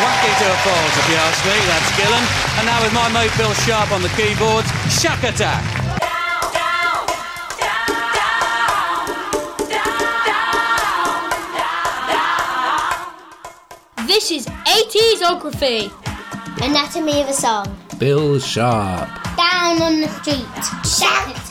wacky 0.00 0.32
to 0.40 0.46
a 0.46 0.58
fault, 0.64 0.92
if 0.96 1.06
you 1.10 1.16
ask 1.16 1.40
me. 1.44 1.56
That's 1.68 1.90
Gillan. 1.98 2.24
And 2.58 2.66
now 2.66 2.80
with 2.82 2.92
my 2.92 3.08
mate 3.12 3.32
Bill 3.36 3.52
Sharpe 3.64 3.92
on 3.92 4.02
the 4.02 4.12
keyboards, 4.16 4.68
Shakatak. 5.00 5.82
This 14.06 14.30
is 14.30 14.46
80sography. 14.46 15.90
Anatomy 16.62 17.22
of 17.22 17.28
a 17.28 17.32
song. 17.32 17.76
Bill 17.98 18.38
Sharpe. 18.38 19.08
Down 19.36 19.80
on 19.80 20.00
the 20.00 20.08
street. 20.20 20.46
Shack 20.84 21.41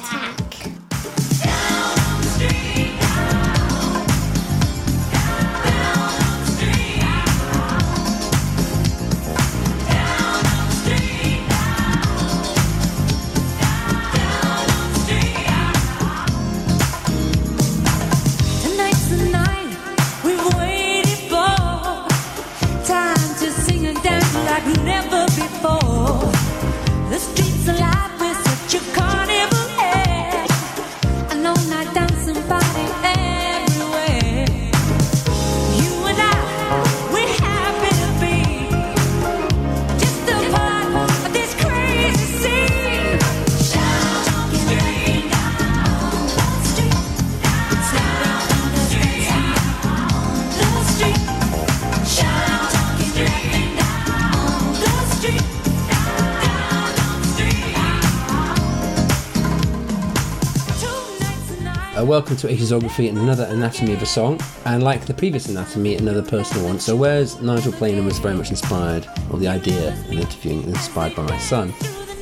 welcome 62.22 62.38
to 62.38 62.48
80sography 62.48 63.10
and 63.10 63.18
another 63.18 63.46
anatomy 63.46 63.94
of 63.94 64.02
a 64.04 64.06
song. 64.06 64.40
And 64.66 64.84
like 64.84 65.08
the 65.08 65.14
previous 65.16 65.50
anatomy, 65.50 65.96
another 65.96 66.22
personal 66.22 66.68
one. 66.68 66.80
So, 66.80 66.96
whereas 66.96 67.42
Nigel 67.42 67.74
Planer 67.74 68.04
was 68.04 68.20
very 68.20 68.36
much 68.36 68.52
inspired, 68.52 69.08
or 69.32 69.40
the 69.40 69.48
idea 69.48 69.90
of 69.92 70.12
interviewing 70.12 70.62
inspired 70.66 71.16
by 71.16 71.24
my 71.24 71.40
son, 71.40 71.74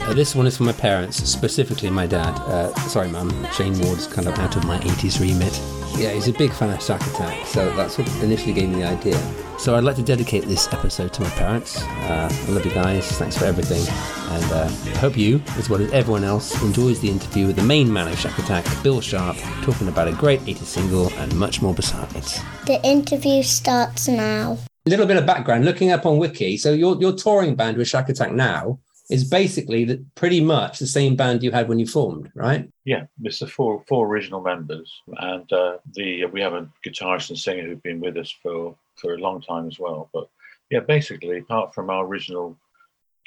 uh, 0.04 0.14
this 0.14 0.36
one 0.36 0.48
is 0.48 0.56
for 0.56 0.64
my 0.64 0.72
parents, 0.72 1.18
specifically 1.18 1.90
my 1.90 2.08
dad. 2.08 2.34
Uh, 2.44 2.74
sorry, 2.88 3.10
mum, 3.10 3.30
Shane 3.52 3.78
Ward's 3.82 4.08
kind 4.08 4.30
of 4.30 4.40
out 4.40 4.56
of 4.56 4.64
my 4.64 4.80
80s 4.80 5.20
remit. 5.20 5.79
Yeah, 6.00 6.14
he's 6.14 6.30
a 6.30 6.32
big 6.32 6.54
fan 6.54 6.70
of 6.70 6.80
Shakatak, 6.80 7.46
so 7.46 7.76
that's 7.76 7.98
what 7.98 8.08
initially 8.24 8.54
gave 8.54 8.70
me 8.70 8.76
the 8.76 8.88
idea. 8.88 9.18
So 9.60 9.76
I'd 9.76 9.84
like 9.84 9.98
to 9.98 10.02
dedicate 10.02 10.46
this 10.46 10.72
episode 10.72 11.12
to 11.12 11.22
my 11.22 11.30
parents. 11.32 11.84
Uh, 11.84 12.30
I 12.32 12.52
love 12.52 12.66
you 12.66 12.72
guys, 12.72 13.06
thanks 13.18 13.38
for 13.38 13.44
everything, 13.44 13.86
and 14.32 14.46
uh, 14.46 14.72
I 14.94 14.98
hope 15.00 15.18
you, 15.18 15.42
as 15.58 15.70
well 15.70 15.82
as 15.82 15.92
everyone 15.92 16.24
else, 16.24 16.56
enjoys 16.64 17.02
the 17.02 17.10
interview 17.10 17.48
with 17.48 17.58
the 17.58 17.64
main 17.64 17.92
man 17.92 18.08
of 18.08 18.16
Shakatak, 18.16 18.82
Bill 18.82 19.02
Sharpe, 19.02 19.36
talking 19.64 19.90
about 19.90 20.08
a 20.08 20.14
great 20.14 20.40
80s 20.46 20.64
single 20.64 21.12
and 21.18 21.36
much 21.36 21.62
more 21.62 21.74
besides. 21.74 22.40
The 22.66 22.80
interview 22.82 23.44
starts 23.44 24.08
now. 24.08 24.58
A 24.86 24.90
little 24.90 25.06
bit 25.06 25.18
of 25.18 25.26
background, 25.26 25.66
looking 25.66 25.92
up 25.92 26.06
on 26.06 26.18
Wiki, 26.18 26.56
so 26.56 26.72
your, 26.72 26.96
your 27.02 27.12
touring 27.12 27.56
band 27.56 27.76
with 27.76 27.90
Shakatak 27.90 28.32
now 28.32 28.80
is 29.10 29.24
basically 29.24 29.86
the, 29.86 30.06
pretty 30.16 30.40
much 30.40 30.80
the 30.80 30.88
same 30.88 31.16
band 31.16 31.42
you 31.42 31.52
had 31.52 31.68
when 31.68 31.80
you 31.80 31.88
formed, 31.88 32.32
right? 32.36 32.70
Yeah, 32.86 33.06
it's 33.24 33.40
the 33.40 33.48
four 33.48 33.84
four 33.88 34.08
original 34.08 34.42
members, 34.42 35.02
and 35.18 35.52
uh, 35.52 35.78
the 35.96 36.26
we 36.26 36.42
have 36.42 36.54
a 36.54 36.70
guitarist 36.86 37.30
and 37.30 37.40
singer 37.40 37.64
who've 37.64 37.84
been 37.84 38.00
with 38.00 38.18
us 38.18 38.34
for 38.44 38.76
for 38.96 39.16
a 39.16 39.20
long 39.20 39.42
time 39.42 39.68
as 39.68 39.80
well. 39.80 40.10
But 40.14 40.30
yeah, 40.70 40.82
basically, 40.82 41.40
apart 41.40 41.74
from 41.74 41.90
our 41.90 42.06
original 42.06 42.58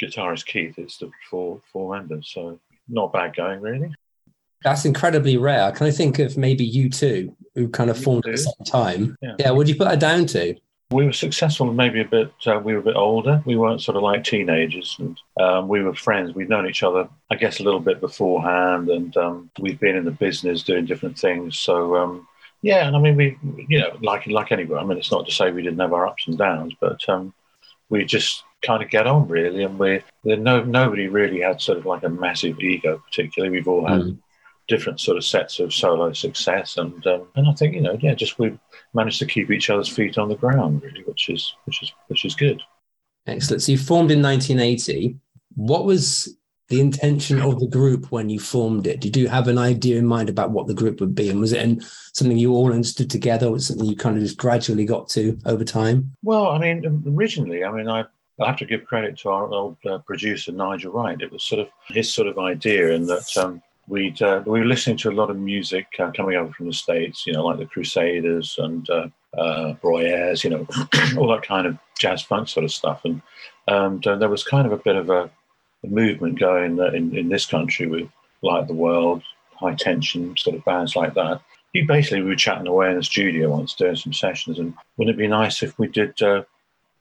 guitarist 0.00 0.47
Keith, 0.47 0.78
it's 0.78 0.98
the 0.98 1.10
four 1.28 1.60
four 1.72 1.94
members. 1.97 2.31
So 2.32 2.60
not 2.88 3.12
bad 3.12 3.34
going, 3.34 3.60
really. 3.60 3.92
That's 4.65 4.84
incredibly 4.84 5.37
rare. 5.37 5.72
Can 5.72 5.88
I 5.88 5.91
think 5.91 6.21
of 6.21 6.37
maybe 6.37 6.65
you 6.65 6.88
two 6.88 7.37
who 7.56 7.69
kind 7.69 7.91
of 7.91 8.00
formed 8.00 8.26
at 8.26 8.32
the 8.32 8.38
same 8.38 8.65
time? 8.65 9.16
Yeah. 9.21 9.34
yeah 9.38 9.50
what 9.50 9.66
do 9.66 9.72
you 9.72 9.78
put 9.78 9.88
that 9.88 9.98
down 9.98 10.26
to? 10.26 10.54
We 10.92 11.06
were 11.06 11.12
successful, 11.12 11.72
maybe 11.72 12.00
a 12.00 12.04
bit. 12.04 12.32
Uh, 12.47 12.60
we 12.62 12.75
were 12.75 12.80
a 12.80 12.84
bit 12.84 12.97
older. 12.97 13.42
We 13.44 13.56
weren't 13.56 13.82
sort 13.82 13.97
of 13.97 14.03
like 14.03 14.25
teenagers, 14.25 14.97
and 14.98 15.19
um, 15.41 15.69
we 15.69 15.82
were 15.82 15.94
friends. 15.94 16.34
We'd 16.34 16.48
known 16.48 16.69
each 16.69 16.82
other, 16.82 17.08
I 17.30 17.36
guess, 17.36 17.60
a 17.60 17.62
little 17.62 17.80
bit 17.80 18.00
beforehand, 18.00 18.88
and 18.88 19.16
um, 19.16 19.50
we've 19.58 19.80
been 19.80 19.97
in 19.97 20.04
the 20.04 20.10
business 20.10 20.62
doing 20.62 20.86
different 20.86 21.19
things. 21.19 21.58
So 21.58 21.97
um, 21.97 22.28
yeah, 22.62 22.86
and 22.86 22.94
I 22.94 23.00
mean, 23.00 23.16
we, 23.16 23.38
you 23.69 23.80
know, 23.80 23.97
like 24.03 24.26
like 24.26 24.53
anywhere. 24.53 24.78
I 24.78 24.84
mean, 24.84 24.98
it's 24.98 25.10
not 25.10 25.26
to 25.26 25.32
say 25.32 25.50
we 25.50 25.62
didn't 25.62 25.80
have 25.80 25.92
our 25.92 26.06
ups 26.06 26.26
and 26.28 26.38
downs, 26.38 26.75
but 26.80 27.09
um, 27.09 27.34
we 27.88 28.04
just 28.04 28.44
kind 28.62 28.82
of 28.82 28.91
get 28.91 29.06
on 29.06 29.28
really, 29.28 29.64
and 29.64 29.78
we 29.78 30.03
no 30.24 30.62
nobody 30.62 31.09
really 31.09 31.41
had 31.41 31.60
sort 31.60 31.78
of 31.78 31.86
like 31.86 32.04
a 32.04 32.09
massive 32.09 32.60
ego. 32.60 33.03
Particularly, 33.06 33.50
we've 33.50 33.69
all 33.69 33.86
had 33.86 34.00
Mm. 34.03 34.19
Different 34.69 35.00
sort 35.00 35.17
of 35.17 35.25
sets 35.25 35.61
of 35.61 35.73
solo 35.73 36.12
success, 36.12 36.77
and 36.77 37.06
um, 37.06 37.28
and 37.34 37.49
I 37.49 37.53
think 37.53 37.75
you 37.75 37.81
know, 37.81 37.97
yeah, 38.00 38.15
just 38.15 38.39
we 38.39 38.59
managed 38.95 39.19
to 39.21 39.27
keep 39.27 39.50
each 39.50 39.71
other's 39.71 39.89
feet 39.89 40.19
on 40.19 40.28
the 40.28 40.37
ground 40.37 40.83
really, 40.83 41.03
which 41.03 41.28
is 41.28 41.55
which 41.65 41.83
is 41.83 41.93
which 42.09 42.25
is 42.25 42.34
good. 42.34 42.62
Excellent. 43.27 43.62
So 43.62 43.72
you 43.72 43.78
formed 43.78 44.11
in 44.11 44.22
1980. 44.22 45.17
What 45.55 45.84
was 45.84 46.37
the 46.69 46.81
intention 46.81 47.41
of 47.41 47.61
the 47.61 47.67
group 47.67 48.11
when 48.11 48.31
you 48.31 48.41
formed 48.41 48.87
it? 48.87 49.01
Did 49.01 49.17
you 49.17 49.28
have 49.28 49.47
an 49.47 49.59
idea 49.59 49.99
in 49.99 50.06
mind 50.06 50.31
about 50.31 50.51
what 50.51 50.67
the 50.67 50.75
group 50.75 51.01
would 51.01 51.15
be? 51.15 51.28
And 51.28 51.39
was 51.39 51.53
it 51.53 51.62
in 51.62 51.83
something 52.15 52.39
you 52.39 52.53
all 52.55 52.72
understood 52.72 53.11
together? 53.11 53.47
Or 53.47 53.53
was 53.53 53.67
something 53.67 53.87
you 53.87 53.97
kind 53.97 54.17
of 54.17 54.22
just 54.22 54.39
gradually 54.39 54.87
got 54.87 55.09
to 55.11 55.39
over 55.45 55.65
time? 55.65 56.17
Well, 56.22 56.49
I 56.49 56.59
mean, 56.59 57.05
originally, 57.06 57.65
I 57.65 57.71
mean, 57.71 57.89
I. 57.89 58.05
I 58.41 58.47
have 58.47 58.56
to 58.56 58.65
give 58.65 58.87
credit 58.87 59.19
to 59.19 59.28
our 59.28 59.47
old 59.53 59.77
uh, 59.89 59.99
producer 59.99 60.53
Nigel 60.53 60.91
Wright. 60.91 61.21
It 61.21 61.31
was 61.31 61.45
sort 61.45 61.61
of 61.61 61.69
his 61.89 62.12
sort 62.12 62.27
of 62.27 62.39
idea, 62.39 62.91
in 62.91 63.06
that 63.06 63.31
um, 63.37 63.62
we'd 63.88 64.20
uh, 64.22 64.43
we 64.47 64.60
were 64.60 64.66
listening 64.66 64.97
to 64.98 65.10
a 65.10 65.12
lot 65.12 65.31
of 65.31 65.38
music 65.38 65.87
uh, 65.98 66.10
coming 66.12 66.37
over 66.37 66.53
from 66.53 66.66
the 66.66 66.72
states, 66.72 67.26
you 67.26 67.32
know, 67.32 67.44
like 67.44 67.59
the 67.59 67.66
Crusaders 67.66 68.56
and 68.59 68.88
uh, 68.91 69.09
uh, 69.37 69.75
Broyers, 69.82 70.44
you 70.44 70.50
know, 70.50 70.66
all 71.19 71.28
that 71.28 71.43
kind 71.43 71.66
of 71.66 71.78
jazz 71.98 72.22
funk 72.22 72.48
sort 72.48 72.65
of 72.65 72.72
stuff, 72.72 73.04
and 73.04 73.21
and 73.69 74.06
uh, 74.06 74.16
there 74.16 74.28
was 74.28 74.44
kind 74.44 74.66
of 74.66 74.72
a 74.72 74.82
bit 74.82 74.97
of 74.97 75.10
a, 75.10 75.31
a 75.84 75.87
movement 75.87 76.38
going 76.38 76.78
in 76.78 77.16
in 77.16 77.28
this 77.28 77.47
country 77.47 77.87
with 77.87 78.09
like 78.42 78.66
the 78.66 78.75
world, 78.75 79.22
Hi-Tension 79.56 80.37
sort 80.37 80.56
of 80.56 80.65
bands 80.65 80.97
like 80.97 81.15
that. 81.15 81.41
He 81.72 81.82
basically 81.82 82.22
we 82.22 82.31
were 82.31 82.37
chatting 82.37 82.66
away 82.66 82.91
in 82.91 82.97
the 82.97 83.04
studio 83.04 83.50
once 83.50 83.75
doing 83.75 83.97
some 83.97 84.12
sessions, 84.12 84.59
and 84.59 84.75
wouldn't 84.97 85.16
it 85.16 85.19
be 85.19 85.28
nice 85.28 85.62
if 85.62 85.78
we 85.78 85.88
did 85.88 86.21
uh, 86.22 86.42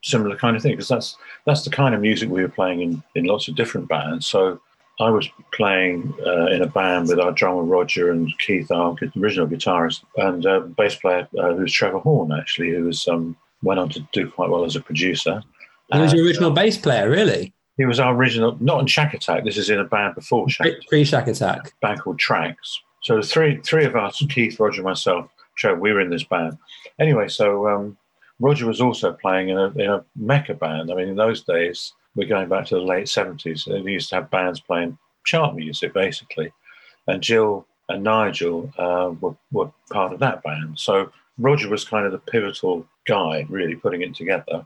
similar 0.02 0.36
kind 0.36 0.56
of 0.56 0.62
thing? 0.62 0.74
Because 0.74 0.88
that's 0.88 1.18
that's 1.46 1.64
the 1.64 1.70
kind 1.70 1.94
of 1.94 2.02
music 2.02 2.30
we 2.30 2.42
were 2.42 2.50
playing 2.50 2.82
in 2.82 3.04
in 3.16 3.26
lots 3.26 3.48
of 3.48 3.56
different 3.56 3.90
bands. 3.90 4.26
So 4.28 4.62
I 5.02 5.10
was 5.10 5.28
playing 5.52 6.14
uh, 6.26 6.48
in 6.48 6.62
a 6.62 6.68
band 6.68 7.08
with 7.08 7.20
our 7.20 7.32
drummer 7.32 7.64
Roger 7.64 8.12
and 8.12 8.32
Keith, 8.40 8.72
our 8.72 8.96
original 9.18 9.48
guitarist, 9.48 10.04
and 10.18 10.46
uh, 10.46 10.60
bass 10.60 10.96
player 10.96 11.28
uh, 11.42 11.54
was 11.54 11.74
Trevor 11.74 12.00
Horn, 12.00 12.32
actually, 12.32 12.70
who 12.70 12.86
was 12.86 13.08
um, 13.08 13.36
went 13.64 13.80
on 13.80 13.90
to 13.90 14.00
do 14.12 14.30
quite 14.30 14.50
well 14.50 14.64
as 14.64 14.76
a 14.76 14.82
producer. 14.82 15.42
He 15.92 16.00
was 16.00 16.14
your 16.14 16.26
original 16.26 16.52
uh, 16.52 16.56
bass 16.56 16.78
player, 16.78 17.10
really? 17.10 17.54
he 17.78 17.86
was 17.86 18.00
our 18.00 18.14
original, 18.14 18.58
not 18.60 18.80
in 18.80 18.86
Shakatak. 18.86 19.44
This 19.44 19.58
is 19.58 19.70
in 19.70 19.80
a 19.80 19.84
band 19.84 20.16
before 20.16 20.46
Shakatak 20.48 20.88
Pre 20.88 21.04
Shakatak. 21.04 21.72
band 21.82 22.02
called 22.02 22.20
Tracks. 22.20 22.80
So 23.04 23.16
the 23.16 23.24
three 23.24 23.60
three 23.62 23.86
of 23.86 23.96
us, 23.96 24.24
Keith, 24.30 24.60
Roger, 24.60 24.84
myself, 24.84 25.30
Trevor, 25.58 25.80
we 25.80 25.92
were 25.92 26.02
in 26.02 26.12
this 26.12 26.24
band. 26.24 26.58
Anyway, 27.00 27.28
so 27.28 27.68
um, 27.68 27.98
Roger 28.40 28.68
was 28.68 28.82
also 28.82 29.14
playing 29.14 29.50
in 29.50 29.58
a 29.58 29.70
in 29.70 29.90
a 29.90 30.06
Mecca 30.16 30.54
band. 30.54 30.92
I 30.92 30.96
mean, 30.96 31.10
in 31.10 31.16
those 31.16 31.44
days, 31.44 31.94
we're 32.16 32.28
going 32.28 32.50
back 32.50 32.66
to 32.68 32.76
the 32.76 32.82
late 32.82 33.10
seventies. 33.10 33.66
They 33.66 33.80
used 33.80 34.10
to 34.10 34.16
have 34.16 34.30
bands 34.30 34.60
playing 34.60 34.98
chart 35.26 35.56
music, 35.56 35.94
basically. 35.94 36.52
And 37.08 37.22
Jill 37.22 37.66
and 37.90 38.04
Nigel 38.04 38.72
uh, 38.78 39.14
were 39.20 39.36
were 39.52 39.72
part 39.90 40.14
of 40.14 40.20
that 40.20 40.44
band. 40.44 40.80
So 40.80 41.12
Roger 41.38 41.70
was 41.70 41.86
kind 41.86 42.06
of 42.06 42.12
the 42.12 42.20
pivotal 42.20 42.86
guy, 43.06 43.46
really 43.50 43.76
putting 43.76 44.02
it 44.02 44.16
together. 44.16 44.66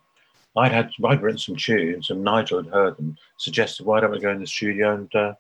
I'd 0.58 0.72
had 0.72 0.92
I'd 1.04 1.22
written 1.22 1.40
some 1.40 1.56
tunes, 1.56 2.10
and 2.10 2.24
Nigel 2.24 2.64
had 2.64 2.74
heard 2.74 2.98
them. 2.98 3.18
Suggested, 3.38 3.86
why 3.86 4.00
don't 4.00 4.12
we 4.12 4.20
go 4.20 4.32
in 4.32 4.40
the 4.40 4.48
studio 4.48 4.94
and 4.94 5.16
uh, 5.16 5.34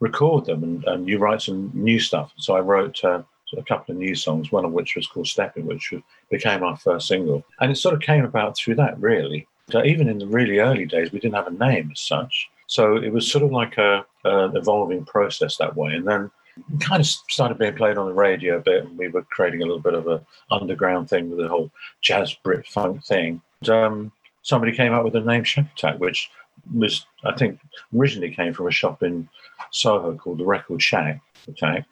record 0.00 0.44
them 0.46 0.62
and, 0.62 0.84
and 0.84 1.08
you 1.08 1.18
write 1.18 1.42
some 1.42 1.70
new 1.74 1.98
stuff. 1.98 2.32
So 2.36 2.56
I 2.56 2.60
wrote 2.60 3.02
uh, 3.04 3.22
a 3.56 3.62
couple 3.62 3.92
of 3.92 3.98
new 3.98 4.14
songs, 4.14 4.50
one 4.50 4.64
of 4.64 4.72
which 4.72 4.96
was 4.96 5.06
called 5.06 5.26
Stepping, 5.26 5.66
which 5.66 5.92
became 6.30 6.62
our 6.62 6.76
first 6.76 7.08
single. 7.08 7.44
And 7.60 7.70
it 7.70 7.76
sort 7.76 7.94
of 7.94 8.00
came 8.00 8.24
about 8.24 8.56
through 8.56 8.76
that, 8.76 8.98
really. 9.00 9.46
So 9.70 9.84
even 9.84 10.08
in 10.08 10.18
the 10.18 10.26
really 10.26 10.58
early 10.58 10.86
days, 10.86 11.12
we 11.12 11.20
didn't 11.20 11.36
have 11.36 11.46
a 11.46 11.50
name 11.50 11.90
as 11.92 12.00
such. 12.00 12.50
So 12.66 12.96
it 12.96 13.12
was 13.12 13.30
sort 13.30 13.44
of 13.44 13.52
like 13.52 13.76
a, 13.78 14.04
evolving 14.24 15.04
process 15.04 15.58
that 15.58 15.76
way. 15.76 15.92
And 15.92 16.06
then 16.06 16.30
it 16.56 16.80
kind 16.80 17.00
of 17.00 17.06
started 17.06 17.58
being 17.58 17.74
played 17.74 17.98
on 17.98 18.06
the 18.06 18.14
radio 18.14 18.56
a 18.56 18.60
bit, 18.60 18.84
and 18.84 18.96
we 18.96 19.08
were 19.08 19.22
creating 19.22 19.60
a 19.60 19.66
little 19.66 19.80
bit 19.80 19.94
of 19.94 20.06
a 20.06 20.24
underground 20.50 21.10
thing 21.10 21.28
with 21.28 21.40
the 21.40 21.48
whole 21.48 21.70
jazz 22.00 22.32
Brit 22.32 22.66
funk 22.66 23.04
thing. 23.04 23.42
And, 23.60 23.70
um, 23.70 24.12
somebody 24.42 24.72
came 24.72 24.92
up 24.92 25.04
with 25.04 25.14
the 25.14 25.20
name 25.20 25.42
Shack 25.42 25.66
Attack, 25.76 25.98
which 25.98 26.30
was 26.72 27.04
I 27.24 27.34
think 27.34 27.60
originally 27.94 28.34
came 28.34 28.54
from 28.54 28.68
a 28.68 28.70
shop 28.70 29.02
in 29.02 29.28
Soho 29.70 30.14
called 30.16 30.38
the 30.38 30.44
Record 30.44 30.80
Shack 30.80 31.20
Attack, 31.48 31.86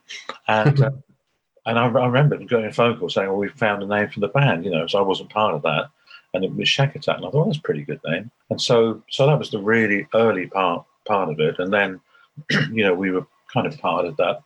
and 0.46 0.80
uh, 0.80 0.90
and 1.66 1.78
I, 1.78 1.86
I 1.86 2.06
remember 2.06 2.36
getting 2.38 2.66
a 2.66 2.72
phone 2.72 2.98
call 2.98 3.10
saying, 3.10 3.28
"Well, 3.28 3.38
we 3.38 3.48
found 3.48 3.82
a 3.82 3.86
name 3.86 4.08
for 4.08 4.20
the 4.20 4.28
band," 4.28 4.64
you 4.64 4.70
know, 4.70 4.86
so 4.86 4.98
I 4.98 5.02
wasn't 5.02 5.30
part 5.30 5.54
of 5.54 5.62
that, 5.62 5.86
and 6.34 6.44
it 6.44 6.54
was 6.54 6.68
Shakatak, 6.68 7.16
and 7.16 7.26
I 7.26 7.30
thought 7.30 7.46
that's 7.46 7.58
a 7.58 7.62
pretty 7.62 7.82
good 7.82 8.00
name, 8.06 8.30
and 8.50 8.60
so 8.60 9.02
so 9.10 9.26
that 9.26 9.38
was 9.38 9.50
the 9.50 9.58
really 9.58 10.06
early 10.14 10.46
part 10.46 10.84
part 11.06 11.28
of 11.30 11.40
it, 11.40 11.58
and 11.58 11.72
then 11.72 12.00
you 12.70 12.84
know 12.84 12.94
we 12.94 13.10
were 13.10 13.26
kind 13.52 13.66
of 13.66 13.78
part 13.78 14.06
of 14.06 14.16
that 14.16 14.42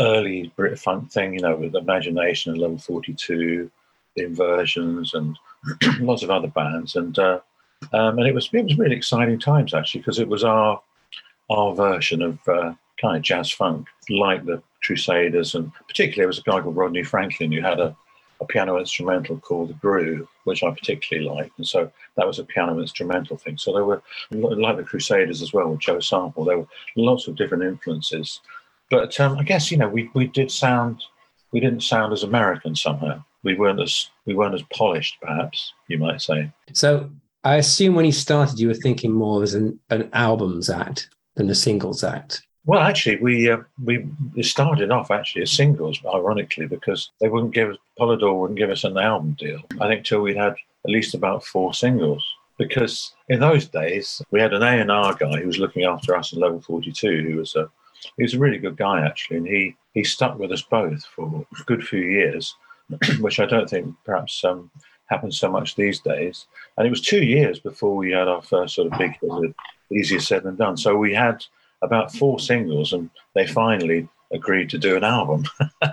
early 0.00 0.52
Brit 0.56 0.78
funk 0.78 1.10
thing, 1.10 1.34
you 1.34 1.40
know, 1.40 1.56
with 1.56 1.74
Imagination 1.74 2.52
and 2.52 2.60
Level 2.60 2.78
Forty 2.78 3.14
Two, 3.14 3.70
the 4.16 4.24
Inversions, 4.24 5.14
and 5.14 5.38
lots 6.00 6.22
of 6.22 6.30
other 6.30 6.48
bands, 6.48 6.96
and 6.96 7.18
uh, 7.18 7.40
um, 7.92 8.18
and 8.18 8.26
it 8.26 8.34
was 8.34 8.48
it 8.52 8.64
was 8.64 8.78
really 8.78 8.96
exciting 8.96 9.38
times 9.38 9.74
actually 9.74 10.00
because 10.00 10.18
it 10.18 10.28
was 10.28 10.44
our 10.44 10.80
our 11.50 11.74
version 11.74 12.22
of 12.22 12.38
uh, 12.48 12.72
kind 13.00 13.16
of 13.16 13.22
jazz 13.22 13.50
funk, 13.50 13.86
like 14.08 14.44
the 14.44 14.62
Crusaders, 14.82 15.54
and 15.54 15.72
particularly 15.88 16.20
there 16.20 16.26
was 16.26 16.38
a 16.38 16.42
guy 16.42 16.60
called 16.60 16.76
Rodney 16.76 17.02
Franklin 17.02 17.52
who 17.52 17.60
had 17.60 17.80
a, 17.80 17.96
a 18.44 18.52
piano 18.52 18.78
instrumental 18.78 19.38
called 19.38 19.70
the 19.70 19.74
Groove, 19.74 20.28
which 20.44 20.62
I 20.62 20.70
particularly 20.70 21.28
liked, 21.28 21.58
and 21.58 21.66
so 21.66 21.90
that 22.16 22.26
was 22.26 22.38
a 22.38 22.44
piano 22.44 22.78
instrumental 22.80 23.36
thing. 23.36 23.58
So 23.58 23.72
there 23.72 23.84
were 23.84 24.02
like 24.30 24.76
the 24.76 24.84
Crusaders 24.84 25.42
as 25.42 25.52
well 25.52 25.68
with 25.68 25.80
Joe 25.80 26.00
Sample. 26.00 26.44
There 26.44 26.58
were 26.58 26.68
lots 26.96 27.26
of 27.26 27.36
different 27.36 27.64
influences, 27.64 28.40
but 28.90 29.18
um, 29.20 29.38
I 29.38 29.42
guess 29.42 29.70
you 29.70 29.76
know 29.76 29.88
we 29.88 30.10
we 30.14 30.26
did 30.26 30.50
sound 30.50 31.02
we 31.52 31.60
didn't 31.60 31.82
sound 31.82 32.12
as 32.12 32.24
American 32.24 32.74
somehow. 32.74 33.24
We 33.44 33.54
weren't 33.54 33.80
as 33.80 34.10
we 34.26 34.34
weren't 34.34 34.54
as 34.54 34.62
polished, 34.72 35.16
perhaps 35.22 35.72
you 35.88 35.98
might 35.98 36.20
say. 36.20 36.50
So 36.72 37.10
I 37.44 37.56
assume 37.56 37.94
when 37.94 38.06
you 38.06 38.12
started, 38.12 38.58
you 38.58 38.68
were 38.68 38.74
thinking 38.74 39.12
more 39.12 39.42
as 39.42 39.54
an, 39.54 39.78
an 39.90 40.10
albums 40.12 40.68
act 40.68 41.08
than 41.36 41.48
a 41.50 41.54
singles 41.54 42.02
act. 42.02 42.42
Well, 42.66 42.80
actually, 42.80 43.16
we 43.16 43.50
uh, 43.50 43.58
we 43.84 44.06
started 44.40 44.90
off 44.90 45.10
actually 45.10 45.42
as 45.42 45.52
singles, 45.52 46.00
ironically, 46.06 46.66
because 46.66 47.10
they 47.20 47.28
wouldn't 47.28 47.54
give 47.54 47.70
us 47.70 47.76
Polydor 47.98 48.40
wouldn't 48.40 48.58
give 48.58 48.70
us 48.70 48.84
an 48.84 48.96
album 48.96 49.36
deal. 49.38 49.60
I 49.80 49.88
think 49.88 50.04
till 50.04 50.22
we'd 50.22 50.36
had 50.36 50.54
at 50.84 50.90
least 50.90 51.14
about 51.14 51.44
four 51.44 51.74
singles. 51.74 52.24
Because 52.56 53.12
in 53.28 53.40
those 53.40 53.66
days 53.66 54.22
we 54.30 54.40
had 54.40 54.54
an 54.54 54.62
A 54.62 54.80
and 54.80 54.90
R 54.90 55.14
guy 55.14 55.40
who 55.40 55.46
was 55.48 55.58
looking 55.58 55.84
after 55.84 56.16
us 56.16 56.32
in 56.32 56.40
Level 56.40 56.60
Forty 56.60 56.92
Two, 56.92 57.22
who 57.22 57.36
was 57.36 57.56
a 57.56 57.68
he 58.16 58.22
was 58.22 58.34
a 58.34 58.38
really 58.38 58.58
good 58.58 58.76
guy 58.76 59.04
actually, 59.04 59.38
and 59.38 59.46
he 59.46 59.76
he 59.92 60.04
stuck 60.04 60.38
with 60.38 60.52
us 60.52 60.62
both 60.62 61.04
for 61.04 61.44
a 61.58 61.64
good 61.64 61.86
few 61.86 62.02
years, 62.02 62.54
which 63.20 63.40
I 63.40 63.46
don't 63.46 63.68
think 63.68 63.92
perhaps 64.04 64.44
um, 64.44 64.70
happens 65.06 65.38
so 65.38 65.50
much 65.50 65.74
these 65.74 66.00
days. 66.00 66.46
And 66.76 66.86
it 66.86 66.90
was 66.90 67.00
two 67.00 67.24
years 67.24 67.58
before 67.58 67.96
we 67.96 68.12
had 68.12 68.28
our 68.28 68.42
first 68.42 68.76
sort 68.76 68.92
of 68.92 68.98
big 68.98 69.18
Easier 69.92 70.20
Said 70.20 70.44
Than 70.44 70.56
Done. 70.56 70.76
So 70.76 70.96
we 70.96 71.12
had 71.12 71.44
about 71.84 72.12
four 72.12 72.40
singles, 72.40 72.92
and 72.92 73.10
they 73.34 73.46
finally 73.46 74.08
agreed 74.32 74.70
to 74.70 74.78
do 74.78 74.96
an 74.96 75.04
album. 75.04 75.44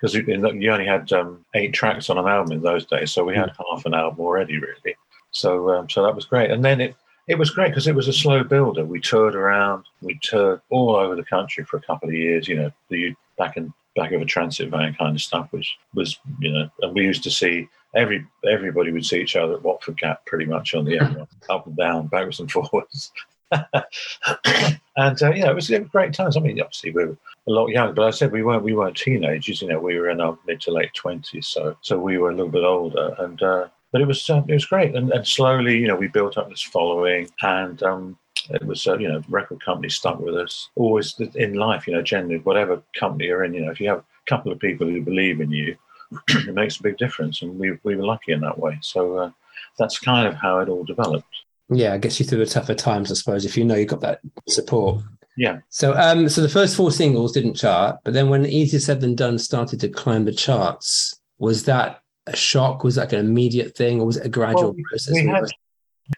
Because 0.00 0.16
you 0.16 0.72
only 0.72 0.84
had 0.84 1.12
um, 1.12 1.44
eight 1.54 1.72
tracks 1.72 2.10
on 2.10 2.18
an 2.18 2.26
album 2.26 2.50
in 2.50 2.60
those 2.60 2.84
days, 2.86 3.12
so 3.12 3.22
we 3.22 3.36
had 3.36 3.52
half 3.56 3.86
an 3.86 3.94
album 3.94 4.18
already, 4.18 4.58
really. 4.58 4.96
So, 5.30 5.70
um, 5.70 5.88
so 5.88 6.02
that 6.02 6.16
was 6.16 6.24
great. 6.24 6.50
And 6.50 6.64
then 6.64 6.80
it 6.80 6.96
it 7.28 7.38
was 7.38 7.50
great 7.50 7.68
because 7.68 7.86
it 7.86 7.94
was 7.94 8.08
a 8.08 8.12
slow 8.12 8.42
builder. 8.42 8.84
We 8.84 9.00
toured 9.00 9.34
around, 9.34 9.84
we 10.00 10.18
toured 10.22 10.60
all 10.70 10.96
over 10.96 11.14
the 11.14 11.24
country 11.24 11.64
for 11.64 11.76
a 11.76 11.82
couple 11.82 12.08
of 12.08 12.14
years. 12.14 12.48
You 12.48 12.56
know, 12.56 12.72
the 12.88 13.14
back 13.38 13.56
in 13.56 13.72
back 13.94 14.12
of 14.12 14.22
a 14.22 14.24
transit 14.24 14.70
van 14.70 14.94
kind 14.94 15.14
of 15.14 15.22
stuff, 15.22 15.48
which 15.52 15.76
was 15.94 16.18
you 16.40 16.52
know, 16.52 16.68
and 16.80 16.94
we 16.94 17.02
used 17.02 17.22
to 17.24 17.30
see 17.30 17.68
every 17.94 18.26
everybody 18.50 18.90
would 18.90 19.06
see 19.06 19.20
each 19.20 19.36
other 19.36 19.54
at 19.54 19.62
Watford 19.62 19.98
Gap 19.98 20.24
pretty 20.26 20.46
much 20.46 20.74
on 20.74 20.84
the 20.84 20.96
M1, 20.98 21.26
up 21.48 21.66
and 21.66 21.76
down, 21.76 22.08
backwards 22.08 22.40
and 22.40 22.50
forwards. 22.50 23.12
and 24.96 25.22
uh, 25.22 25.32
yeah, 25.32 25.50
it 25.50 25.54
was, 25.54 25.70
it 25.70 25.82
was 25.82 25.90
great 25.90 26.14
times. 26.14 26.36
I 26.36 26.40
mean, 26.40 26.60
obviously 26.60 26.90
we 26.90 27.04
were 27.04 27.16
a 27.46 27.50
lot 27.50 27.68
younger, 27.68 27.92
but 27.92 28.06
I 28.06 28.10
said 28.10 28.32
we 28.32 28.42
weren't 28.42 28.62
we 28.62 28.74
weren't 28.74 28.96
teenagers. 28.96 29.62
You 29.62 29.68
know, 29.68 29.80
we 29.80 29.98
were 29.98 30.10
in 30.10 30.20
our 30.20 30.38
mid 30.46 30.60
to 30.62 30.70
late 30.70 30.94
twenties, 30.94 31.46
so 31.46 31.76
so 31.82 31.98
we 31.98 32.18
were 32.18 32.30
a 32.30 32.34
little 32.34 32.50
bit 32.50 32.64
older. 32.64 33.14
And 33.18 33.42
uh, 33.42 33.68
but 33.90 34.00
it 34.00 34.06
was 34.06 34.28
uh, 34.30 34.42
it 34.48 34.54
was 34.54 34.66
great, 34.66 34.94
and, 34.94 35.10
and 35.12 35.26
slowly, 35.26 35.78
you 35.78 35.86
know, 35.86 35.96
we 35.96 36.08
built 36.08 36.38
up 36.38 36.48
this 36.48 36.62
following, 36.62 37.28
and 37.42 37.82
um, 37.82 38.18
it 38.50 38.64
was 38.64 38.86
uh, 38.86 38.98
you 38.98 39.08
know, 39.08 39.22
record 39.28 39.62
companies 39.64 39.96
stuck 39.96 40.18
with 40.18 40.34
us. 40.34 40.70
Always 40.76 41.20
in 41.34 41.54
life, 41.54 41.86
you 41.86 41.94
know, 41.94 42.02
generally, 42.02 42.38
whatever 42.38 42.82
company 42.98 43.26
you're 43.26 43.44
in, 43.44 43.54
you 43.54 43.64
know, 43.64 43.70
if 43.70 43.80
you 43.80 43.88
have 43.88 43.98
a 43.98 44.04
couple 44.26 44.50
of 44.50 44.58
people 44.58 44.86
who 44.86 45.02
believe 45.02 45.40
in 45.40 45.50
you, 45.50 45.76
it 46.28 46.54
makes 46.54 46.78
a 46.78 46.82
big 46.82 46.96
difference, 46.96 47.42
and 47.42 47.58
we 47.58 47.78
we 47.82 47.96
were 47.96 48.04
lucky 48.04 48.32
in 48.32 48.40
that 48.40 48.58
way. 48.58 48.78
So 48.80 49.18
uh, 49.18 49.30
that's 49.78 49.98
kind 49.98 50.26
of 50.26 50.34
how 50.34 50.60
it 50.60 50.68
all 50.68 50.84
developed. 50.84 51.42
Yeah, 51.74 51.94
I 51.94 51.98
guess 51.98 52.18
you 52.18 52.26
through 52.26 52.38
the 52.38 52.46
tougher 52.46 52.74
times, 52.74 53.10
I 53.10 53.14
suppose, 53.14 53.44
if 53.44 53.56
you 53.56 53.64
know 53.64 53.74
you've 53.74 53.88
got 53.88 54.00
that 54.00 54.20
support. 54.48 55.02
Yeah. 55.36 55.60
So, 55.70 55.94
um, 55.94 56.28
so 56.28 56.40
the 56.40 56.48
first 56.48 56.76
four 56.76 56.90
singles 56.90 57.32
didn't 57.32 57.54
chart, 57.54 58.00
but 58.04 58.14
then 58.14 58.28
when 58.28 58.44
Easier 58.46 58.80
Said 58.80 59.00
Than 59.00 59.14
Done 59.14 59.38
started 59.38 59.80
to 59.80 59.88
climb 59.88 60.24
the 60.24 60.32
charts, 60.32 61.18
was 61.38 61.64
that 61.64 62.02
a 62.26 62.36
shock? 62.36 62.84
Was 62.84 62.96
that 62.96 63.02
like 63.02 63.12
an 63.14 63.20
immediate 63.20 63.76
thing, 63.76 64.00
or 64.00 64.06
was 64.06 64.16
it 64.16 64.26
a 64.26 64.28
gradual 64.28 64.72
Well, 64.72 64.82
process? 64.88 65.14
we, 65.14 65.26
had, 65.26 65.44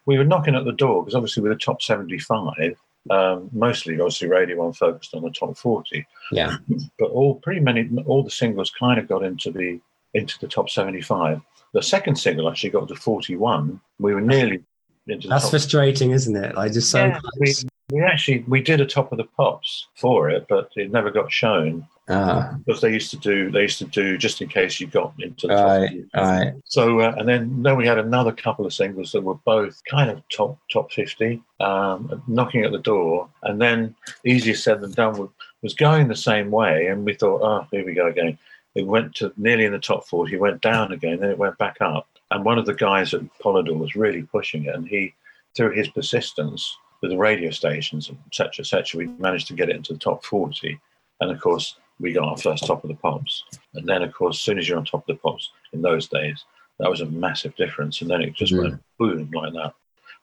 we 0.07 0.19
were 0.19 0.25
knocking 0.25 0.55
at 0.55 0.65
the 0.65 0.73
door 0.73 1.03
because 1.03 1.15
obviously 1.15 1.43
with 1.43 1.53
the 1.53 1.59
top 1.59 1.81
75, 1.81 2.77
um, 3.11 3.49
mostly 3.53 3.95
obviously 3.95 4.29
Radio 4.29 4.57
One 4.57 4.73
focused 4.73 5.15
on 5.15 5.23
the 5.23 5.31
top 5.31 5.57
40, 5.57 6.07
yeah, 6.33 6.57
but 6.99 7.11
all 7.11 7.37
pretty 7.37 7.61
many 7.61 7.89
all 8.07 8.23
the 8.23 8.31
singles 8.31 8.71
kind 8.71 8.99
of 8.99 9.09
got 9.09 9.23
into 9.23 9.51
the 9.51 9.81
into 10.15 10.39
the 10.41 10.49
top 10.49 10.71
75. 10.71 11.41
The 11.73 11.83
second 11.83 12.17
single 12.17 12.49
actually 12.49 12.71
got 12.71 12.89
to 12.89 12.95
41. 12.95 13.81
We 13.99 14.15
were 14.15 14.21
nearly 14.21 14.63
into 15.09 15.29
the 15.29 15.35
that's 15.35 15.45
top. 15.45 15.51
frustrating, 15.51 16.11
isn't 16.13 16.37
it? 16.37 16.55
Like 16.55 16.73
just 16.73 16.91
so 16.91 17.05
Yeah, 17.07 17.21
we, 17.39 17.55
we 17.91 18.03
actually 18.03 18.45
we 18.49 18.61
did 18.63 18.81
a 18.81 18.87
top 18.87 19.13
of 19.13 19.19
the 19.19 19.25
pops 19.25 19.89
for 19.95 20.31
it, 20.31 20.47
but 20.49 20.71
it 20.77 20.91
never 20.93 21.11
got 21.11 21.31
shown 21.31 21.87
Ah, 22.07 22.55
because 22.67 22.83
they 22.83 22.93
used 22.93 23.11
to 23.13 23.17
do 23.17 23.51
they 23.51 23.63
used 23.63 23.79
to 23.79 23.87
do 23.87 24.19
just 24.19 24.43
in 24.43 24.49
case 24.49 24.79
you 24.79 24.87
got 24.87 25.15
into 25.21 25.47
the 25.47 25.55
top. 25.55 25.67
right, 25.67 26.05
right. 26.15 26.53
So 26.67 27.01
uh, 27.01 27.15
and 27.17 27.27
then 27.27 27.63
then 27.63 27.79
we 27.79 27.87
had 27.87 27.99
another 27.99 28.31
couple 28.33 28.67
of 28.67 28.75
singles 28.75 29.11
that 29.13 29.23
were 29.23 29.37
both 29.37 29.81
kind 29.91 30.11
of 30.11 30.23
top 30.29 30.59
top 30.71 30.93
fifty, 30.93 31.43
um, 31.61 32.23
knocking 32.27 32.63
at 32.63 32.73
the 32.73 32.79
door, 32.79 33.29
and 33.43 33.59
then 33.59 33.95
easier 34.27 34.55
said 34.55 34.83
than 34.83 34.93
done 34.93 35.17
was, 35.17 35.31
was 35.63 35.73
going 35.73 36.09
the 36.09 36.15
same 36.17 36.51
way, 36.51 36.89
and 36.89 37.07
we 37.07 37.15
thought, 37.15 37.41
oh, 37.43 37.67
here 37.71 37.87
we 37.87 37.95
go 37.95 38.07
again. 38.09 38.37
It 38.75 38.87
went 38.87 39.15
to 39.17 39.33
nearly 39.39 39.65
in 39.65 39.73
the 39.73 39.79
top 39.79 40.07
forty, 40.07 40.37
went 40.37 40.61
down 40.61 40.93
again, 40.93 41.21
then 41.21 41.31
it 41.31 41.39
went 41.39 41.57
back 41.57 41.79
up, 41.81 42.07
and 42.35 42.45
one 42.45 42.59
of 42.59 42.67
the 42.67 42.75
guys 42.75 43.15
at 43.15 43.23
Polydor 43.43 43.79
was 43.79 43.95
really 43.95 44.23
pushing 44.23 44.65
it, 44.65 44.75
and 44.75 44.87
he 44.87 45.15
through 45.57 45.71
his 45.71 45.89
persistence 45.89 46.77
with 47.01 47.11
the 47.13 47.17
radio 47.17 47.51
stations, 47.51 48.11
etc., 48.27 48.53
etc., 48.59 48.99
we 48.99 49.07
managed 49.07 49.47
to 49.47 49.55
get 49.55 49.71
it 49.71 49.77
into 49.77 49.93
the 49.93 49.99
top 49.99 50.25
forty, 50.25 50.79
and 51.21 51.31
of 51.31 51.41
course 51.41 51.77
we 52.01 52.13
got 52.13 52.29
our 52.29 52.37
first 52.37 52.67
top 52.67 52.83
of 52.83 52.89
the 52.89 52.97
pops. 52.97 53.45
And 53.75 53.89
then, 53.89 54.03
of 54.03 54.13
course, 54.13 54.37
as 54.37 54.41
soon 54.43 54.59
as 54.59 54.69
you're 54.69 54.79
on 54.79 54.85
top 54.85 55.09
of 55.09 55.15
the 55.15 55.23
pops 55.23 55.51
in 55.73 55.81
those 55.81 56.09
days, 56.09 56.45
that 56.81 56.91
was 56.91 57.03
a 57.03 57.07
massive 57.07 57.55
difference. 57.55 58.01
And 58.01 58.11
then 58.11 58.21
it 58.21 58.33
just 58.33 58.53
Mhm. 58.53 58.63
went 58.63 58.83
boom 58.99 59.31
like 59.33 59.53
that, 59.53 59.75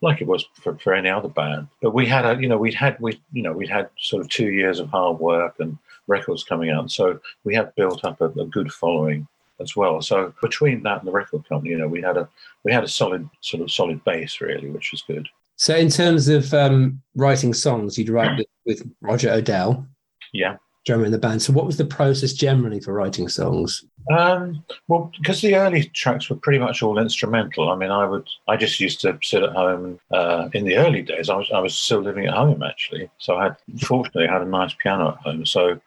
like 0.01 0.19
it 0.19 0.27
was 0.27 0.43
for, 0.55 0.77
for 0.79 0.93
any 0.93 1.09
other 1.09 1.29
band. 1.29 1.69
But 1.81 1.93
we 1.93 2.05
had, 2.05 2.25
a, 2.25 2.41
you 2.41 2.49
know, 2.49 2.57
we'd 2.57 2.73
had, 2.73 2.99
we, 2.99 3.21
you 3.31 3.41
know, 3.41 3.53
we'd 3.53 3.69
had 3.69 3.89
sort 3.97 4.21
of 4.21 4.27
two 4.27 4.51
years 4.51 4.79
of 4.79 4.89
hard 4.89 5.17
work 5.19 5.55
and 5.61 5.77
records 6.07 6.43
coming 6.43 6.71
out. 6.71 6.91
So 6.91 7.21
we 7.45 7.55
had 7.55 7.73
built 7.75 8.03
up 8.03 8.19
a, 8.19 8.25
a 8.25 8.45
good 8.45 8.69
following 8.73 9.29
as 9.61 9.75
well. 9.75 10.01
So 10.01 10.33
between 10.41 10.83
that 10.83 10.99
and 10.99 11.07
the 11.07 11.11
record 11.11 11.47
company, 11.47 11.71
you 11.71 11.77
know, 11.77 11.87
we 11.87 12.01
had 12.01 12.17
a, 12.17 12.27
we 12.63 12.71
had 12.73 12.83
a 12.83 12.87
solid, 12.87 13.29
sort 13.41 13.61
of 13.63 13.71
solid 13.71 14.03
base 14.03 14.41
really, 14.41 14.69
which 14.69 14.91
was 14.91 15.01
good. 15.03 15.27
So, 15.57 15.75
in 15.75 15.89
terms 15.89 16.27
of 16.27 16.51
um, 16.55 17.01
writing 17.15 17.53
songs, 17.53 17.95
you'd 17.95 18.09
write 18.09 18.35
with, 18.35 18.47
with 18.65 18.91
Roger 19.01 19.29
Odell, 19.29 19.85
Yeah. 20.33 20.55
drummer 20.87 21.05
in 21.05 21.11
the 21.11 21.19
band. 21.19 21.43
So, 21.43 21.53
what 21.53 21.67
was 21.67 21.77
the 21.77 21.85
process 21.85 22.33
generally 22.33 22.79
for 22.79 22.93
writing 22.93 23.27
songs? 23.29 23.85
Um, 24.11 24.63
well, 24.87 25.11
because 25.19 25.41
the 25.41 25.55
early 25.55 25.83
tracks 25.93 26.31
were 26.31 26.35
pretty 26.37 26.57
much 26.57 26.81
all 26.81 26.97
instrumental. 26.97 27.69
I 27.69 27.75
mean, 27.75 27.91
I 27.91 28.05
would, 28.05 28.27
I 28.47 28.57
just 28.57 28.79
used 28.79 29.01
to 29.01 29.19
sit 29.21 29.43
at 29.43 29.51
home. 29.51 29.99
Uh, 30.11 30.49
in 30.55 30.65
the 30.65 30.77
early 30.77 31.03
days, 31.03 31.29
I 31.29 31.35
was, 31.35 31.51
I 31.53 31.59
was 31.59 31.77
still 31.77 31.99
living 32.01 32.25
at 32.25 32.33
home 32.33 32.63
actually. 32.63 33.11
So 33.19 33.37
I 33.37 33.43
had, 33.43 33.57
fortunately, 33.81 34.27
I 34.27 34.33
had 34.33 34.41
a 34.41 34.45
nice 34.45 34.73
piano 34.81 35.09
at 35.09 35.17
home. 35.17 35.45
So 35.45 35.79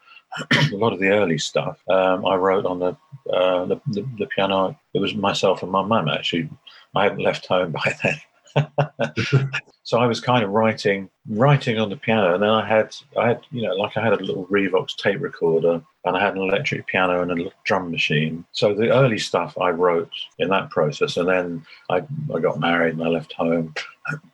a 0.51 0.77
lot 0.77 0.93
of 0.93 1.01
the 1.01 1.11
early 1.11 1.39
stuff 1.39 1.79
um, 1.89 2.27
I 2.27 2.35
wrote 2.37 2.67
on 2.67 2.79
the, 2.79 2.97
uh, 3.33 3.65
the, 3.67 3.81
the 3.89 4.03
the 4.19 4.27
piano. 4.27 4.79
It 4.93 5.01
was 5.01 5.15
myself 5.15 5.63
and 5.63 5.73
my 5.73 5.83
mum 5.83 6.09
actually. 6.09 6.49
I 6.95 7.05
hadn't 7.05 7.19
left 7.19 7.47
home 7.47 7.73
by 7.73 7.95
then. 8.03 8.21
so 9.83 9.99
I 9.99 10.07
was 10.07 10.21
kind 10.21 10.45
of 10.45 10.51
writing 10.51 11.11
writing 11.29 11.79
on 11.79 11.91
the 11.91 11.97
piano, 11.97 12.35
and 12.35 12.43
then 12.43 12.51
I 12.51 12.67
had 12.67 12.95
I 13.19 13.29
had 13.29 13.41
you 13.51 13.63
know 13.63 13.75
like 13.75 13.97
I 13.97 14.05
had 14.05 14.13
a 14.13 14.25
little 14.25 14.47
Revox 14.47 14.97
tape 14.97 15.21
recorder, 15.21 15.83
and 16.05 16.17
I 16.17 16.21
had 16.21 16.35
an 16.35 16.43
electric 16.43 16.87
piano 16.87 17.23
and 17.23 17.33
a 17.33 17.51
drum 17.65 17.91
machine. 17.91 18.45
So 18.53 18.75
the 18.75 18.93
early 18.93 19.19
stuff 19.19 19.59
I 19.59 19.71
wrote 19.71 20.13
in 20.39 20.49
that 20.51 20.71
process, 20.71 21.17
and 21.17 21.29
then 21.29 21.67
I 21.91 22.05
I 22.35 22.41
got 22.41 22.61
married 22.61 22.95
and 22.95 23.03
I 23.03 23.09
left 23.09 23.33
home. 23.33 23.75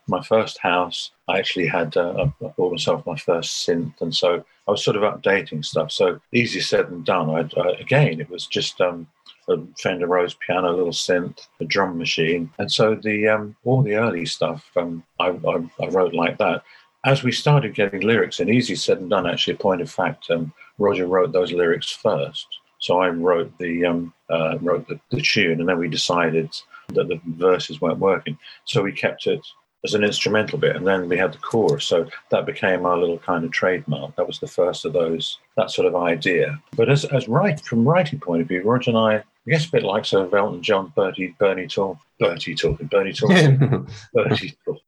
My 0.07 0.21
first 0.21 0.57
house, 0.59 1.11
I 1.29 1.39
actually 1.39 1.67
had 1.67 1.95
uh, 1.95 2.27
I 2.43 2.47
bought 2.57 2.71
myself 2.71 3.05
my 3.05 3.15
first 3.15 3.65
synth, 3.65 4.01
and 4.01 4.13
so 4.13 4.43
I 4.67 4.71
was 4.71 4.83
sort 4.83 4.97
of 4.97 5.03
updating 5.03 5.63
stuff. 5.63 5.91
So 5.91 6.19
easier 6.33 6.61
said 6.61 6.89
than 6.89 7.03
done. 7.03 7.29
I, 7.29 7.49
I, 7.59 7.69
again, 7.79 8.19
it 8.19 8.29
was 8.29 8.47
just 8.47 8.81
um, 8.81 9.07
a 9.47 9.57
Fender 9.77 10.07
Rhodes 10.07 10.35
piano, 10.45 10.71
a 10.71 10.75
little 10.75 10.91
synth, 10.91 11.47
a 11.61 11.65
drum 11.65 11.97
machine, 11.97 12.51
and 12.59 12.69
so 12.69 12.95
the 12.95 13.29
um, 13.29 13.55
all 13.63 13.81
the 13.81 13.95
early 13.95 14.25
stuff 14.25 14.69
um, 14.75 15.03
I, 15.19 15.27
I, 15.27 15.87
wrote 15.87 16.13
like 16.13 16.37
that. 16.39 16.63
As 17.05 17.23
we 17.23 17.31
started 17.31 17.73
getting 17.73 18.01
lyrics, 18.01 18.39
and 18.39 18.49
easy 18.49 18.75
said 18.75 18.99
and 18.99 19.09
done. 19.09 19.25
Actually, 19.25 19.53
a 19.53 19.57
point 19.57 19.81
of 19.81 19.89
fact, 19.89 20.29
um, 20.29 20.53
Roger 20.77 21.07
wrote 21.07 21.31
those 21.31 21.51
lyrics 21.51 21.89
first. 21.89 22.45
So 22.79 22.99
I 22.99 23.09
wrote 23.09 23.57
the 23.57 23.85
um, 23.85 24.13
uh, 24.29 24.57
wrote 24.59 24.87
the, 24.87 24.99
the 25.11 25.21
tune, 25.21 25.61
and 25.61 25.69
then 25.69 25.79
we 25.79 25.87
decided 25.87 26.49
that 26.89 27.07
the 27.07 27.21
verses 27.25 27.79
weren't 27.79 27.99
working, 27.99 28.37
so 28.65 28.81
we 28.81 28.91
kept 28.91 29.27
it 29.27 29.45
as 29.83 29.93
an 29.93 30.03
instrumental 30.03 30.59
bit, 30.59 30.75
and 30.75 30.85
then 30.85 31.09
we 31.09 31.17
had 31.17 31.33
the 31.33 31.39
chorus. 31.39 31.85
So 31.85 32.07
that 32.29 32.45
became 32.45 32.85
our 32.85 32.97
little 32.97 33.17
kind 33.17 33.43
of 33.43 33.51
trademark. 33.51 34.15
That 34.15 34.27
was 34.27 34.39
the 34.39 34.47
first 34.47 34.85
of 34.85 34.93
those, 34.93 35.39
that 35.57 35.71
sort 35.71 35.87
of 35.87 35.95
idea. 35.95 36.61
But 36.75 36.89
as, 36.89 37.05
as 37.05 37.27
right 37.27 37.59
from 37.61 37.87
writing 37.87 38.19
point 38.19 38.41
of 38.41 38.47
view, 38.47 38.61
Roger 38.63 38.91
and 38.91 38.97
I, 38.97 39.15
I 39.15 39.23
guess 39.49 39.67
a 39.67 39.71
bit 39.71 39.83
like 39.83 40.05
sort 40.05 40.27
of 40.27 40.33
Elton 40.33 40.61
John, 40.61 40.93
Bertie, 40.95 41.35
Bernie 41.39 41.67
Talk, 41.67 41.97
Bertie 42.19 42.53
talking, 42.53 42.87
Bernie 42.87 43.13
talking, 43.13 43.87
Bertie 44.13 44.55
talking. 44.65 44.81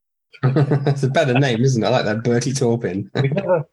It's 0.85 1.03
a 1.03 1.09
better 1.09 1.39
name, 1.39 1.61
isn't 1.61 1.81
it? 1.81 1.87
I 1.87 1.89
like 1.89 2.05
that 2.05 2.23
Bertie 2.23 2.51
Taupin. 2.51 3.09
We've 3.21 3.33
never, 3.33 3.65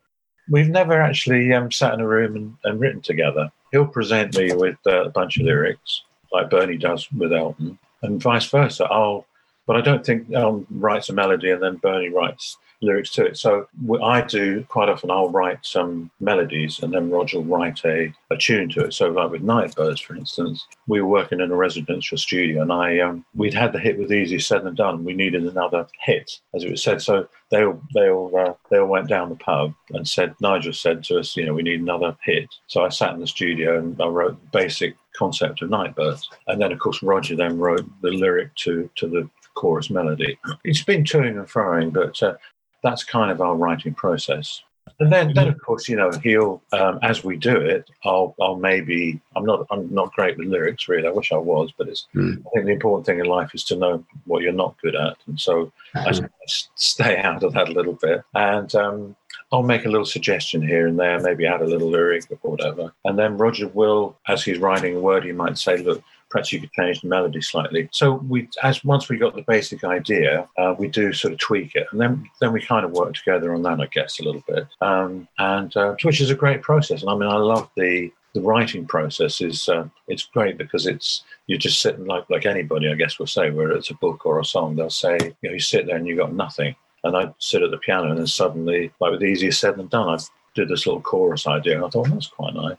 we've 0.48 0.68
never 0.68 1.02
actually 1.02 1.52
um, 1.52 1.72
sat 1.72 1.94
in 1.94 2.00
a 2.00 2.06
room 2.06 2.36
and, 2.36 2.56
and 2.62 2.80
written 2.80 3.00
together. 3.00 3.50
He'll 3.72 3.86
present 3.86 4.36
me 4.36 4.52
with 4.52 4.76
uh, 4.86 5.06
a 5.06 5.10
bunch 5.10 5.36
of 5.36 5.46
lyrics, 5.46 6.02
like 6.32 6.48
Bernie 6.48 6.76
does 6.76 7.10
with 7.10 7.32
Elton, 7.32 7.76
and 8.02 8.22
vice 8.22 8.48
versa. 8.48 8.84
I'll 8.84 9.26
but 9.70 9.76
I 9.76 9.82
don't 9.82 10.04
think 10.04 10.32
Elton 10.32 10.66
writes 10.68 11.10
a 11.10 11.12
melody 11.12 11.52
and 11.52 11.62
then 11.62 11.76
Bernie 11.76 12.08
writes 12.08 12.56
lyrics 12.82 13.10
to 13.10 13.24
it. 13.24 13.36
So 13.36 13.68
I 14.02 14.20
do 14.20 14.64
quite 14.64 14.88
often. 14.88 15.12
I'll 15.12 15.28
write 15.28 15.64
some 15.64 16.10
melodies 16.18 16.80
and 16.82 16.92
then 16.92 17.08
Roger 17.08 17.38
will 17.38 17.56
write 17.56 17.84
a, 17.84 18.12
a 18.32 18.36
tune 18.36 18.68
to 18.70 18.80
it. 18.80 18.94
So 18.94 19.10
like 19.10 19.30
with 19.30 19.42
Nightbirds, 19.42 20.00
for 20.00 20.16
instance, 20.16 20.66
we 20.88 21.00
were 21.00 21.06
working 21.06 21.38
in 21.40 21.52
a 21.52 21.54
residential 21.54 22.18
studio 22.18 22.62
and 22.62 22.72
I 22.72 22.98
um, 22.98 23.24
we'd 23.32 23.54
had 23.54 23.72
the 23.72 23.78
hit 23.78 23.96
with 23.96 24.12
Easy 24.12 24.40
Said 24.40 24.64
and 24.64 24.76
Done. 24.76 25.04
We 25.04 25.12
needed 25.12 25.44
another 25.44 25.86
hit, 26.04 26.40
as 26.52 26.64
it 26.64 26.70
was 26.72 26.82
said. 26.82 27.00
So 27.00 27.28
they 27.52 27.64
all 27.64 27.80
they 27.94 28.10
all 28.10 28.36
uh, 28.36 28.54
they 28.72 28.78
all 28.78 28.88
went 28.88 29.08
down 29.08 29.28
the 29.28 29.36
pub 29.36 29.72
and 29.90 30.08
said 30.08 30.34
Nigel 30.40 30.72
said 30.72 31.04
to 31.04 31.20
us, 31.20 31.36
you 31.36 31.46
know, 31.46 31.54
we 31.54 31.62
need 31.62 31.80
another 31.80 32.16
hit. 32.24 32.52
So 32.66 32.84
I 32.84 32.88
sat 32.88 33.14
in 33.14 33.20
the 33.20 33.26
studio 33.28 33.78
and 33.78 34.02
I 34.02 34.06
wrote 34.06 34.40
the 34.40 34.58
basic 34.58 34.96
concept 35.14 35.62
of 35.62 35.70
Nightbirds, 35.70 36.28
and 36.48 36.60
then 36.60 36.72
of 36.72 36.78
course 36.80 37.04
Roger 37.04 37.36
then 37.36 37.58
wrote 37.58 37.84
the 38.02 38.10
lyric 38.10 38.54
to 38.56 38.90
to 38.96 39.06
the 39.06 39.30
chorus 39.54 39.90
melody. 39.90 40.38
It's 40.64 40.82
been 40.82 41.04
toing 41.04 41.38
and 41.38 41.46
froing, 41.46 41.92
but 41.92 42.22
uh, 42.22 42.34
that's 42.82 43.04
kind 43.04 43.30
of 43.30 43.40
our 43.40 43.54
writing 43.56 43.94
process. 43.94 44.62
And 44.98 45.10
then, 45.12 45.32
then 45.34 45.48
of 45.48 45.58
course, 45.62 45.88
you 45.88 45.96
know, 45.96 46.10
he'll 46.22 46.60
um, 46.72 46.98
as 47.02 47.22
we 47.24 47.36
do 47.36 47.56
it, 47.56 47.88
I'll, 48.04 48.34
I'll 48.40 48.56
maybe 48.56 49.20
I'm 49.36 49.44
not 49.44 49.66
I'm 49.70 49.92
not 49.94 50.12
great 50.14 50.36
with 50.36 50.48
lyrics 50.48 50.88
really. 50.88 51.06
I 51.08 51.10
wish 51.12 51.32
I 51.32 51.36
was, 51.36 51.72
but 51.76 51.88
it's 51.88 52.06
Mm. 52.14 52.40
I 52.46 52.50
think 52.52 52.66
the 52.66 52.72
important 52.72 53.06
thing 53.06 53.18
in 53.20 53.26
life 53.26 53.54
is 53.54 53.64
to 53.64 53.76
know 53.76 54.04
what 54.26 54.42
you're 54.42 54.52
not 54.52 54.76
good 54.82 54.96
at, 54.96 55.16
and 55.26 55.38
so 55.40 55.72
I 55.94 56.10
Mhm. 56.10 56.28
stay 56.74 57.16
out 57.18 57.42
of 57.42 57.52
that 57.54 57.68
a 57.68 57.72
little 57.72 57.94
bit. 57.94 58.22
And 58.34 58.74
um, 58.74 59.16
I'll 59.52 59.62
make 59.62 59.84
a 59.86 59.88
little 59.88 60.06
suggestion 60.06 60.60
here 60.60 60.86
and 60.86 60.98
there, 60.98 61.18
maybe 61.20 61.46
add 61.46 61.62
a 61.62 61.66
little 61.66 61.88
lyric 61.88 62.24
or 62.42 62.50
whatever. 62.50 62.92
And 63.04 63.18
then 63.18 63.36
Roger 63.38 63.68
will, 63.68 64.16
as 64.28 64.44
he's 64.44 64.58
writing 64.58 64.96
a 64.96 65.00
word, 65.00 65.24
he 65.24 65.32
might 65.32 65.56
say, 65.56 65.76
"Look, 65.78 66.02
perhaps 66.30 66.52
you 66.52 66.60
could 66.60 66.72
change 66.72 67.00
the 67.00 67.08
melody 67.08 67.40
slightly." 67.40 67.88
So 67.92 68.14
we, 68.28 68.48
as 68.62 68.84
once 68.84 69.08
we 69.08 69.18
got 69.18 69.34
the 69.34 69.42
basic 69.42 69.84
idea, 69.84 70.48
uh, 70.56 70.74
we 70.78 70.88
do 70.88 71.12
sort 71.12 71.32
of 71.32 71.38
tweak 71.38 71.74
it, 71.74 71.86
and 71.92 72.00
then 72.00 72.28
then 72.40 72.52
we 72.52 72.60
kind 72.60 72.84
of 72.84 72.92
work 72.92 73.14
together 73.14 73.54
on 73.54 73.62
that, 73.62 73.80
I 73.80 73.86
guess, 73.86 74.20
a 74.20 74.24
little 74.24 74.44
bit. 74.46 74.66
Um, 74.80 75.28
and 75.38 75.76
uh, 75.76 75.94
which 76.02 76.20
is 76.20 76.30
a 76.30 76.34
great 76.34 76.62
process. 76.62 77.02
And 77.02 77.10
I 77.10 77.14
mean, 77.14 77.28
I 77.28 77.36
love 77.36 77.68
the 77.76 78.10
the 78.34 78.40
writing 78.40 78.86
process 78.86 79.40
is 79.40 79.68
uh, 79.68 79.88
it's 80.08 80.26
great 80.26 80.56
because 80.56 80.86
it's 80.86 81.24
you're 81.46 81.58
just 81.58 81.80
sitting 81.80 82.06
like 82.06 82.28
like 82.30 82.46
anybody 82.46 82.88
I 82.88 82.94
guess 82.94 83.18
will 83.18 83.26
say 83.26 83.50
whether 83.50 83.72
it's 83.72 83.90
a 83.90 83.94
book 83.94 84.24
or 84.24 84.38
a 84.38 84.44
song 84.44 84.76
they'll 84.76 84.90
say 84.90 85.18
you 85.20 85.48
know 85.48 85.54
you 85.54 85.60
sit 85.60 85.86
there 85.86 85.96
and 85.96 86.06
you 86.06 86.16
got 86.16 86.32
nothing 86.32 86.74
and 87.02 87.16
I 87.16 87.32
sit 87.38 87.62
at 87.62 87.70
the 87.70 87.78
piano 87.78 88.10
and 88.10 88.18
then 88.18 88.26
suddenly 88.26 88.92
like 89.00 89.12
with 89.12 89.24
easier 89.24 89.50
said 89.50 89.76
than 89.76 89.88
done 89.88 90.08
I 90.08 90.18
did 90.54 90.68
this 90.68 90.86
little 90.86 91.00
chorus 91.00 91.46
idea 91.46 91.76
and 91.76 91.84
I 91.84 91.88
thought 91.88 92.06
well, 92.06 92.14
that's 92.14 92.28
quite 92.28 92.54
nice 92.54 92.76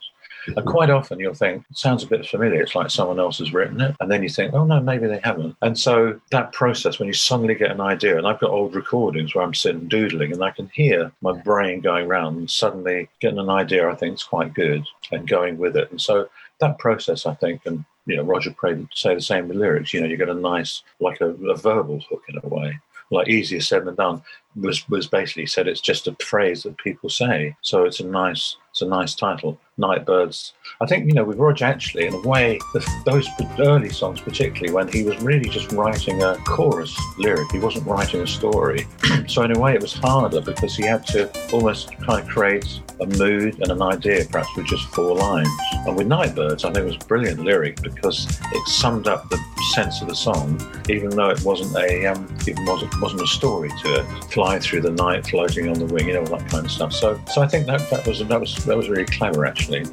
and 0.48 0.66
quite 0.66 0.90
often 0.90 1.20
you'll 1.20 1.34
think 1.34 1.64
sounds 1.74 2.04
a 2.04 2.08
bit 2.08 2.26
familiar 2.26 2.62
it's 2.62 2.76
like 2.76 2.90
someone 2.90 3.20
else 3.20 3.40
has 3.40 3.54
written 3.54 3.82
it. 3.82 3.96
And 4.00 4.12
then 4.12 4.24
you 4.24 4.30
think 4.30 4.54
oh 4.54 4.66
no 4.66 4.80
maybe 4.80 5.08
they 5.08 5.20
haven't. 5.24 5.56
And 5.62 5.78
so 5.78 6.20
that 6.32 6.54
process 6.54 7.00
when 7.00 7.08
you 7.08 7.14
suddenly 7.14 7.56
get 7.56 7.72
an 7.72 7.82
idea 7.82 8.18
and 8.18 8.28
I've 8.28 8.40
got 8.40 8.52
old 8.52 8.76
recordings 8.76 9.34
where 9.34 9.44
I'm 9.44 9.54
sitting 9.54 9.88
doodling 9.88 10.32
and 10.32 10.44
I 10.44 10.52
can 10.52 10.70
hear 10.74 11.12
my 11.22 11.34
brain 11.34 11.82
going 11.82 12.08
round 12.08 12.38
and 12.38 12.50
suddenly 12.50 13.10
getting 13.20 13.40
an 13.40 13.50
idea 13.50 13.90
I 13.90 13.96
think 13.96 14.16
is 14.16 14.24
quite 14.24 14.54
good 14.54 14.86
and 15.12 15.28
going 15.28 15.58
with 15.58 15.76
it. 15.76 15.90
And 15.92 16.02
so 16.02 16.30
that 16.60 16.80
process 16.80 17.26
I 17.26 17.34
think 17.36 17.62
and 17.66 17.84
you 18.06 18.18
know 18.18 18.24
Roger 18.24 18.52
Prade 18.52 18.88
say 18.94 19.14
the 19.16 19.22
same 19.22 19.48
with 19.48 19.58
lyrics 19.58 19.94
you 19.94 20.02
know 20.02 20.08
you 20.08 20.18
get 20.18 20.30
a 20.30 20.34
nice 20.34 20.84
like 21.00 21.22
a, 21.22 21.30
a 21.30 21.56
verbal 21.56 22.00
hook 22.10 22.24
in 22.30 22.40
a 22.42 22.48
way. 22.48 22.80
Like 23.14 23.28
easier 23.28 23.60
said 23.60 23.84
than 23.84 23.96
done 23.96 24.22
was 24.56 24.88
was 24.90 25.08
basically 25.08 25.46
said 25.46 25.68
it's 25.68 25.82
just 25.82 26.08
a 26.08 26.16
phrase 26.16 26.64
that 26.64 26.78
people 26.78 27.10
say. 27.10 27.56
So 27.62 27.86
it's 27.86 28.00
a 28.00 28.06
nice 28.06 28.58
it's 28.72 28.82
a 28.82 28.88
nice 28.88 29.16
title 29.16 29.60
nightbirds. 29.78 30.54
I 30.82 30.86
think 30.86 31.08
you 31.08 31.14
know 31.14 31.24
with 31.24 31.38
roger 31.38 31.66
actually 31.66 32.06
in 32.06 32.14
a 32.14 32.22
way 32.22 32.60
the, 32.74 32.86
those 33.06 33.28
early 33.60 33.90
songs 33.90 34.20
particularly 34.20 34.74
when 34.74 34.88
he 34.88 35.04
was 35.04 35.20
really 35.22 35.50
just 35.50 35.72
writing 35.72 36.22
a 36.24 36.36
chorus 36.46 36.98
lyric 37.18 37.52
he 37.52 37.60
wasn't 37.60 37.88
writing 37.88 38.22
a 38.22 38.28
story. 38.28 38.88
So 39.28 39.44
in 39.44 39.56
a 39.56 39.60
way 39.60 39.76
it 39.76 39.82
was 39.82 39.94
harder 39.94 40.42
because 40.42 40.76
he 40.76 40.84
had 40.84 41.06
to 41.08 41.30
almost 41.54 41.96
kind 42.00 42.22
of 42.22 42.28
create 42.28 42.82
a 43.00 43.06
mood 43.06 43.60
and 43.62 43.72
an 43.72 43.82
idea 43.82 44.26
perhaps 44.26 44.50
with 44.58 44.66
just 44.66 44.84
four 44.88 45.16
lines. 45.16 45.48
And 45.86 45.96
with 45.96 46.08
nightbirds 46.08 46.66
i 46.66 46.72
think 46.72 46.84
it 46.84 46.86
was 46.86 46.96
a 46.96 47.08
brilliant 47.08 47.40
lyric 47.40 47.82
because 47.82 48.28
it 48.30 48.68
summed 48.68 49.08
up 49.08 49.30
the 49.30 49.40
sense 49.74 50.02
of 50.02 50.08
the 50.08 50.16
song 50.16 50.60
even 50.90 51.10
though 51.10 51.30
it 51.30 51.42
wasn't 51.44 51.76
a 51.78 52.08
um, 52.08 52.28
even 52.48 52.66
wasn't 52.66 53.02
wasn't 53.02 53.22
a 53.22 53.28
story 53.28 53.70
to 53.84 53.94
it. 54.00 54.06
Fly 54.32 54.60
through 54.60 54.82
the 54.82 54.92
night 54.92 55.28
floating 55.28 55.70
on 55.70 55.76
the 55.76 55.86
wing 55.86 56.08
you 56.08 56.14
know 56.14 56.22
all 56.22 56.38
that 56.38 56.50
kind 56.50 56.66
of 56.66 56.72
stuff. 56.72 56.94
So 56.94 57.20
so 57.32 57.42
i 57.42 57.48
think 57.48 57.68
that 57.68 57.90
that 57.90 58.06
was 58.08 58.20
that 58.20 58.40
was 58.40 58.56
that 58.66 58.76
was 58.76 58.90
really 58.90 59.06
clever 59.06 59.46
actually 59.46 59.61
Flying 59.62 59.86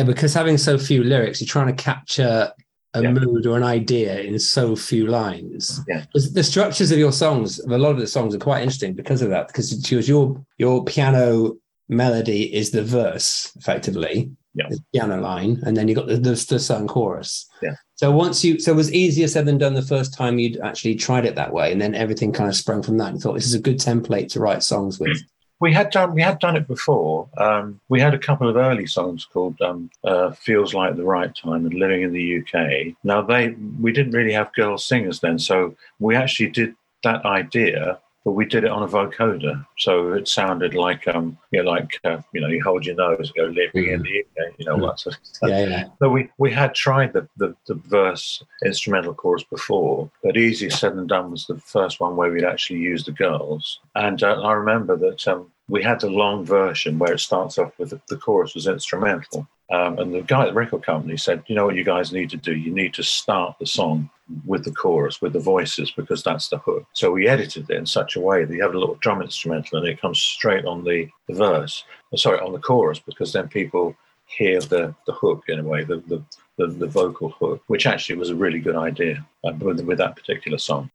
Yeah, 0.00 0.06
because 0.06 0.32
having 0.32 0.56
so 0.56 0.78
few 0.78 1.04
lyrics, 1.04 1.42
you're 1.42 1.46
trying 1.46 1.66
to 1.76 1.82
capture 1.82 2.50
a 2.94 3.02
Yeah. 3.02 3.12
mood 3.12 3.44
or 3.46 3.58
an 3.58 3.62
idea 3.62 4.18
in 4.20 4.38
so 4.38 4.74
few 4.74 5.06
lines. 5.06 5.78
Yeah. 5.86 6.04
The 6.14 6.42
structures 6.42 6.90
of 6.90 6.98
your 6.98 7.12
songs, 7.12 7.58
a 7.60 7.76
lot 7.76 7.90
of 7.90 7.98
the 7.98 8.06
songs 8.06 8.34
are 8.34 8.38
quite 8.38 8.62
interesting 8.62 8.94
because 8.94 9.20
of 9.20 9.28
that. 9.28 9.48
Because 9.48 9.68
your 10.08 10.42
your 10.56 10.84
piano 10.86 11.56
melody 11.90 12.42
is 12.54 12.70
the 12.70 12.82
verse, 12.82 13.52
effectively. 13.56 14.30
Yeah. 14.54 14.68
The 14.70 14.80
piano 14.94 15.20
line, 15.20 15.60
and 15.66 15.76
then 15.76 15.86
you 15.86 15.94
got 15.94 16.06
the, 16.06 16.16
the 16.16 16.46
the 16.48 16.58
sung 16.58 16.88
chorus. 16.88 17.46
Yeah. 17.62 17.74
So 17.96 18.10
once 18.10 18.42
you, 18.42 18.58
so 18.58 18.72
it 18.72 18.76
was 18.76 18.90
easier 18.92 19.28
said 19.28 19.44
than 19.44 19.58
done 19.58 19.74
the 19.74 19.82
first 19.82 20.14
time 20.14 20.38
you'd 20.38 20.58
actually 20.60 20.94
tried 20.94 21.26
it 21.26 21.34
that 21.34 21.52
way, 21.52 21.70
and 21.72 21.80
then 21.80 21.94
everything 21.94 22.32
kind 22.32 22.48
of 22.48 22.56
sprung 22.56 22.82
from 22.82 22.96
that. 22.98 23.12
And 23.12 23.20
thought 23.20 23.34
this 23.34 23.46
is 23.46 23.54
a 23.54 23.60
good 23.60 23.78
template 23.78 24.28
to 24.30 24.40
write 24.40 24.62
songs 24.62 24.98
with. 24.98 25.22
We 25.60 25.72
had 25.72 25.90
done 25.90 26.14
we 26.14 26.22
had 26.22 26.38
done 26.38 26.56
it 26.56 26.66
before. 26.66 27.28
Um, 27.36 27.80
we 27.88 28.00
had 28.00 28.14
a 28.14 28.18
couple 28.18 28.48
of 28.48 28.56
early 28.56 28.86
songs 28.86 29.26
called 29.30 29.60
um, 29.60 29.90
uh, 30.02 30.30
"Feels 30.32 30.74
Like 30.74 30.96
the 30.96 31.04
Right 31.04 31.34
Time" 31.34 31.66
and 31.66 31.74
"Living 31.74 32.02
in 32.02 32.12
the 32.12 32.40
UK." 32.40 32.94
Now 33.04 33.22
they 33.22 33.50
we 33.80 33.92
didn't 33.92 34.12
really 34.12 34.32
have 34.32 34.52
girl 34.54 34.78
singers 34.78 35.20
then, 35.20 35.38
so 35.38 35.76
we 35.98 36.16
actually 36.16 36.50
did 36.50 36.74
that 37.04 37.24
idea 37.24 37.98
but 38.24 38.32
we 38.32 38.44
did 38.44 38.64
it 38.64 38.70
on 38.70 38.82
a 38.82 38.88
vocoder, 38.88 39.64
so 39.78 40.12
it 40.12 40.28
sounded 40.28 40.74
like 40.74 41.08
um, 41.08 41.38
you 41.50 41.62
know, 41.62 41.70
like 41.70 41.98
uh, 42.04 42.18
you 42.32 42.40
know, 42.40 42.48
you 42.48 42.62
hold 42.62 42.84
your 42.84 42.96
nose, 42.96 43.32
and 43.34 43.36
go 43.36 43.44
living 43.44 43.92
in 43.92 44.02
the 44.02 44.08
evening, 44.08 44.54
you 44.58 44.66
know, 44.66 44.76
that 44.86 45.00
sort 45.00 45.16
of 45.16 45.20
stuff. 45.24 45.50
Yeah, 45.50 45.66
yeah. 45.66 45.84
So 45.98 46.10
we, 46.10 46.28
we 46.38 46.52
had 46.52 46.74
tried 46.74 47.12
the, 47.12 47.26
the, 47.36 47.54
the 47.66 47.74
verse 47.74 48.42
instrumental 48.64 49.14
chorus 49.14 49.44
before, 49.44 50.10
but 50.22 50.36
Easier 50.36 50.70
Said 50.70 50.96
Than 50.96 51.06
Done 51.06 51.30
was 51.30 51.46
the 51.46 51.58
first 51.58 52.00
one 52.00 52.16
where 52.16 52.30
we'd 52.30 52.44
actually 52.44 52.80
used 52.80 53.06
the 53.06 53.12
girls. 53.12 53.80
And 53.94 54.22
uh, 54.22 54.40
I 54.42 54.52
remember 54.52 54.96
that 54.96 55.26
um, 55.26 55.50
we 55.68 55.82
had 55.82 56.00
the 56.00 56.10
long 56.10 56.44
version 56.44 56.98
where 56.98 57.14
it 57.14 57.20
starts 57.20 57.58
off 57.58 57.78
with 57.78 57.90
the, 57.90 58.00
the 58.08 58.16
chorus 58.16 58.54
was 58.54 58.66
instrumental. 58.66 59.48
Um, 59.70 59.98
and 59.98 60.12
the 60.12 60.22
guy 60.22 60.42
at 60.42 60.46
the 60.46 60.52
record 60.52 60.82
company 60.82 61.16
said, 61.16 61.44
you 61.46 61.54
know 61.54 61.64
what 61.64 61.76
you 61.76 61.84
guys 61.84 62.12
need 62.12 62.30
to 62.30 62.36
do? 62.36 62.54
You 62.56 62.72
need 62.72 62.92
to 62.94 63.04
start 63.04 63.56
the 63.60 63.66
song 63.66 64.10
with 64.44 64.64
the 64.64 64.72
chorus, 64.72 65.20
with 65.22 65.32
the 65.32 65.40
voices, 65.40 65.92
because 65.92 66.22
that's 66.22 66.48
the 66.48 66.58
hook. 66.58 66.86
So 66.92 67.12
we 67.12 67.28
edited 67.28 67.70
it 67.70 67.76
in 67.76 67.86
such 67.86 68.16
a 68.16 68.20
way 68.20 68.44
that 68.44 68.54
you 68.54 68.62
have 68.62 68.74
a 68.74 68.78
little 68.78 68.96
drum 68.96 69.22
instrumental 69.22 69.78
and 69.78 69.86
it 69.86 70.00
comes 70.00 70.18
straight 70.18 70.64
on 70.64 70.84
the, 70.84 71.08
the 71.28 71.34
verse, 71.34 71.84
uh, 72.12 72.16
sorry, 72.16 72.40
on 72.40 72.52
the 72.52 72.58
chorus, 72.58 72.98
because 72.98 73.32
then 73.32 73.48
people 73.48 73.94
hear 74.26 74.60
the, 74.60 74.94
the 75.06 75.12
hook 75.12 75.44
in 75.48 75.58
a 75.60 75.64
way, 75.64 75.84
the, 75.84 75.98
the, 76.08 76.22
the, 76.56 76.66
the 76.66 76.86
vocal 76.86 77.30
hook, 77.30 77.62
which 77.66 77.86
actually 77.86 78.16
was 78.16 78.30
a 78.30 78.34
really 78.34 78.60
good 78.60 78.76
idea 78.76 79.24
uh, 79.44 79.52
with, 79.58 79.80
with 79.80 79.98
that 79.98 80.16
particular 80.16 80.58
song. 80.58 80.90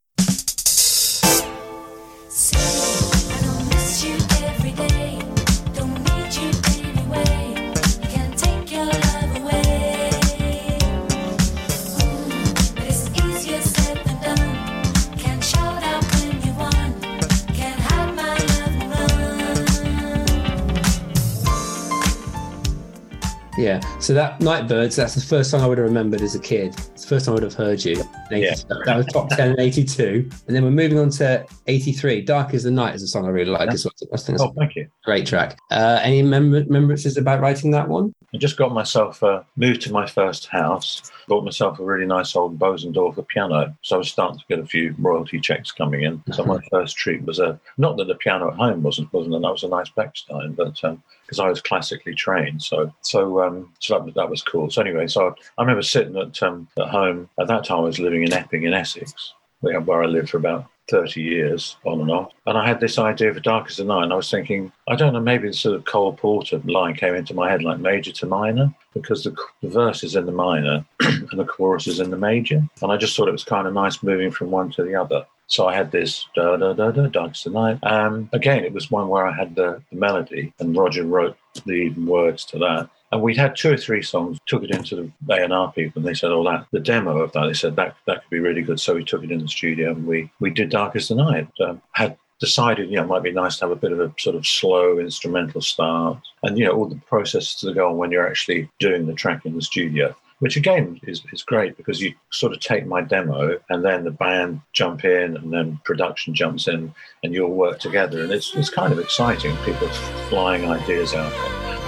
So 24.06 24.14
that 24.14 24.40
Nightbirds, 24.40 24.94
that's 24.94 25.16
the 25.16 25.20
first 25.20 25.50
song 25.50 25.62
I 25.62 25.66
would 25.66 25.78
have 25.78 25.84
remembered 25.88 26.20
as 26.20 26.36
a 26.36 26.38
kid. 26.38 26.68
It's 26.68 27.02
the 27.02 27.08
first 27.08 27.26
time 27.26 27.32
I 27.32 27.34
would 27.34 27.42
have 27.42 27.54
heard 27.54 27.84
you. 27.84 27.96
Yeah. 28.30 28.54
That 28.84 28.98
was 28.98 29.06
top 29.06 29.30
10 29.30 29.54
in 29.54 29.60
82. 29.60 30.30
And 30.46 30.54
then 30.54 30.62
we're 30.62 30.70
moving 30.70 31.00
on 31.00 31.10
to 31.10 31.44
83. 31.66 32.20
Dark 32.20 32.54
as 32.54 32.62
the 32.62 32.70
Night 32.70 32.94
is 32.94 33.02
a 33.02 33.08
song 33.08 33.26
I 33.26 33.30
really 33.30 33.50
like 33.50 33.68
as 33.68 33.84
well. 33.84 33.92
I 34.14 34.16
think 34.16 34.40
Oh, 34.40 34.52
thank 34.56 34.76
you. 34.76 34.86
great 35.04 35.26
track. 35.26 35.58
Uh, 35.72 35.98
any 36.04 36.22
mem- 36.22 36.52
remembrances 36.52 37.16
about 37.16 37.40
writing 37.40 37.72
that 37.72 37.88
one? 37.88 38.14
I 38.32 38.38
just 38.38 38.56
got 38.56 38.72
myself 38.72 39.24
uh, 39.24 39.42
moved 39.56 39.80
to 39.82 39.92
my 39.92 40.06
first 40.06 40.46
house. 40.46 41.10
Bought 41.26 41.44
myself 41.44 41.80
a 41.80 41.84
really 41.84 42.06
nice 42.06 42.36
old 42.36 42.60
Bosendorfer 42.60 43.26
piano, 43.26 43.76
so 43.82 43.96
I 43.96 43.98
was 43.98 44.08
starting 44.08 44.38
to 44.38 44.44
get 44.48 44.60
a 44.60 44.66
few 44.66 44.94
royalty 45.00 45.40
checks 45.40 45.72
coming 45.72 46.02
in. 46.04 46.22
So 46.32 46.44
my 46.44 46.60
first 46.70 46.96
treat 46.96 47.22
was 47.24 47.40
a 47.40 47.58
not 47.76 47.96
that 47.96 48.06
the 48.06 48.14
piano 48.14 48.50
at 48.50 48.54
home 48.56 48.84
wasn't 48.84 49.12
wasn't 49.12 49.34
and 49.34 49.42
that 49.42 49.50
was 49.50 49.64
a 49.64 49.68
nice 49.68 49.90
Bechstein, 49.90 50.54
but 50.54 50.78
because 51.26 51.40
I 51.40 51.48
was 51.48 51.60
classically 51.60 52.14
trained, 52.14 52.62
so 52.62 52.92
so 53.02 53.42
um, 53.42 53.72
so 53.80 53.94
that 53.94 54.04
was, 54.04 54.14
that 54.14 54.30
was 54.30 54.42
cool. 54.42 54.70
So 54.70 54.80
anyway, 54.80 55.06
so 55.06 55.34
I 55.58 55.62
remember 55.62 55.82
sitting 55.82 56.16
at 56.16 56.42
um, 56.42 56.68
at 56.78 56.88
home 56.88 57.28
at 57.40 57.48
that 57.48 57.64
time. 57.64 57.78
I 57.78 57.82
was 57.82 57.98
living 57.98 58.22
in 58.22 58.32
Epping 58.32 58.64
in 58.64 58.74
Essex, 58.74 59.34
where, 59.60 60.02
I 60.02 60.06
lived 60.06 60.30
for 60.30 60.36
about 60.36 60.66
30 60.88 61.20
years 61.20 61.76
on 61.84 62.00
and 62.00 62.10
off. 62.10 62.32
And 62.46 62.56
I 62.56 62.66
had 62.66 62.80
this 62.80 62.98
idea 62.98 63.34
for 63.34 63.40
Dark 63.40 63.68
as 63.68 63.76
the 63.76 63.84
Night. 63.84 64.04
And 64.04 64.12
I 64.12 64.16
was 64.16 64.30
thinking, 64.30 64.72
I 64.88 64.94
don't 64.94 65.12
know, 65.12 65.20
maybe 65.20 65.48
the 65.48 65.54
sort 65.54 65.76
of 65.76 65.84
Cole 65.84 66.12
Porter 66.12 66.58
line 66.64 66.94
came 66.94 67.14
into 67.14 67.34
my 67.34 67.50
head 67.50 67.62
like 67.62 67.78
major 67.78 68.12
to 68.12 68.26
minor, 68.26 68.72
because 68.94 69.24
the, 69.24 69.36
the 69.62 69.68
verse 69.68 70.04
is 70.04 70.16
in 70.16 70.26
the 70.26 70.32
minor 70.32 70.84
and 71.00 71.28
the 71.32 71.44
chorus 71.44 71.86
is 71.86 72.00
in 72.00 72.10
the 72.10 72.16
major. 72.16 72.62
And 72.82 72.92
I 72.92 72.96
just 72.96 73.16
thought 73.16 73.28
it 73.28 73.32
was 73.32 73.44
kind 73.44 73.66
of 73.66 73.74
nice 73.74 74.02
moving 74.02 74.30
from 74.30 74.50
one 74.50 74.70
to 74.72 74.84
the 74.84 74.94
other. 74.94 75.26
So 75.48 75.66
I 75.66 75.74
had 75.74 75.92
this 75.92 76.26
da 76.34 76.56
da 76.56 76.72
da 76.72 76.90
da 76.90 77.06
Dark 77.06 77.32
as 77.32 77.44
the 77.44 77.50
Night. 77.50 77.78
Um, 77.82 78.28
again, 78.32 78.64
it 78.64 78.72
was 78.72 78.90
one 78.90 79.08
where 79.08 79.26
I 79.26 79.32
had 79.32 79.54
the, 79.54 79.82
the 79.90 79.96
melody 79.96 80.52
and 80.58 80.76
Roger 80.76 81.04
wrote 81.04 81.36
the 81.64 81.90
words 81.90 82.44
to 82.46 82.58
that. 82.58 82.90
And 83.12 83.22
we'd 83.22 83.36
had 83.36 83.54
two 83.54 83.72
or 83.72 83.76
three 83.76 84.02
songs, 84.02 84.38
took 84.46 84.64
it 84.64 84.72
into 84.72 85.12
the 85.26 85.34
A&R 85.34 85.72
people, 85.72 86.00
and 86.00 86.08
they 86.08 86.14
said, 86.14 86.32
oh, 86.32 86.42
that, 86.44 86.66
the 86.72 86.80
demo 86.80 87.18
of 87.18 87.30
that, 87.32 87.46
they 87.46 87.54
said 87.54 87.76
that 87.76 87.94
that 88.06 88.22
could 88.22 88.30
be 88.30 88.40
really 88.40 88.62
good. 88.62 88.80
So 88.80 88.94
we 88.94 89.04
took 89.04 89.22
it 89.22 89.30
in 89.30 89.38
the 89.38 89.48
studio 89.48 89.92
and 89.92 90.06
we, 90.06 90.30
we 90.40 90.50
did 90.50 90.70
Dark 90.70 90.96
as 90.96 91.08
the 91.08 91.14
Night. 91.14 91.48
Um, 91.64 91.80
had 91.92 92.18
decided, 92.40 92.90
you 92.90 92.96
know, 92.96 93.04
it 93.04 93.08
might 93.08 93.22
be 93.22 93.30
nice 93.30 93.58
to 93.58 93.66
have 93.66 93.70
a 93.70 93.76
bit 93.76 93.92
of 93.92 94.00
a 94.00 94.12
sort 94.18 94.34
of 94.34 94.46
slow 94.46 94.98
instrumental 94.98 95.60
start. 95.60 96.18
And, 96.42 96.58
you 96.58 96.64
know, 96.64 96.72
all 96.72 96.86
the 96.86 97.00
processes 97.06 97.60
that 97.60 97.74
go 97.74 97.88
on 97.88 97.96
when 97.96 98.10
you're 98.10 98.28
actually 98.28 98.68
doing 98.80 99.06
the 99.06 99.14
track 99.14 99.46
in 99.46 99.54
the 99.54 99.62
studio. 99.62 100.14
Which 100.40 100.56
again 100.56 101.00
is, 101.04 101.22
is 101.32 101.42
great 101.42 101.76
because 101.78 102.00
you 102.00 102.14
sort 102.30 102.52
of 102.52 102.60
take 102.60 102.86
my 102.86 103.00
demo 103.00 103.58
and 103.70 103.84
then 103.84 104.04
the 104.04 104.10
band 104.10 104.60
jump 104.74 105.04
in 105.04 105.36
and 105.36 105.50
then 105.52 105.80
production 105.84 106.34
jumps 106.34 106.68
in 106.68 106.94
and 107.22 107.32
you 107.32 107.44
all 107.44 107.54
work 107.54 107.78
together 107.78 108.22
and 108.22 108.30
it's, 108.30 108.54
it's 108.54 108.68
kind 108.68 108.92
of 108.92 108.98
exciting. 108.98 109.56
People 109.64 109.88
flying 110.28 110.68
ideas 110.68 111.14
out 111.14 111.32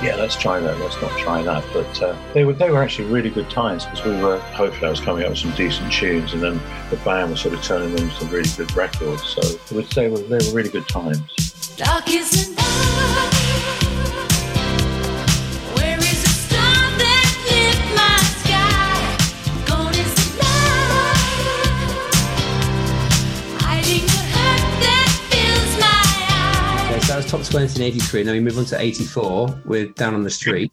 yeah, 0.02 0.14
let's 0.14 0.36
try 0.36 0.60
that, 0.60 0.78
let's 0.78 1.00
not 1.02 1.10
try 1.18 1.42
that. 1.42 1.64
But 1.72 2.02
uh, 2.02 2.16
they 2.32 2.44
were 2.44 2.52
they 2.52 2.70
were 2.70 2.82
actually 2.82 3.08
really 3.08 3.30
good 3.30 3.50
times 3.50 3.84
because 3.84 4.04
we 4.04 4.16
were 4.22 4.38
hopefully 4.38 4.86
I 4.86 4.90
was 4.90 5.00
coming 5.00 5.24
up 5.24 5.30
with 5.30 5.38
some 5.38 5.52
decent 5.52 5.92
tunes, 5.92 6.34
and 6.34 6.42
then 6.42 6.60
the 6.90 6.96
band 7.04 7.30
was 7.30 7.40
sort 7.40 7.54
of 7.54 7.62
turning 7.62 7.94
them 7.94 8.04
into 8.04 8.20
some 8.20 8.30
really 8.30 8.50
good 8.56 8.74
records. 8.76 9.24
So 9.24 9.40
I 9.42 9.74
would 9.74 9.92
say 9.92 10.08
they 10.08 10.10
were, 10.10 10.18
they 10.18 10.46
were 10.46 10.54
really 10.54 10.70
good 10.70 10.88
times. 10.88 11.74
Dark 11.76 12.08
is. 12.08 12.54
Top 27.28 27.44
20 27.44 27.76
in 27.76 27.86
83. 27.86 28.22
Now 28.22 28.32
we 28.32 28.40
move 28.40 28.56
on 28.56 28.64
to 28.66 28.80
84 28.80 29.60
with 29.66 29.94
Down 29.96 30.14
on 30.14 30.22
the 30.22 30.30
Street. 30.30 30.72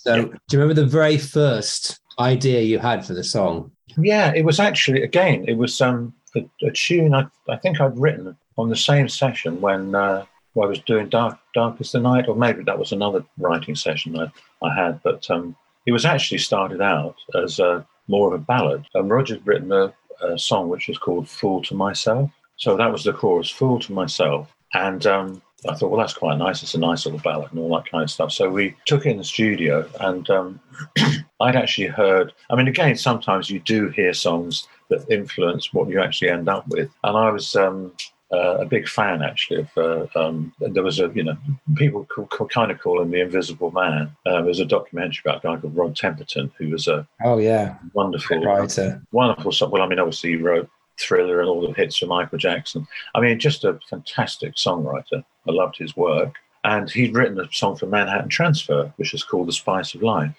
So, 0.00 0.24
do 0.24 0.56
you 0.56 0.58
remember 0.58 0.74
the 0.74 0.86
very 0.86 1.16
first 1.16 2.00
idea 2.18 2.60
you 2.60 2.78
had 2.78 3.04
for 3.04 3.14
the 3.14 3.24
song? 3.24 3.72
Yeah, 3.96 4.32
it 4.34 4.44
was 4.44 4.60
actually 4.60 5.02
again 5.02 5.46
it 5.48 5.56
was 5.56 5.80
um, 5.80 6.12
a, 6.36 6.46
a 6.66 6.70
tune 6.70 7.14
I, 7.14 7.26
I 7.48 7.56
think 7.56 7.80
I'd 7.80 7.98
written 7.98 8.36
on 8.58 8.68
the 8.68 8.76
same 8.76 9.08
session 9.08 9.60
when 9.60 9.94
uh, 9.94 10.26
when 10.52 10.66
I 10.66 10.68
was 10.68 10.80
doing 10.80 11.08
Dark 11.08 11.38
Dark 11.54 11.80
as 11.80 11.92
the 11.92 12.00
Night, 12.00 12.28
or 12.28 12.36
maybe 12.36 12.62
that 12.64 12.78
was 12.78 12.92
another 12.92 13.24
writing 13.38 13.74
session 13.74 14.18
I, 14.18 14.30
I 14.62 14.74
had. 14.74 15.02
But 15.02 15.30
um, 15.30 15.56
it 15.86 15.92
was 15.92 16.04
actually 16.04 16.38
started 16.38 16.82
out 16.82 17.16
as 17.34 17.58
uh, 17.60 17.82
more 18.08 18.28
of 18.28 18.40
a 18.40 18.44
ballad. 18.44 18.86
And 18.94 19.10
Roger'd 19.10 19.46
written 19.46 19.72
a, 19.72 19.92
a 20.22 20.38
song 20.38 20.68
which 20.68 20.88
was 20.88 20.98
called 20.98 21.28
"Fool 21.28 21.62
to 21.62 21.74
Myself." 21.74 22.30
So 22.56 22.76
that 22.76 22.90
was 22.90 23.04
the 23.04 23.12
chorus, 23.12 23.50
"Fool 23.50 23.78
to 23.80 23.92
Myself," 23.92 24.52
and 24.74 25.06
um, 25.06 25.42
I 25.68 25.74
thought, 25.74 25.90
well, 25.90 26.00
that's 26.00 26.14
quite 26.14 26.38
nice. 26.38 26.62
It's 26.62 26.74
a 26.74 26.78
nice 26.78 27.04
little 27.04 27.20
ballad 27.20 27.50
and 27.50 27.58
all 27.58 27.74
that 27.76 27.90
kind 27.90 28.04
of 28.04 28.10
stuff. 28.10 28.30
So 28.30 28.48
we 28.48 28.76
took 28.86 29.06
it 29.06 29.10
in 29.10 29.16
the 29.18 29.24
studio, 29.24 29.88
and 30.00 30.28
um, 30.30 30.60
I'd 31.40 31.56
actually 31.56 31.88
heard. 31.88 32.32
I 32.50 32.54
mean, 32.54 32.68
again, 32.68 32.96
sometimes 32.96 33.50
you 33.50 33.58
do 33.60 33.88
hear 33.88 34.12
songs 34.12 34.68
that 34.88 35.10
influence 35.10 35.72
what 35.72 35.88
you 35.88 36.00
actually 36.00 36.30
end 36.30 36.48
up 36.48 36.66
with, 36.68 36.90
and 37.02 37.16
I 37.16 37.30
was. 37.30 37.56
Um, 37.56 37.92
uh, 38.32 38.58
a 38.58 38.64
big 38.66 38.86
fan 38.88 39.22
actually 39.22 39.60
of 39.60 39.68
uh, 39.78 40.06
um, 40.18 40.52
there 40.60 40.82
was 40.82 41.00
a 41.00 41.10
you 41.14 41.24
know 41.24 41.36
people 41.76 42.04
call, 42.04 42.26
call, 42.26 42.46
kind 42.48 42.70
of 42.70 42.78
call 42.78 43.00
him 43.00 43.10
the 43.10 43.20
invisible 43.20 43.70
man 43.70 44.10
uh, 44.26 44.42
there's 44.42 44.60
a 44.60 44.64
documentary 44.66 45.22
about 45.24 45.42
a 45.42 45.46
guy 45.46 45.56
called 45.60 45.76
Rod 45.76 45.94
Temperton 45.96 46.50
who 46.58 46.68
was 46.70 46.86
a 46.88 47.06
Oh, 47.24 47.38
yeah. 47.38 47.76
wonderful 47.94 48.40
Writer. 48.42 49.00
wonderful 49.12 49.52
song. 49.52 49.70
Well, 49.70 49.82
I 49.82 49.86
mean, 49.88 49.98
obviously, 49.98 50.30
he 50.30 50.36
wrote 50.36 50.68
Thriller 50.98 51.40
and 51.40 51.48
all 51.48 51.60
the 51.66 51.72
hits 51.72 51.96
for 51.96 52.06
Michael 52.06 52.38
Jackson. 52.38 52.86
I 53.14 53.20
mean, 53.20 53.38
just 53.38 53.64
a 53.64 53.78
fantastic 53.88 54.56
songwriter. 54.56 55.24
I 55.48 55.52
loved 55.52 55.76
his 55.78 55.96
work. 55.96 56.34
And 56.64 56.90
he'd 56.90 57.14
written 57.14 57.38
a 57.40 57.48
song 57.52 57.76
for 57.76 57.86
Manhattan 57.86 58.28
Transfer, 58.28 58.92
which 58.96 59.14
is 59.14 59.22
called 59.22 59.46
The 59.48 59.52
Spice 59.52 59.94
of 59.94 60.02
Life. 60.02 60.34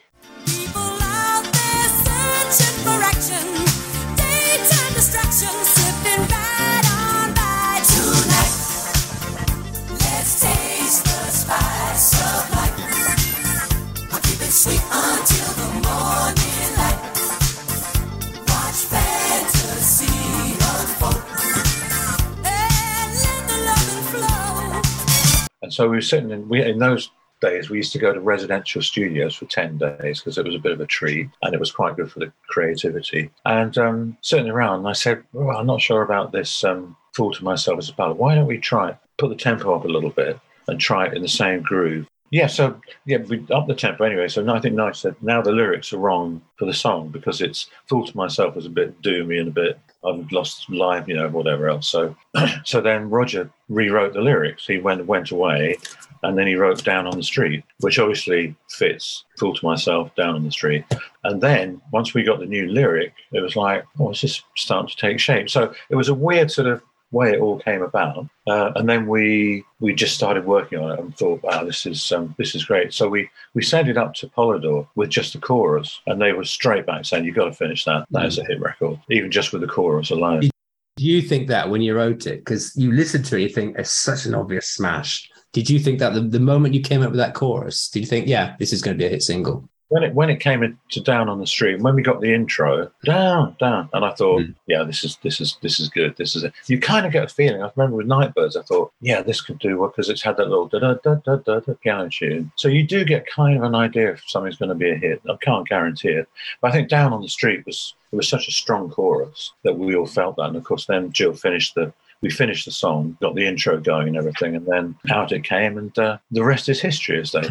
And 25.70 25.74
so 25.76 25.88
we 25.88 25.98
were 25.98 26.02
sitting 26.02 26.32
in, 26.32 26.50
we, 26.50 26.64
in 26.64 26.80
those 26.80 27.12
days, 27.42 27.70
we 27.70 27.78
used 27.78 27.92
to 27.92 28.00
go 28.00 28.12
to 28.12 28.20
residential 28.20 28.82
studios 28.82 29.36
for 29.36 29.46
10 29.46 29.78
days 29.78 30.20
because 30.20 30.40
it 30.40 30.44
was 30.44 30.56
a 30.56 30.60
bit 30.60 30.72
of 30.72 30.82
a 30.82 30.88
treat 30.88 31.30
and 31.44 31.54
it 31.54 31.60
was 31.60 31.72
quite 31.72 31.96
good 31.96 32.12
for 32.12 32.18
the 32.18 32.34
creativity. 32.48 33.30
And 33.46 33.78
um, 33.78 34.18
sitting 34.22 34.50
around, 34.50 34.88
I 34.88 34.94
said, 34.94 35.24
well, 35.32 35.56
I'm 35.56 35.68
not 35.68 35.80
sure 35.80 36.02
about 36.02 36.32
this 36.32 36.64
um, 36.64 36.98
Fool 37.14 37.32
to 37.34 37.44
Myself 37.44 37.78
as 37.78 37.88
a 37.88 37.94
ballad. 37.94 38.18
Why 38.18 38.34
don't 38.34 38.48
we 38.48 38.58
try 38.58 38.90
it? 38.90 38.98
Put 39.20 39.30
the 39.30 39.36
tempo 39.36 39.76
up 39.76 39.86
a 39.86 39.90
little 39.90 40.10
bit 40.10 40.40
and 40.68 40.80
try 40.80 41.06
it 41.06 41.14
in 41.14 41.22
the 41.22 41.28
same 41.28 41.62
groove 41.62 42.08
Yeah, 42.32 42.48
so 42.48 42.80
yeah, 43.06 43.18
we 43.18 43.46
up 43.52 43.68
the 43.68 43.74
tempo 43.74 44.04
anyway. 44.04 44.28
So 44.28 44.48
I 44.48 44.60
think 44.60 44.76
Nigel 44.76 44.94
said 44.94 45.16
now 45.22 45.42
the 45.42 45.52
lyrics 45.52 45.92
are 45.94 45.98
wrong 45.98 46.42
for 46.58 46.66
the 46.66 46.74
song 46.74 47.10
because 47.10 47.42
it's 47.42 47.70
"Fool 47.88 48.06
to 48.06 48.16
Myself" 48.16 48.56
was 48.56 48.68
a 48.68 48.70
bit 48.70 49.02
doomy 49.02 49.40
and 49.40 49.48
a 49.48 49.52
bit 49.52 49.80
I've 50.06 50.32
lost 50.32 50.70
life, 50.70 51.08
you 51.08 51.16
know, 51.16 51.28
whatever 51.28 51.68
else. 51.68 51.90
So, 51.90 52.16
so 52.64 52.82
then 52.82 53.10
Roger 53.10 53.50
rewrote 53.68 54.14
the 54.14 54.22
lyrics. 54.22 54.66
He 54.66 54.78
went 54.78 55.06
went 55.08 55.32
away, 55.32 55.78
and 56.24 56.38
then 56.38 56.46
he 56.46 56.56
wrote 56.56 56.84
"Down 56.84 57.08
on 57.08 57.18
the 57.18 57.24
Street," 57.24 57.64
which 57.80 57.98
obviously 57.98 58.56
fits 58.70 59.26
"Fool 59.38 59.56
to 59.56 59.66
Myself" 59.66 60.14
down 60.16 60.36
on 60.36 60.44
the 60.44 60.52
street. 60.52 60.86
And 61.24 61.42
then 61.42 61.82
once 61.92 62.14
we 62.14 62.24
got 62.24 62.40
the 62.40 62.46
new 62.46 62.68
lyric, 62.68 63.14
it 63.34 63.42
was 63.42 63.56
like, 63.56 63.86
oh, 64.00 64.12
it's 64.12 64.22
just 64.22 64.44
starting 64.56 64.90
to 64.90 64.96
take 64.96 65.20
shape. 65.20 65.50
So 65.50 65.74
it 65.90 65.96
was 65.96 66.08
a 66.08 66.14
weird 66.14 66.50
sort 66.50 66.68
of 66.68 66.82
way 67.12 67.32
it 67.32 67.40
all 67.40 67.60
came 67.60 67.82
about. 67.82 68.28
Uh, 68.48 68.72
and 68.76 68.88
then 68.88 69.08
we 69.08 69.64
we 69.80 69.94
just 69.94 70.16
started 70.16 70.46
working 70.46 70.80
on 70.80 70.92
it 70.92 71.00
and 71.00 71.16
thought, 71.16 71.42
wow, 71.44 71.64
this 71.64 71.86
is 71.86 72.12
um, 72.12 72.36
this 72.38 72.56
is 72.56 72.66
great. 72.66 72.94
So 72.94 73.08
we 73.10 73.30
we 73.54 73.64
sent 73.64 73.90
it 73.90 73.98
up 73.98 74.14
to 74.16 74.28
Polydor 74.28 74.88
with 74.96 75.10
just 75.10 75.34
the 75.34 75.40
chorus, 75.40 76.02
and 76.08 76.22
they 76.22 76.34
were 76.34 76.44
straight 76.44 76.86
back 76.86 77.06
saying, 77.06 77.26
"You've 77.26 77.36
got 77.36 77.46
to 77.46 77.54
finish 77.54 77.86
that. 77.86 78.06
That 78.12 78.26
is 78.26 78.38
a 78.38 78.46
hit 78.46 78.60
record, 78.60 79.00
even 79.10 79.32
just 79.32 79.52
with 79.52 79.62
the 79.62 79.68
chorus 79.68 80.12
alone." 80.12 80.42
Do 80.42 81.06
you 81.06 81.22
think 81.22 81.48
that 81.48 81.70
when 81.70 81.82
you 81.82 81.96
wrote 81.96 82.28
it, 82.28 82.40
because 82.40 82.76
you 82.76 82.92
listen 82.92 83.24
to 83.24 83.38
it, 83.38 83.42
you 83.42 83.50
think 83.50 83.78
it's 83.78 83.90
such 83.90 84.26
an 84.26 84.36
obvious 84.36 84.68
smash. 84.68 85.30
Did 85.54 85.70
you 85.70 85.80
think 85.80 86.00
that 86.00 86.14
the, 86.14 86.20
the 86.20 86.42
moment 86.42 86.74
you 86.74 86.82
came 86.82 87.02
up 87.02 87.12
with 87.12 87.20
that 87.20 87.34
chorus, 87.34 87.90
did 87.90 88.02
you 88.02 88.06
think, 88.06 88.28
yeah, 88.28 88.56
this 88.60 88.74
is 88.74 88.82
going 88.82 88.98
to 88.98 89.02
be 89.02 89.06
a 89.06 89.10
hit 89.10 89.24
single? 89.24 89.70
When 89.90 90.04
it 90.04 90.14
when 90.14 90.30
it 90.30 90.40
came 90.40 90.64
into 90.64 91.02
down 91.02 91.30
on 91.30 91.40
the 91.40 91.48
street 91.48 91.82
when 91.82 91.96
we 91.96 92.02
got 92.02 92.22
the 92.22 92.34
intro 92.34 92.90
down 93.04 93.56
down 93.60 93.90
and 93.94 94.06
i 94.06 94.12
thought 94.14 94.42
mm. 94.42 94.56
yeah 94.68 94.84
this 94.84 95.04
is 95.04 95.18
this 95.24 95.42
is 95.42 95.58
this 95.62 95.80
is 95.80 95.90
good 95.90 96.16
this 96.18 96.36
is 96.36 96.44
it 96.44 96.54
you 96.68 96.80
kind 96.80 97.06
of 97.06 97.12
get 97.12 97.24
a 97.24 97.28
feeling 97.28 97.62
i 97.62 97.70
remember 97.76 97.98
with 97.98 98.08
nightbirds 98.08 98.56
i 98.56 98.62
thought 98.64 98.92
yeah 99.02 99.22
this 99.22 99.42
could 99.42 99.60
do 99.60 99.78
well 99.78 99.90
because 99.90 100.10
it's 100.10 100.24
had 100.24 100.38
that 100.38 100.48
little 100.48 100.68
da 100.68 100.80
da 100.80 100.94
da 100.94 101.16
da 101.16 101.36
da 101.36 101.60
da 101.60 101.74
piano 101.82 102.08
tune 102.10 102.52
so 102.56 102.68
you 102.68 102.86
do 102.86 103.04
get 103.04 103.26
kind 103.28 103.58
of 103.58 103.64
an 103.64 103.76
idea 103.76 104.12
if 104.12 104.24
something's 104.28 104.58
going 104.58 104.70
to 104.70 104.76
be 104.76 104.90
a 104.90 104.96
hit 104.96 105.22
i 105.30 105.36
can't 105.42 105.68
guarantee 105.68 106.10
it 106.10 106.28
but 106.62 106.70
i 106.70 106.72
think 106.72 106.88
down 106.88 107.14
on 107.14 107.22
the 107.22 107.30
street 107.30 107.66
was 107.66 107.96
it 108.12 108.16
was 108.16 108.28
such 108.28 108.48
a 108.48 108.52
strong 108.52 108.90
chorus 108.90 109.54
that 109.64 109.78
we 109.78 109.96
all 109.96 110.06
felt 110.06 110.36
that 110.38 110.44
and 110.44 110.56
of 110.56 110.64
course 110.64 110.86
then 110.86 111.12
jill 111.12 111.34
finished 111.34 111.76
the 111.76 111.92
we 112.22 112.30
finished 112.30 112.66
the 112.66 112.72
song, 112.72 113.18
got 113.22 113.36
the 113.36 113.48
intro 113.48 113.80
going 113.80 114.10
and 114.10 114.18
everything, 114.18 114.54
and 114.54 114.66
then 114.66 114.94
out 115.10 115.32
it 115.32 115.46
came, 115.46 115.78
and 115.78 115.98
uh, 115.98 116.18
the 116.32 116.44
rest 116.44 116.68
is 116.68 116.82
history, 116.82 117.18
as 117.18 117.32
they 117.32 117.42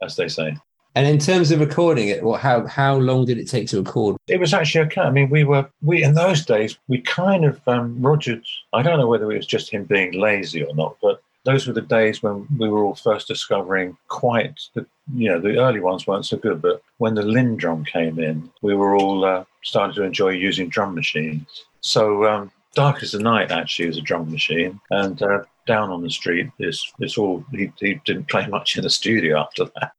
as 0.00 0.14
they 0.16 0.28
say. 0.28 0.56
And 0.96 1.06
in 1.06 1.18
terms 1.18 1.50
of 1.50 1.60
recording 1.60 2.08
it, 2.08 2.22
what 2.22 2.40
how 2.40 2.66
how 2.66 2.96
long 2.96 3.26
did 3.26 3.36
it 3.36 3.46
take 3.48 3.68
to 3.68 3.82
record? 3.82 4.16
It 4.28 4.40
was 4.40 4.54
actually 4.54 4.86
okay. 4.86 5.02
I 5.02 5.10
mean, 5.10 5.28
we 5.28 5.44
were 5.44 5.68
we 5.82 6.02
in 6.02 6.14
those 6.14 6.46
days 6.46 6.78
we 6.88 7.02
kind 7.02 7.44
of 7.44 7.60
um, 7.68 8.00
Roger. 8.00 8.40
I 8.72 8.80
don't 8.80 8.98
know 8.98 9.06
whether 9.06 9.30
it 9.30 9.36
was 9.36 9.46
just 9.46 9.68
him 9.68 9.84
being 9.84 10.12
lazy 10.12 10.64
or 10.64 10.74
not, 10.74 10.96
but 11.02 11.20
those 11.44 11.66
were 11.66 11.74
the 11.74 11.82
days 11.82 12.22
when 12.22 12.46
we 12.56 12.70
were 12.70 12.82
all 12.82 12.94
first 12.94 13.28
discovering 13.28 13.94
quite 14.08 14.58
the 14.72 14.86
you 15.14 15.28
know 15.28 15.38
the 15.38 15.58
early 15.58 15.80
ones 15.80 16.06
weren't 16.06 16.24
so 16.24 16.38
good, 16.38 16.62
but 16.62 16.80
when 16.96 17.14
the 17.14 17.22
LinnDrum 17.22 17.86
came 17.86 18.18
in, 18.18 18.50
we 18.62 18.74
were 18.74 18.96
all 18.96 19.22
uh, 19.22 19.44
starting 19.64 19.94
to 19.96 20.02
enjoy 20.02 20.30
using 20.30 20.70
drum 20.70 20.94
machines. 20.94 21.66
So 21.82 22.24
um, 22.24 22.50
Dark 22.74 23.02
as 23.02 23.12
the 23.12 23.18
Night 23.18 23.50
actually 23.50 23.88
was 23.88 23.98
a 23.98 24.00
drum 24.00 24.32
machine, 24.32 24.80
and 24.90 25.20
uh, 25.20 25.44
Down 25.66 25.90
on 25.90 26.02
the 26.02 26.10
Street 26.10 26.50
is 26.58 26.90
it's 27.00 27.18
all 27.18 27.44
he, 27.50 27.70
he 27.78 28.00
didn't 28.06 28.30
play 28.30 28.46
much 28.46 28.78
in 28.78 28.82
the 28.82 28.88
studio 28.88 29.38
after 29.38 29.66
that. 29.74 29.92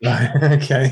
okay. 0.42 0.90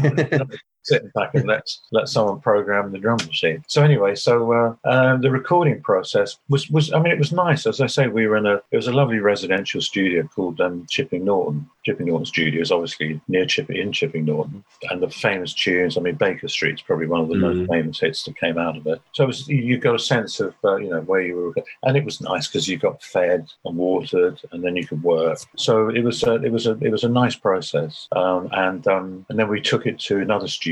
Sitting 0.84 1.10
back 1.14 1.34
and 1.34 1.46
let 1.46 1.70
let 1.92 2.08
someone 2.08 2.40
program 2.40 2.90
the 2.90 2.98
drum 2.98 3.18
machine. 3.26 3.62
So 3.68 3.82
anyway, 3.82 4.16
so 4.16 4.52
uh, 4.52 4.74
um, 4.84 5.20
the 5.20 5.30
recording 5.30 5.80
process 5.80 6.38
was 6.48 6.68
was 6.70 6.92
I 6.92 6.98
mean 6.98 7.12
it 7.12 7.18
was 7.18 7.30
nice. 7.30 7.66
As 7.66 7.80
I 7.80 7.86
say, 7.86 8.08
we 8.08 8.26
were 8.26 8.36
in 8.36 8.46
a 8.46 8.60
it 8.72 8.76
was 8.76 8.88
a 8.88 8.92
lovely 8.92 9.20
residential 9.20 9.80
studio 9.80 10.28
called 10.34 10.60
um, 10.60 10.84
Chipping 10.90 11.24
Norton, 11.24 11.70
Chipping 11.84 12.06
Norton 12.06 12.26
Studios, 12.26 12.72
obviously 12.72 13.20
near 13.28 13.46
Chipping 13.46 13.76
in 13.76 13.92
Chipping 13.92 14.24
Norton, 14.24 14.64
and 14.90 15.00
the 15.00 15.08
famous 15.08 15.54
tunes. 15.54 15.96
I 15.96 16.00
mean, 16.00 16.16
Baker 16.16 16.48
Street's 16.48 16.82
probably 16.82 17.06
one 17.06 17.20
of 17.20 17.28
the 17.28 17.36
mm. 17.36 17.40
most 17.40 17.70
famous 17.70 18.00
hits 18.00 18.24
that 18.24 18.36
came 18.36 18.58
out 18.58 18.76
of 18.76 18.84
it. 18.88 19.00
So 19.12 19.22
it 19.22 19.28
was, 19.28 19.46
you 19.46 19.78
got 19.78 19.94
a 19.94 20.00
sense 20.00 20.40
of 20.40 20.52
uh, 20.64 20.76
you 20.76 20.90
know 20.90 21.02
where 21.02 21.22
you 21.22 21.36
were, 21.36 21.54
and 21.84 21.96
it 21.96 22.04
was 22.04 22.20
nice 22.20 22.48
because 22.48 22.66
you 22.66 22.76
got 22.76 23.04
fed 23.04 23.46
and 23.64 23.76
watered, 23.76 24.40
and 24.50 24.64
then 24.64 24.74
you 24.74 24.84
could 24.84 25.04
work. 25.04 25.38
So 25.56 25.90
it 25.90 26.02
was 26.02 26.24
a, 26.24 26.42
it 26.42 26.50
was 26.50 26.66
a 26.66 26.72
it 26.80 26.90
was 26.90 27.04
a 27.04 27.08
nice 27.08 27.36
process, 27.36 28.08
um, 28.12 28.48
and 28.50 28.84
um, 28.88 29.26
and 29.28 29.38
then 29.38 29.46
we 29.46 29.60
took 29.60 29.86
it 29.86 30.00
to 30.00 30.18
another 30.18 30.48
studio. 30.48 30.71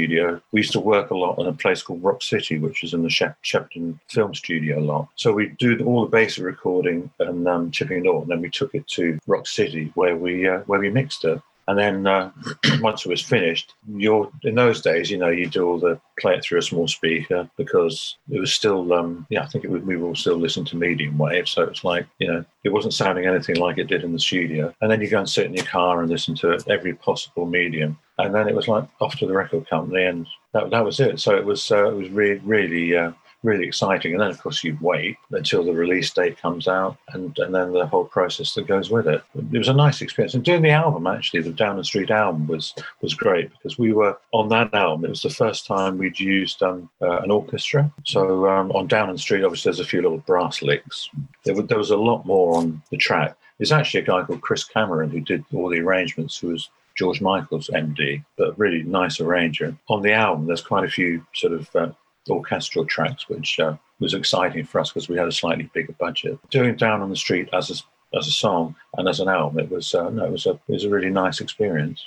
We 0.53 0.61
used 0.61 0.73
to 0.73 0.81
work 0.81 1.11
a 1.11 1.17
lot 1.17 1.39
in 1.39 1.47
a 1.47 1.53
place 1.53 1.83
called 1.83 2.03
Rock 2.03 2.23
City, 2.23 2.59
which 2.59 2.85
is 2.85 2.95
in 2.95 3.03
the 3.03 3.11
Shep- 3.11 3.43
Shepperton 3.43 3.99
Film 4.09 4.35
Studio 4.35 4.79
lot. 4.79 5.09
So 5.17 5.33
we 5.33 5.49
do 5.59 5.79
all 5.85 6.05
the 6.05 6.11
basic 6.11 6.45
recording 6.45 7.11
and 7.19 7.47
um, 7.47 7.71
Chipping 7.71 8.03
Norton, 8.03 8.29
then 8.29 8.41
we 8.41 8.51
took 8.51 8.75
it 8.75 8.87
to 8.89 9.19
Rock 9.27 9.47
City 9.47 9.93
where 9.95 10.17
we 10.17 10.49
uh, 10.49 10.61
where 10.61 10.81
we 10.81 10.91
mixed 10.91 11.25
it. 11.25 11.41
And 11.71 11.79
then 11.79 12.07
uh, 12.09 12.33
once 12.81 13.07
it 13.07 13.09
was 13.09 13.23
finished, 13.23 13.75
you're 13.95 14.29
in 14.43 14.57
those 14.57 14.81
days, 14.81 15.09
you 15.09 15.19
know, 15.19 15.29
you 15.29 15.47
do 15.47 15.65
all 15.69 15.79
the 15.79 16.01
play 16.19 16.35
it 16.35 16.43
through 16.43 16.59
a 16.59 16.63
small 16.63 16.89
speaker 16.89 17.49
because 17.57 18.17
it 18.29 18.41
was 18.41 18.53
still, 18.53 18.93
um, 18.93 19.25
yeah, 19.31 19.45
I 19.45 19.47
think 19.47 19.65
it 19.65 19.71
was, 19.71 19.81
we 19.83 19.97
were 19.97 20.17
still 20.17 20.37
listening 20.37 20.67
to 20.67 20.77
medium 20.77 21.17
wave. 21.17 21.49
So 21.49 21.63
it's 21.63 21.85
like, 21.85 22.07
you 22.19 22.27
know, 22.27 22.45
it 22.65 22.71
wasn't 22.71 22.95
sounding 22.95 23.27
anything 23.27 23.57
like 23.57 23.79
it 23.79 23.87
did 23.87 24.03
in 24.03 24.13
the 24.13 24.19
studio. 24.19 24.75
And 24.81 24.91
then 24.91 25.01
you 25.01 25.09
go 25.09 25.21
and 25.21 25.29
sit 25.29 25.47
in 25.47 25.55
your 25.55 25.65
car 25.65 26.01
and 26.01 26.11
listen 26.11 26.35
to 26.37 26.51
it, 26.51 26.69
every 26.69 26.95
possible 26.95 27.47
medium. 27.47 27.97
And 28.19 28.35
then 28.35 28.49
it 28.49 28.57
was 28.57 28.67
like 28.67 28.89
off 29.01 29.15
to 29.19 29.27
the 29.27 29.33
record 29.33 29.71
company, 29.71 30.05
and 30.05 30.27
that, 30.53 30.71
that 30.71 30.85
was 30.85 30.99
it. 30.99 31.21
So 31.21 31.37
it 31.37 31.45
was 31.45 31.71
uh, 31.71 31.89
it 31.91 31.97
was 31.97 32.11
really 32.11 32.39
really 32.41 32.95
uh, 32.95 33.13
really 33.43 33.67
exciting. 33.67 34.13
And 34.13 34.21
then, 34.21 34.31
of 34.31 34.41
course, 34.41 34.63
you 34.63 34.77
wait 34.81 35.17
until 35.31 35.65
the 35.65 35.73
release 35.73 36.11
date 36.11 36.41
comes 36.41 36.69
out 36.69 36.97
and, 37.13 37.37
and 37.39 37.55
then 37.55 37.73
the 37.73 37.87
whole 37.87 38.05
process 38.05 38.55
that 38.55 38.67
goes 38.67 38.91
with 38.91 39.07
it. 39.07 39.23
It 39.53 39.59
was 39.59 39.69
a 39.69 39.75
nice 39.75 40.01
experience. 40.01 40.35
And 40.35 40.45
doing 40.45 40.63
the 40.63 40.71
album, 40.71 41.07
actually, 41.07 41.43
the 41.43 41.53
Down 41.53 41.77
the 41.77 41.85
Street 41.85 42.11
album 42.11 42.47
was, 42.47 42.75
was 43.01 43.15
great 43.15 43.51
because 43.51 43.79
we 43.79 43.93
were 43.93 44.19
on 44.33 44.49
that 44.51 44.75
album. 44.75 45.05
It 45.05 45.11
was 45.11 45.23
the 45.23 45.31
first 45.31 45.67
time 45.67 45.99
we'd 45.99 46.21
used 46.21 46.63
um, 46.63 46.89
uh, 47.01 47.21
an 47.21 47.31
orchestra. 47.31 47.91
So 48.05 48.49
um, 48.49 48.71
on 48.73 48.87
Down 48.87 49.13
the 49.13 49.19
Street, 49.19 49.45
obviously, 49.45 49.71
there's 49.71 49.81
a 49.81 49.85
few 49.85 50.03
little 50.03 50.19
brass 50.19 50.63
licks. 50.63 51.09
There, 51.45 51.61
there 51.63 51.79
was 51.79 51.91
a 51.91 51.97
lot 51.97 52.27
more 52.27 52.57
on 52.57 52.83
the 52.91 52.97
track. 52.97 53.37
There's 53.59 53.73
actually 53.73 54.01
a 54.01 54.07
guy 54.07 54.23
called 54.23 54.41
Chris 54.41 54.65
Cameron 54.65 55.11
who 55.11 55.21
did 55.21 55.45
all 55.53 55.69
the 55.69 55.81
arrangements, 55.81 56.39
who 56.39 56.49
was 56.49 56.71
George 56.97 57.21
Michael's 57.21 57.69
MD, 57.69 58.23
but 58.37 58.59
really 58.59 58.83
nice 58.83 59.21
arranger. 59.21 59.75
On 59.89 60.03
the 60.03 60.13
album, 60.13 60.47
there's 60.47 60.61
quite 60.61 60.85
a 60.85 60.91
few 60.91 61.25
sort 61.35 61.53
of 61.55 61.77
uh, 61.77 61.91
orchestral 62.29 62.85
tracks, 62.85 63.29
which 63.29 63.59
uh, 63.61 63.77
was 63.99 64.15
exciting 64.15 64.65
for 64.65 64.81
us 64.81 64.91
because 64.91 65.09
we 65.09 65.17
had 65.17 65.29
a 65.29 65.33
slightly 65.33 65.71
bigger 65.73 65.95
budget. 65.99 66.39
Doing 66.51 66.77
Down 66.77 67.03
on 67.03 67.11
the 67.11 67.17
Street 67.17 67.49
as 67.53 67.71
a, 67.71 68.17
as 68.17 68.27
a 68.27 68.33
song 68.33 68.75
and 68.97 69.09
as 69.09 69.21
an 69.21 69.29
album, 69.29 69.61
it 69.61 69.71
was 69.71 69.95
uh, 69.95 70.11
no, 70.11 70.25
it 70.25 70.33
was 70.33 70.47
a 70.47 70.51
it 70.51 70.61
was 70.69 70.85
a 70.85 70.91
really 70.91 71.11
nice 71.11 71.41
experience. 71.41 72.07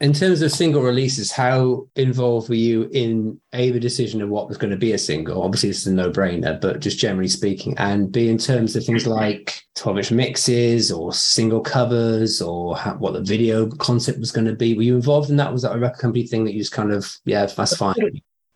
In 0.00 0.12
terms 0.12 0.42
of 0.42 0.50
single 0.50 0.82
releases, 0.82 1.30
how 1.30 1.86
involved 1.94 2.48
were 2.48 2.56
you 2.56 2.90
in 2.92 3.40
a 3.52 3.70
the 3.70 3.78
decision 3.78 4.20
of 4.20 4.28
what 4.28 4.48
was 4.48 4.58
going 4.58 4.72
to 4.72 4.76
be 4.76 4.92
a 4.92 4.98
single? 4.98 5.40
Obviously, 5.40 5.68
this 5.68 5.82
is 5.82 5.86
a 5.86 5.94
no-brainer, 5.94 6.60
but 6.60 6.80
just 6.80 6.98
generally 6.98 7.28
speaking, 7.28 7.78
and 7.78 8.10
b 8.10 8.28
in 8.28 8.36
terms 8.36 8.74
of 8.74 8.84
things 8.84 9.06
like 9.06 9.62
12-inch 9.76 10.10
mixes 10.10 10.90
or 10.90 11.12
single 11.12 11.60
covers 11.60 12.42
or 12.42 12.76
how, 12.76 12.94
what 12.94 13.12
the 13.12 13.22
video 13.22 13.68
concept 13.76 14.18
was 14.18 14.32
going 14.32 14.46
to 14.46 14.52
be. 14.52 14.74
Were 14.74 14.82
you 14.82 14.96
involved 14.96 15.30
in 15.30 15.36
that? 15.36 15.52
Was 15.52 15.62
that 15.62 15.76
a 15.76 15.78
record 15.78 16.00
company 16.00 16.26
thing 16.26 16.44
that 16.44 16.54
you 16.54 16.60
just 16.60 16.72
kind 16.72 16.92
of 16.92 17.06
yeah, 17.24 17.46
that's 17.46 17.76
fine? 17.76 17.94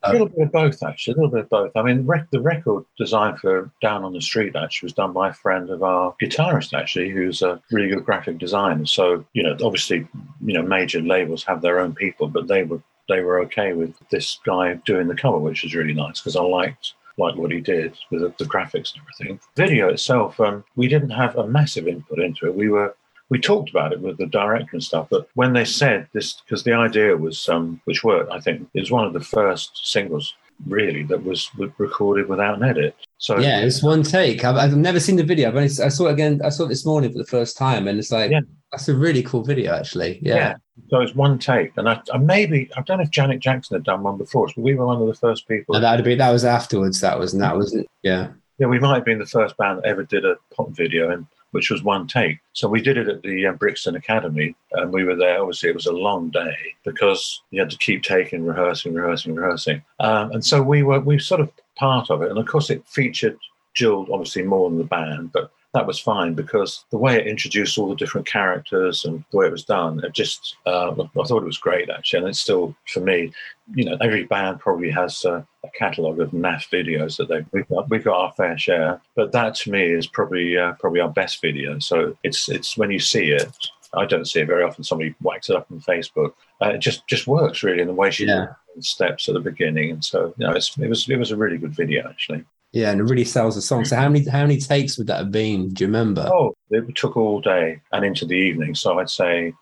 A 0.04 0.12
little 0.12 0.28
bit 0.28 0.42
of 0.42 0.52
both, 0.52 0.82
actually. 0.82 1.14
A 1.14 1.16
little 1.16 1.30
bit 1.30 1.40
of 1.40 1.48
both. 1.48 1.72
I 1.76 1.82
mean, 1.82 2.06
rec- 2.06 2.30
the 2.30 2.40
record 2.40 2.84
design 2.96 3.37
for 3.37 3.70
Down 3.82 4.04
on 4.04 4.12
the 4.12 4.20
Street 4.20 4.54
actually 4.54 4.87
was 4.87 4.92
done 4.92 5.12
by 5.12 5.30
a 5.30 5.32
friend 5.32 5.70
of 5.70 5.82
our 5.82 6.14
guitarist, 6.22 6.72
actually, 6.72 7.11
who's 7.11 7.42
a 7.42 7.61
really 7.72 7.88
good 7.88 8.04
graphic 8.04 8.38
designer. 8.38 8.87
So, 8.87 9.24
you 9.32 9.42
know, 9.42 9.56
obviously, 9.62 10.06
you 10.44 10.54
know, 10.54 10.62
major 10.62 11.00
labels 11.00 11.42
have 11.44 11.62
their 11.62 11.80
own 11.80 11.94
people, 11.94 12.28
but 12.28 12.46
they 12.46 12.62
were 12.62 12.80
they 13.08 13.22
were 13.22 13.40
okay 13.40 13.72
with 13.72 13.94
this 14.11 14.38
guy 14.44 14.74
doing 14.84 15.08
the 15.08 15.14
cover, 15.16 15.38
which 15.38 15.62
was 15.62 15.74
really 15.74 15.94
nice 15.94 16.20
because 16.20 16.37
I 16.37 16.42
liked 16.42 16.92
like 17.16 17.34
what 17.37 17.50
he 17.50 17.61
did 17.61 17.96
with 18.11 18.20
the, 18.20 18.32
the 18.38 18.44
graphics 18.44 18.92
and 18.94 19.02
everything. 19.02 19.40
Video 19.56 19.88
itself, 19.88 20.38
um, 20.40 20.64
we 20.76 20.87
didn't 20.87 21.11
have 21.11 21.37
a 21.37 21.48
massive 21.48 21.88
input 21.88 22.20
into 22.20 22.46
it. 22.46 22.54
We 22.54 22.68
were 22.68 22.94
we 23.30 23.38
talked 23.38 23.70
about 23.70 23.92
it 23.92 24.00
with 24.00 24.16
the 24.16 24.26
director 24.26 24.70
and 24.72 24.82
stuff, 24.82 25.08
but 25.10 25.28
when 25.34 25.52
they 25.52 25.64
said 25.64 26.08
this, 26.12 26.40
because 26.40 26.64
the 26.64 26.72
idea 26.72 27.16
was, 27.16 27.48
um, 27.48 27.80
which 27.84 28.04
worked, 28.04 28.32
I 28.32 28.40
think, 28.40 28.68
is 28.74 28.90
one 28.90 29.04
of 29.04 29.12
the 29.12 29.20
first 29.20 29.86
singles 29.86 30.34
really 30.66 31.02
that 31.04 31.24
was 31.24 31.50
recorded 31.78 32.28
without 32.28 32.56
an 32.56 32.64
edit. 32.64 32.96
So 33.18 33.38
yeah, 33.38 33.60
it's 33.60 33.82
one 33.82 34.02
take. 34.02 34.44
I've, 34.44 34.56
I've 34.56 34.76
never 34.76 35.00
seen 35.00 35.16
the 35.16 35.24
video. 35.24 35.50
but 35.52 35.62
I 35.62 35.66
saw 35.66 36.06
it 36.06 36.12
again. 36.12 36.40
I 36.44 36.48
saw 36.48 36.64
it 36.64 36.68
this 36.68 36.86
morning 36.86 37.12
for 37.12 37.18
the 37.18 37.26
first 37.26 37.56
time, 37.56 37.86
and 37.86 37.98
it's 37.98 38.10
like 38.10 38.30
yeah. 38.30 38.40
that's 38.72 38.88
a 38.88 38.94
really 38.94 39.22
cool 39.22 39.42
video, 39.42 39.74
actually. 39.74 40.18
Yeah. 40.22 40.34
yeah. 40.34 40.54
So 40.90 41.00
it's 41.00 41.14
one 41.14 41.38
take, 41.38 41.76
and 41.76 41.88
I, 41.88 42.00
I, 42.12 42.18
maybe 42.18 42.70
I 42.76 42.82
don't 42.82 42.98
know 42.98 43.04
if 43.04 43.10
Janet 43.10 43.40
Jackson 43.40 43.76
had 43.76 43.84
done 43.84 44.02
one 44.02 44.16
before 44.16 44.46
but 44.46 44.58
we 44.58 44.74
were 44.74 44.86
one 44.86 45.00
of 45.00 45.06
the 45.06 45.14
first 45.14 45.48
people. 45.48 45.74
And 45.74 45.84
that'd 45.84 46.04
be 46.04 46.14
that 46.14 46.30
was 46.30 46.44
afterwards. 46.44 47.00
That 47.00 47.18
was 47.18 47.34
and 47.34 47.42
that 47.42 47.56
was 47.56 47.74
it, 47.74 47.86
yeah. 48.02 48.28
Yeah, 48.58 48.66
we 48.66 48.80
might 48.80 48.96
have 48.96 49.04
been 49.04 49.20
the 49.20 49.26
first 49.26 49.56
band 49.56 49.78
that 49.78 49.86
ever 49.86 50.02
did 50.02 50.24
a 50.24 50.36
pop 50.54 50.70
video, 50.70 51.10
and 51.10 51.26
which 51.52 51.70
was 51.70 51.82
one 51.82 52.06
take. 52.06 52.38
So 52.52 52.68
we 52.68 52.80
did 52.80 52.98
it 52.98 53.08
at 53.08 53.22
the 53.22 53.46
uh, 53.46 53.52
Brixton 53.52 53.96
Academy, 53.96 54.54
and 54.72 54.92
we 54.92 55.04
were 55.04 55.16
there. 55.16 55.40
Obviously, 55.40 55.70
it 55.70 55.74
was 55.74 55.87
a 55.87 55.92
long 55.92 56.30
day 56.30 56.54
because 56.84 57.42
you 57.50 57.61
had 57.61 57.70
to 57.70 57.78
keep 57.78 58.02
taking, 58.02 58.44
rehearsing, 58.44 58.94
rehearsing, 58.94 59.34
rehearsing. 59.34 59.82
Um, 60.00 60.32
and 60.32 60.44
so 60.44 60.62
we 60.62 60.82
were 60.82 61.00
we 61.00 61.18
sort 61.18 61.40
of 61.40 61.50
part 61.76 62.11
of 62.11 62.22
it, 62.22 62.30
and 62.30 62.38
of 62.38 62.46
course, 62.46 62.70
it 62.70 62.87
featured 62.87 63.38
Jill 63.74 64.06
obviously 64.12 64.42
more 64.42 64.68
than 64.68 64.78
the 64.78 64.84
band, 64.84 65.32
but 65.32 65.52
that 65.78 65.86
was 65.86 66.00
fine 66.00 66.34
because 66.34 66.84
the 66.90 66.98
way 66.98 67.16
it 67.16 67.28
introduced 67.28 67.78
all 67.78 67.88
the 67.88 67.94
different 67.94 68.26
characters 68.26 69.04
and 69.04 69.22
the 69.30 69.36
way 69.36 69.46
it 69.46 69.52
was 69.52 69.64
done, 69.64 70.02
it 70.02 70.12
just 70.12 70.56
uh, 70.66 70.90
I 70.90 71.24
thought 71.24 71.42
it 71.42 71.52
was 71.52 71.58
great 71.58 71.88
actually, 71.88 72.18
and 72.20 72.28
it's 72.28 72.40
still 72.40 72.74
for 72.92 72.98
me. 73.00 73.32
You 73.74 73.84
know, 73.84 73.96
every 74.00 74.24
band 74.24 74.58
probably 74.58 74.90
has 74.90 75.24
uh, 75.24 75.42
a 75.64 75.68
catalogue 75.78 76.18
of 76.20 76.30
naff 76.32 76.64
videos 76.70 77.16
that 77.18 77.28
they 77.28 77.44
we've 77.52 77.68
got, 77.68 77.88
we've 77.90 78.02
got 78.02 78.18
our 78.20 78.32
fair 78.32 78.58
share, 78.58 79.00
but 79.14 79.30
that 79.32 79.54
to 79.56 79.70
me 79.70 79.82
is 79.92 80.08
probably 80.08 80.58
uh, 80.58 80.72
probably 80.80 81.00
our 81.00 81.10
best 81.10 81.40
video. 81.40 81.78
So 81.78 82.16
it's 82.24 82.48
it's 82.48 82.76
when 82.76 82.90
you 82.90 82.98
see 82.98 83.30
it, 83.30 83.48
I 83.94 84.04
don't 84.04 84.24
see 84.26 84.40
it 84.40 84.46
very 84.48 84.64
often. 84.64 84.82
Somebody 84.82 85.14
whacks 85.22 85.48
it 85.48 85.54
up 85.56 85.68
on 85.70 85.80
Facebook. 85.80 86.32
Uh, 86.60 86.70
it 86.70 86.78
just 86.78 87.06
just 87.06 87.28
works 87.28 87.62
really 87.62 87.82
in 87.82 87.86
the 87.88 87.94
way 88.02 88.10
she 88.10 88.24
Yeah. 88.26 88.46
steps 88.80 89.28
at 89.28 89.34
the 89.34 89.40
beginning, 89.50 89.90
and 89.92 90.04
so 90.04 90.34
you 90.38 90.44
know, 90.46 90.52
it's, 90.54 90.76
it 90.76 90.88
was 90.88 91.08
it 91.08 91.18
was 91.18 91.30
a 91.30 91.36
really 91.36 91.58
good 91.58 91.74
video 91.82 92.08
actually. 92.08 92.44
Yeah, 92.72 92.90
and 92.90 93.00
it 93.00 93.04
really 93.04 93.24
sells 93.24 93.54
the 93.54 93.62
song. 93.62 93.85
So 93.85 93.96
how 93.96 94.09
many 94.09 94.28
how 94.28 94.42
many 94.42 94.59
takes 94.59 94.98
would 94.98 95.07
that 95.07 95.18
have 95.18 95.33
been? 95.33 95.70
Do 95.70 95.85
you 95.85 95.88
remember? 95.88 96.28
Oh, 96.33 96.54
it 96.70 96.94
took 96.96 97.16
all 97.16 97.40
day 97.40 97.81
and 97.92 98.04
into 98.04 98.26
the 98.26 98.35
evening. 98.35 98.74
So 98.74 98.98
I'd 98.98 99.09
say, 99.09 99.54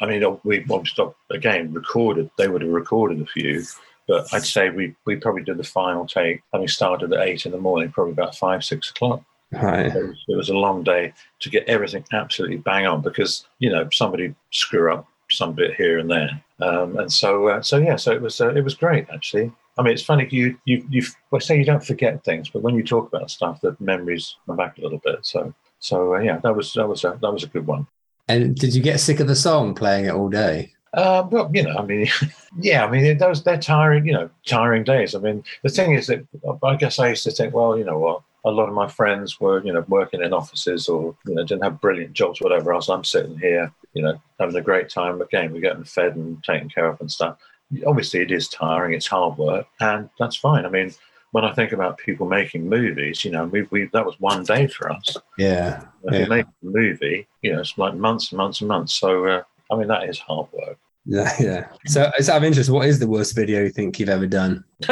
I 0.00 0.06
mean, 0.06 0.38
we 0.44 0.64
obviously 0.70 1.06
again 1.30 1.72
recorded. 1.72 2.30
They 2.36 2.48
would 2.48 2.62
have 2.62 2.70
recorded 2.70 3.22
a 3.22 3.26
few, 3.26 3.64
but 4.06 4.32
I'd 4.32 4.44
say 4.44 4.68
we 4.68 4.94
we 5.06 5.16
probably 5.16 5.42
did 5.42 5.56
the 5.56 5.64
final 5.64 6.06
take 6.06 6.42
having 6.52 6.68
started 6.68 7.12
at 7.14 7.26
eight 7.26 7.46
in 7.46 7.52
the 7.52 7.58
morning, 7.58 7.90
probably 7.90 8.12
about 8.12 8.36
five 8.36 8.62
six 8.62 8.90
o'clock. 8.90 9.22
Right. 9.50 9.86
It 9.86 10.06
was, 10.06 10.24
it 10.28 10.36
was 10.36 10.48
a 10.50 10.54
long 10.54 10.82
day 10.82 11.14
to 11.40 11.48
get 11.48 11.66
everything 11.66 12.04
absolutely 12.12 12.58
bang 12.58 12.86
on 12.86 13.00
because 13.00 13.46
you 13.58 13.70
know 13.70 13.88
somebody 13.90 14.34
screw 14.50 14.92
up 14.92 15.06
some 15.30 15.54
bit 15.54 15.74
here 15.76 15.98
and 15.98 16.10
there, 16.10 16.42
um, 16.60 16.98
and 16.98 17.10
so 17.10 17.48
uh, 17.48 17.62
so 17.62 17.78
yeah, 17.78 17.96
so 17.96 18.12
it 18.12 18.20
was 18.20 18.38
uh, 18.38 18.54
it 18.54 18.62
was 18.62 18.74
great 18.74 19.06
actually. 19.10 19.50
I 19.78 19.82
mean, 19.82 19.92
it's 19.92 20.02
funny 20.02 20.26
you 20.30 20.58
you 20.64 20.84
you 20.90 21.02
well, 21.30 21.40
say 21.40 21.56
you 21.56 21.64
don't 21.64 21.84
forget 21.84 22.24
things, 22.24 22.48
but 22.48 22.62
when 22.62 22.74
you 22.74 22.82
talk 22.82 23.08
about 23.08 23.30
stuff, 23.30 23.60
the 23.60 23.76
memories 23.78 24.36
come 24.46 24.56
back 24.56 24.78
a 24.78 24.82
little 24.82 24.98
bit. 24.98 25.24
So 25.24 25.54
so 25.78 26.16
uh, 26.16 26.18
yeah, 26.18 26.38
that 26.38 26.56
was 26.56 26.72
that 26.74 26.88
was 26.88 27.04
a 27.04 27.18
that 27.20 27.32
was 27.32 27.44
a 27.44 27.48
good 27.48 27.66
one. 27.66 27.86
And 28.28 28.54
did 28.54 28.74
you 28.74 28.82
get 28.82 29.00
sick 29.00 29.20
of 29.20 29.28
the 29.28 29.36
song 29.36 29.74
playing 29.74 30.06
it 30.06 30.14
all 30.14 30.28
day? 30.28 30.72
Uh, 30.94 31.26
well, 31.30 31.50
you 31.52 31.62
know, 31.62 31.76
I 31.76 31.82
mean, 31.82 32.08
yeah, 32.60 32.84
I 32.84 32.90
mean, 32.90 33.18
those 33.18 33.42
they're 33.42 33.58
tiring, 33.58 34.06
you 34.06 34.12
know, 34.12 34.30
tiring 34.46 34.84
days. 34.84 35.14
I 35.14 35.18
mean, 35.18 35.44
the 35.62 35.68
thing 35.68 35.92
is 35.92 36.06
that 36.08 36.26
I 36.62 36.76
guess 36.76 36.98
I 36.98 37.08
used 37.08 37.24
to 37.24 37.30
think, 37.30 37.54
well, 37.54 37.78
you 37.78 37.84
know 37.84 37.98
what, 37.98 38.22
a 38.44 38.50
lot 38.50 38.68
of 38.68 38.74
my 38.74 38.88
friends 38.88 39.38
were, 39.40 39.62
you 39.64 39.72
know, 39.72 39.84
working 39.88 40.22
in 40.22 40.32
offices 40.32 40.88
or 40.88 41.14
you 41.26 41.34
know 41.34 41.44
didn't 41.44 41.64
have 41.64 41.80
brilliant 41.80 42.14
jobs, 42.14 42.40
whatever 42.40 42.72
else. 42.72 42.88
I'm 42.88 43.04
sitting 43.04 43.38
here, 43.38 43.72
you 43.94 44.02
know, 44.02 44.20
having 44.40 44.56
a 44.56 44.62
great 44.62 44.88
time. 44.88 45.20
Again, 45.20 45.52
we're 45.52 45.60
getting 45.60 45.84
fed 45.84 46.16
and 46.16 46.42
taken 46.42 46.68
care 46.68 46.86
of 46.86 47.00
and 47.00 47.10
stuff. 47.10 47.38
Obviously, 47.86 48.20
it 48.20 48.30
is 48.30 48.48
tiring. 48.48 48.94
It's 48.94 49.06
hard 49.06 49.36
work, 49.38 49.66
and 49.80 50.08
that's 50.18 50.36
fine. 50.36 50.64
I 50.64 50.70
mean, 50.70 50.92
when 51.32 51.44
I 51.44 51.52
think 51.52 51.72
about 51.72 51.98
people 51.98 52.26
making 52.26 52.66
movies, 52.68 53.24
you 53.24 53.30
know, 53.30 53.44
we, 53.44 53.62
we 53.70 53.84
that 53.92 54.04
was 54.06 54.18
one 54.20 54.42
day 54.44 54.66
for 54.66 54.90
us. 54.90 55.16
Yeah. 55.36 55.82
If 56.04 56.14
Yeah. 56.14 56.20
you 56.20 56.26
make 56.26 56.46
a 56.46 56.50
movie, 56.62 57.26
you 57.42 57.52
know, 57.52 57.60
it's 57.60 57.76
like 57.76 57.94
months 57.94 58.32
and 58.32 58.38
months 58.38 58.60
and 58.62 58.68
months. 58.68 58.94
So, 58.94 59.26
uh, 59.26 59.42
I 59.70 59.76
mean, 59.76 59.88
that 59.88 60.08
is 60.08 60.18
hard 60.18 60.46
work. 60.52 60.78
Yeah, 61.04 61.30
yeah. 61.40 61.68
So, 61.86 62.10
it's 62.18 62.28
out 62.30 62.38
of 62.38 62.44
interest, 62.44 62.70
what 62.70 62.86
is 62.86 62.98
the 62.98 63.06
worst 63.06 63.34
video 63.36 63.62
you 63.62 63.68
think 63.70 63.98
you've 64.00 64.08
ever 64.08 64.26
done? 64.26 64.64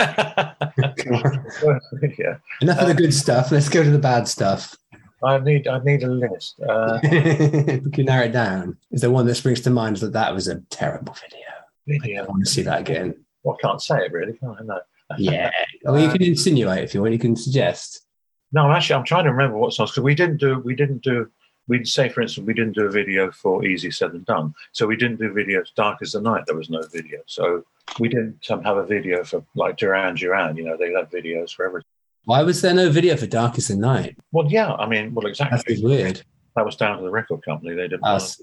Yeah, 2.19 2.37
Enough 2.61 2.79
of 2.81 2.89
the 2.89 2.95
good 2.97 3.15
stuff. 3.15 3.51
Let's 3.51 3.69
go 3.69 3.83
to 3.83 3.91
the 3.91 3.99
bad 3.99 4.29
stuff. 4.29 4.77
I 5.23 5.39
need 5.39 5.67
I 5.67 5.79
need 5.83 6.03
a 6.03 6.09
list. 6.09 6.61
Uh, 6.61 6.99
we 7.03 7.91
can 7.91 8.05
narrow 8.05 8.27
it 8.27 8.33
down. 8.33 8.77
Is 8.91 9.01
there 9.01 9.11
one 9.11 9.27
that 9.27 9.35
springs 9.35 9.61
to 9.63 9.71
mind 9.71 9.97
that 9.99 10.13
that 10.13 10.35
was 10.35 10.47
a 10.49 10.57
terrible 10.71 11.15
video? 11.15 11.41
I 11.89 12.23
want 12.23 12.45
to 12.45 12.51
see 12.51 12.63
that 12.63 12.81
again. 12.81 13.15
Well, 13.43 13.57
I 13.59 13.67
can't 13.67 13.81
say 13.81 14.05
it 14.05 14.13
really, 14.13 14.35
can 14.35 14.51
I? 14.51 14.63
No. 14.65 14.81
Yeah. 15.19 15.51
Well, 15.85 16.01
you 16.01 16.11
can 16.11 16.23
insinuate 16.23 16.83
if 16.83 16.95
you 16.95 17.01
want. 17.01 17.13
You 17.13 17.19
can 17.21 17.37
suggest. 17.37 18.07
No, 18.51 18.69
actually, 18.73 18.97
I'm 18.97 19.05
trying 19.05 19.23
to 19.25 19.31
remember 19.31 19.57
what 19.57 19.73
songs 19.73 19.93
because 19.93 20.03
we 20.03 20.17
didn't 20.17 20.39
do 20.39 20.59
we 20.59 20.75
didn't 20.75 21.03
do 21.03 21.31
we'd 21.69 21.87
say 21.87 22.09
for 22.09 22.23
instance 22.23 22.45
we 22.45 22.55
didn't 22.55 22.75
do 22.75 22.87
a 22.87 22.91
video 22.91 23.31
for 23.31 23.65
Easy 23.65 23.91
Said 23.91 24.13
and 24.13 24.27
Done, 24.27 24.53
so 24.73 24.87
we 24.87 24.97
didn't 24.97 25.21
do 25.21 25.33
videos. 25.33 25.73
Dark 25.77 25.99
as 26.03 26.13
the 26.13 26.21
Night, 26.21 26.45
there 26.47 26.57
was 26.57 26.71
no 26.71 26.83
video, 26.93 27.21
so 27.27 27.65
we 28.01 28.09
didn't 28.09 28.45
um, 28.51 28.65
have 28.65 28.79
a 28.79 28.85
video 28.85 29.23
for 29.23 29.45
like 29.55 29.77
Duran 29.77 30.17
Duran. 30.17 30.57
You 30.57 30.65
know, 30.65 30.77
they 30.77 30.93
have 30.93 31.11
videos 31.11 31.55
for 31.55 31.67
everything. 31.67 31.87
Why 32.25 32.43
was 32.43 32.61
there 32.61 32.75
no 32.75 32.91
video 32.91 33.17
for 33.17 33.27
Dark 33.27 33.57
as 33.59 33.69
the 33.69 33.77
Night? 33.77 34.17
Well, 34.33 34.51
yeah, 34.51 34.75
I 34.75 34.89
mean, 34.89 35.15
well, 35.15 35.27
exactly. 35.27 35.75
That's 35.75 35.83
weird. 35.83 36.23
That 36.57 36.65
was 36.65 36.75
down 36.75 36.97
to 36.97 37.05
the 37.05 37.11
record 37.11 37.45
company. 37.45 37.75
They 37.75 37.83
didn't. 37.83 38.03
want, 38.03 38.17
Us. 38.17 38.43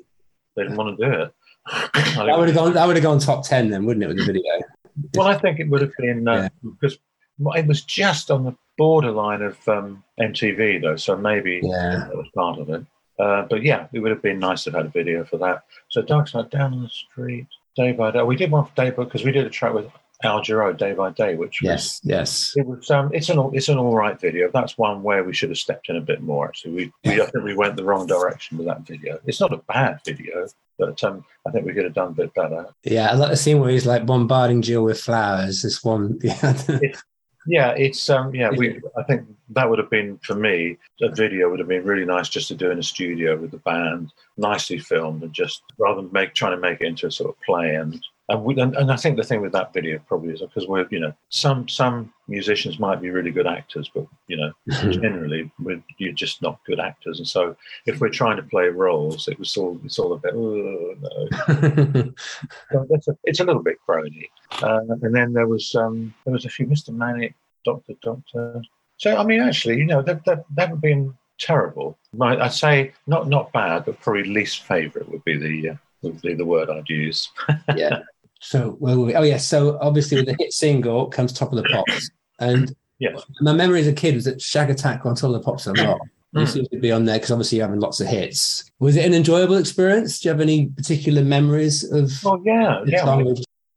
they 0.55 0.63
didn't 0.63 0.77
want 0.77 0.97
to 0.97 1.05
do 1.05 1.11
it. 1.11 1.33
That 1.71 2.35
would 2.37 2.49
have 2.49 2.55
gone. 2.57 2.73
That 2.73 2.85
would 2.87 2.95
have 2.95 3.03
gone 3.03 3.19
top 3.19 3.45
ten 3.45 3.69
then, 3.69 3.85
wouldn't 3.85 4.03
it, 4.03 4.07
with 4.07 4.17
the 4.17 4.25
video? 4.25 4.43
Well, 5.15 5.27
I 5.27 5.37
think 5.37 5.59
it 5.59 5.69
would 5.69 5.81
have 5.81 5.93
been 5.97 6.27
uh, 6.27 6.49
because 6.63 6.97
it 7.55 7.67
was 7.67 7.81
just 7.83 8.29
on 8.29 8.43
the 8.43 8.55
borderline 8.77 9.41
of 9.41 9.67
um, 9.67 10.03
MTV, 10.19 10.81
though. 10.81 10.95
So 10.97 11.15
maybe 11.15 11.61
Yeah. 11.63 12.05
that 12.07 12.15
was 12.15 12.27
part 12.35 12.59
of 12.59 12.69
it. 12.69 12.85
Uh, 13.19 13.43
but 13.49 13.63
yeah, 13.63 13.87
it 13.93 13.99
would 13.99 14.11
have 14.11 14.21
been 14.21 14.39
nice 14.39 14.63
to 14.63 14.71
have 14.71 14.77
had 14.77 14.85
a 14.87 14.89
video 14.89 15.23
for 15.23 15.37
that. 15.37 15.63
So 15.89 16.01
Dark 16.01 16.27
Side 16.27 16.49
Down 16.49 16.73
on 16.73 16.83
the 16.83 16.89
Street, 16.89 17.47
Day 17.75 17.91
by 17.91 18.11
Day. 18.11 18.21
We 18.23 18.35
did 18.35 18.51
one 18.51 18.65
for 18.65 18.75
Day 18.75 18.89
by 18.89 19.03
because 19.03 19.23
we 19.23 19.31
did 19.31 19.45
a 19.45 19.49
track 19.49 19.73
with 19.73 19.85
Al 20.23 20.41
Jarreau, 20.41 20.75
Day 20.77 20.93
by 20.93 21.11
Day, 21.11 21.35
which 21.35 21.61
was 21.61 21.69
Yes. 21.69 22.01
Yes. 22.03 22.53
it 22.55 22.65
was 22.65 22.89
um, 22.91 23.09
it's 23.13 23.29
an 23.29 23.37
all- 23.37 23.51
it's 23.53 23.69
an 23.69 23.77
all 23.77 23.95
right 23.95 24.19
video. 24.19 24.49
That's 24.53 24.77
one 24.77 25.03
where 25.03 25.23
we 25.23 25.33
should 25.33 25.49
have 25.49 25.57
stepped 25.57 25.89
in 25.89 25.95
a 25.97 26.01
bit 26.01 26.21
more. 26.21 26.47
Actually, 26.47 26.73
we, 26.73 26.93
we 27.05 27.21
I 27.21 27.25
think 27.25 27.43
we 27.43 27.55
went 27.55 27.75
the 27.75 27.83
wrong 27.83 28.05
direction 28.07 28.57
with 28.57 28.67
that 28.67 28.81
video. 28.87 29.19
It's 29.25 29.39
not 29.41 29.53
a 29.53 29.57
bad 29.57 29.99
video, 30.05 30.47
but 30.79 31.03
um, 31.03 31.25
I 31.47 31.51
think 31.51 31.65
we 31.65 31.73
could 31.73 31.83
have 31.85 31.93
done 31.93 32.09
a 32.09 32.15
bit 32.15 32.33
better. 32.33 32.67
Yeah, 32.83 33.09
I 33.11 33.15
like 33.15 33.31
the 33.31 33.37
scene 33.37 33.59
where 33.59 33.69
he's 33.69 33.85
like 33.85 34.05
bombarding 34.05 34.61
Jill 34.61 34.83
with 34.83 34.99
flowers. 35.01 35.61
This 35.61 35.83
one. 35.83 36.19
Yeah. 36.23 36.53
Yeah, 37.45 37.71
it's 37.71 38.09
um 38.09 38.33
yeah, 38.33 38.51
we 38.55 38.79
I 38.97 39.03
think 39.03 39.27
that 39.49 39.69
would 39.69 39.77
have 39.77 39.89
been 39.89 40.17
for 40.19 40.33
me, 40.33 40.77
a 41.01 41.09
video 41.13 41.49
would 41.49 41.59
have 41.59 41.67
been 41.67 41.83
really 41.83 42.05
nice 42.05 42.29
just 42.29 42.47
to 42.47 42.55
do 42.55 42.71
in 42.71 42.79
a 42.79 42.83
studio 42.83 43.35
with 43.35 43.51
the 43.51 43.57
band, 43.57 44.13
nicely 44.37 44.79
filmed 44.79 45.23
and 45.23 45.33
just 45.33 45.61
rather 45.77 46.01
than 46.01 46.11
make 46.11 46.33
trying 46.33 46.55
to 46.55 46.57
make 46.57 46.81
it 46.81 46.87
into 46.87 47.07
a 47.07 47.11
sort 47.11 47.29
of 47.29 47.41
play 47.41 47.75
and 47.75 48.03
and, 48.29 48.43
we, 48.43 48.59
and, 48.59 48.75
and 48.77 48.89
I 48.89 48.95
think 48.95 49.17
the 49.17 49.23
thing 49.23 49.41
with 49.41 49.51
that 49.51 49.73
video 49.73 49.99
probably 50.07 50.33
is 50.33 50.41
because 50.41 50.65
we're 50.65 50.87
you 50.89 50.99
know 50.99 51.13
some 51.29 51.67
some 51.67 52.13
musicians 52.29 52.79
might 52.79 53.01
be 53.01 53.09
really 53.09 53.31
good 53.31 53.47
actors, 53.47 53.91
but 53.93 54.07
you 54.27 54.37
know 54.37 54.51
generally 54.91 55.51
we're, 55.59 55.83
you're 55.97 56.13
just 56.13 56.41
not 56.41 56.63
good 56.65 56.79
actors, 56.79 57.19
and 57.19 57.27
so 57.27 57.55
if 57.85 57.99
we're 57.99 58.09
trying 58.09 58.37
to 58.37 58.43
play 58.43 58.67
roles, 58.69 59.27
it 59.27 59.37
was 59.37 59.57
all 59.57 59.77
it's 59.83 59.99
all 59.99 60.13
a 60.13 60.17
bit 60.17 60.33
"Oh, 60.35 60.95
no. 61.01 62.13
So 62.71 62.87
that's 62.89 63.07
a, 63.09 63.17
it's 63.25 63.41
a 63.41 63.43
little 63.43 63.61
bit 63.61 63.77
crony. 63.85 64.29
Uh, 64.61 64.79
and 65.01 65.13
then 65.13 65.33
there 65.33 65.47
was 65.47 65.75
um, 65.75 66.13
there 66.23 66.33
was 66.33 66.45
a 66.45 66.49
few 66.49 66.65
Mr. 66.65 66.89
Manic, 66.95 67.35
Doctor 67.65 67.93
Doctor. 68.01 68.61
So 68.97 69.17
I 69.17 69.25
mean, 69.25 69.41
actually, 69.41 69.79
you 69.79 69.85
know, 69.85 70.01
that 70.01 70.23
that 70.23 70.45
never 70.55 70.77
been 70.77 71.13
terrible. 71.39 71.97
My, 72.13 72.39
I'd 72.43 72.53
say 72.53 72.93
not 73.07 73.27
not 73.27 73.51
bad, 73.51 73.85
but 73.85 73.99
probably 73.99 74.23
least 74.25 74.63
favourite 74.63 75.09
would 75.09 75.23
be 75.23 75.37
the 75.37 75.69
uh, 75.71 75.75
would 76.01 76.21
be 76.21 76.33
the 76.33 76.45
word 76.45 76.69
I'd 76.69 76.89
use. 76.89 77.29
yeah. 77.75 77.99
So 78.39 78.71
where 78.79 78.97
were 78.97 79.05
we? 79.05 79.15
Oh 79.15 79.23
yeah. 79.23 79.37
So 79.37 79.77
obviously 79.81 80.17
with 80.17 80.25
the 80.27 80.35
hit 80.39 80.53
single 80.53 81.07
comes 81.07 81.33
Top 81.33 81.51
of 81.53 81.57
the 81.57 81.63
Pops, 81.69 82.09
and 82.39 82.75
yeah, 82.99 83.15
my 83.41 83.53
memory 83.53 83.81
as 83.81 83.87
a 83.87 83.93
kid 83.93 84.15
was 84.15 84.25
that 84.25 84.39
Shakatak 84.39 85.05
on 85.05 85.15
Top 85.15 85.29
of 85.29 85.33
the 85.33 85.39
Pops 85.39 85.67
a 85.67 85.73
lot. 85.73 85.99
You 86.35 86.41
Mm. 86.41 86.47
seem 86.47 86.65
to 86.65 86.79
be 86.79 86.91
on 86.91 87.05
there 87.05 87.17
because 87.17 87.29
obviously 87.29 87.59
you're 87.59 87.67
having 87.67 87.79
lots 87.79 88.01
of 88.01 88.07
hits. 88.07 88.71
Was 88.79 88.95
it 88.95 89.05
an 89.05 89.13
enjoyable 89.13 89.57
experience? 89.57 90.19
Do 90.19 90.27
you 90.27 90.31
have 90.31 90.41
any 90.41 90.65
particular 90.65 91.23
memories 91.23 91.83
of 91.91 92.11
Oh 92.25 92.41
yeah, 92.43 92.81
the 92.83 92.91
yeah. 92.91 93.03
song 93.05 93.35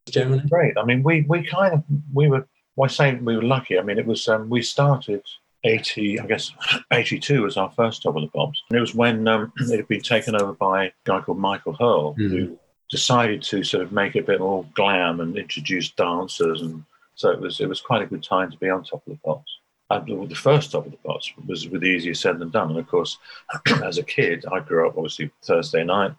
generally? 0.09 0.43
Great. 0.49 0.73
I 0.79 0.85
mean, 0.85 1.03
we 1.03 1.27
we 1.29 1.43
kind 1.47 1.75
of 1.75 1.85
we 2.15 2.29
were. 2.29 2.47
Why 2.75 2.87
say 2.89 3.15
we 3.15 3.37
were 3.37 3.43
lucky? 3.43 3.79
I 3.79 3.83
mean, 3.83 3.99
it 3.99 4.07
was 4.07 4.27
um, 4.29 4.49
we 4.49 4.63
started. 4.63 5.23
80, 5.67 6.21
I 6.21 6.27
guess 6.27 6.53
82 6.93 7.43
was 7.43 7.57
our 7.57 7.71
first 7.71 8.03
Top 8.03 8.17
of 8.17 8.23
the 8.23 8.29
Pops. 8.29 8.63
And 8.71 8.77
it 8.77 8.81
was 8.81 8.95
when 8.95 9.27
um, 9.29 9.53
it 9.61 9.77
had 9.77 9.89
been 9.89 10.01
taken 10.01 10.35
over 10.35 10.53
by 10.53 10.87
a 10.87 10.91
guy 11.05 11.21
called 11.21 11.39
Michael 11.39 11.75
Hurll, 11.75 12.15
Mm. 12.19 12.31
who 12.31 12.59
decided 12.91 13.43
to 13.43 13.65
sort 13.65 13.83
of 13.83 13.91
make 13.91 14.15
it 14.15 14.21
a 14.21 14.27
bit 14.27 14.41
more 14.41 14.65
glam 14.75 15.21
and 15.21 15.37
introduce 15.37 15.91
dancers. 15.91 16.63
And 16.63 16.85
so 17.17 17.31
it 17.31 17.41
was 17.41 17.61
it 17.61 17.69
was 17.69 17.81
quite 17.81 18.03
a 18.03 18.07
good 18.07 18.23
time 18.23 18.51
to 18.51 18.59
be 18.59 18.71
on 18.71 18.85
Top 18.85 19.03
of 19.07 19.13
the 19.13 19.19
Pops. 19.25 19.51
And 19.91 20.29
the- 20.31 20.35
first 20.35 20.73
Top 20.73 20.87
of 20.87 20.93
the 20.93 20.99
Pops 20.99 21.33
was 21.47 21.69
with 21.69 21.85
Easier 21.85 22.15
Said 22.15 22.39
Than 22.39 22.51
Done. 22.51 22.71
And 22.71 22.79
of 22.79 22.87
course, 22.89 23.19
as 23.85 23.99
a 23.99 24.03
kid, 24.03 24.45
I 24.53 24.61
grew 24.61 24.89
up 24.89 24.97
obviously 24.97 25.31
Thursday 25.45 25.83
night, 25.85 26.13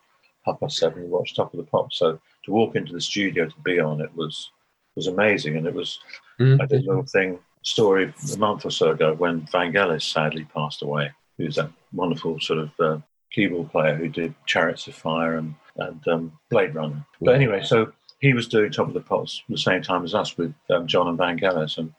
half 0.45 0.59
past 0.59 0.77
seven, 0.77 1.03
we 1.03 1.07
watched 1.09 1.35
Top 1.35 1.53
of 1.53 1.57
the 1.57 1.65
Pops. 1.65 1.97
So 1.99 2.19
to 2.45 2.51
walk 2.51 2.75
into 2.75 2.93
the 2.93 3.01
studio 3.01 3.45
to 3.45 3.59
be 3.63 3.79
on 3.79 4.01
it 4.01 4.13
was 4.15 4.51
was 4.95 5.07
amazing. 5.07 5.55
And 5.57 5.67
it 5.67 5.73
was 5.73 5.99
Mm. 6.39 6.61
I 6.61 6.65
did 6.67 6.83
a 6.83 6.87
little 6.87 7.03
thing 7.03 7.39
story 7.67 8.13
a 8.33 8.37
month 8.37 8.65
or 8.65 8.71
so 8.71 8.91
ago 8.91 9.13
when 9.15 9.41
Vangelis 9.47 10.13
sadly 10.13 10.47
passed 10.55 10.81
away. 10.81 11.11
He 11.37 11.43
was 11.43 11.57
that 11.57 11.69
wonderful 11.93 12.39
sort 12.39 12.59
of 12.59 12.71
uh, 12.79 12.97
keyboard 13.31 13.71
player 13.71 13.95
who 13.95 14.07
did 14.07 14.33
Chariots 14.45 14.87
of 14.87 14.95
Fire 14.95 15.35
and, 15.35 15.53
and 15.75 16.07
um, 16.07 16.31
Blade 16.49 16.73
Runner. 16.73 17.05
But 17.21 17.35
anyway, 17.35 17.61
so 17.63 17.91
he 18.19 18.33
was 18.33 18.47
doing 18.47 18.71
Top 18.71 18.87
of 18.87 18.93
the 18.93 19.01
Pops 19.01 19.43
the 19.49 19.57
same 19.57 19.81
time 19.81 20.05
as 20.05 20.15
us 20.15 20.37
with 20.37 20.53
um, 20.69 20.87
Jon 20.87 21.09
and 21.09 21.19
Vangelis, 21.19 21.77
and 21.77 21.93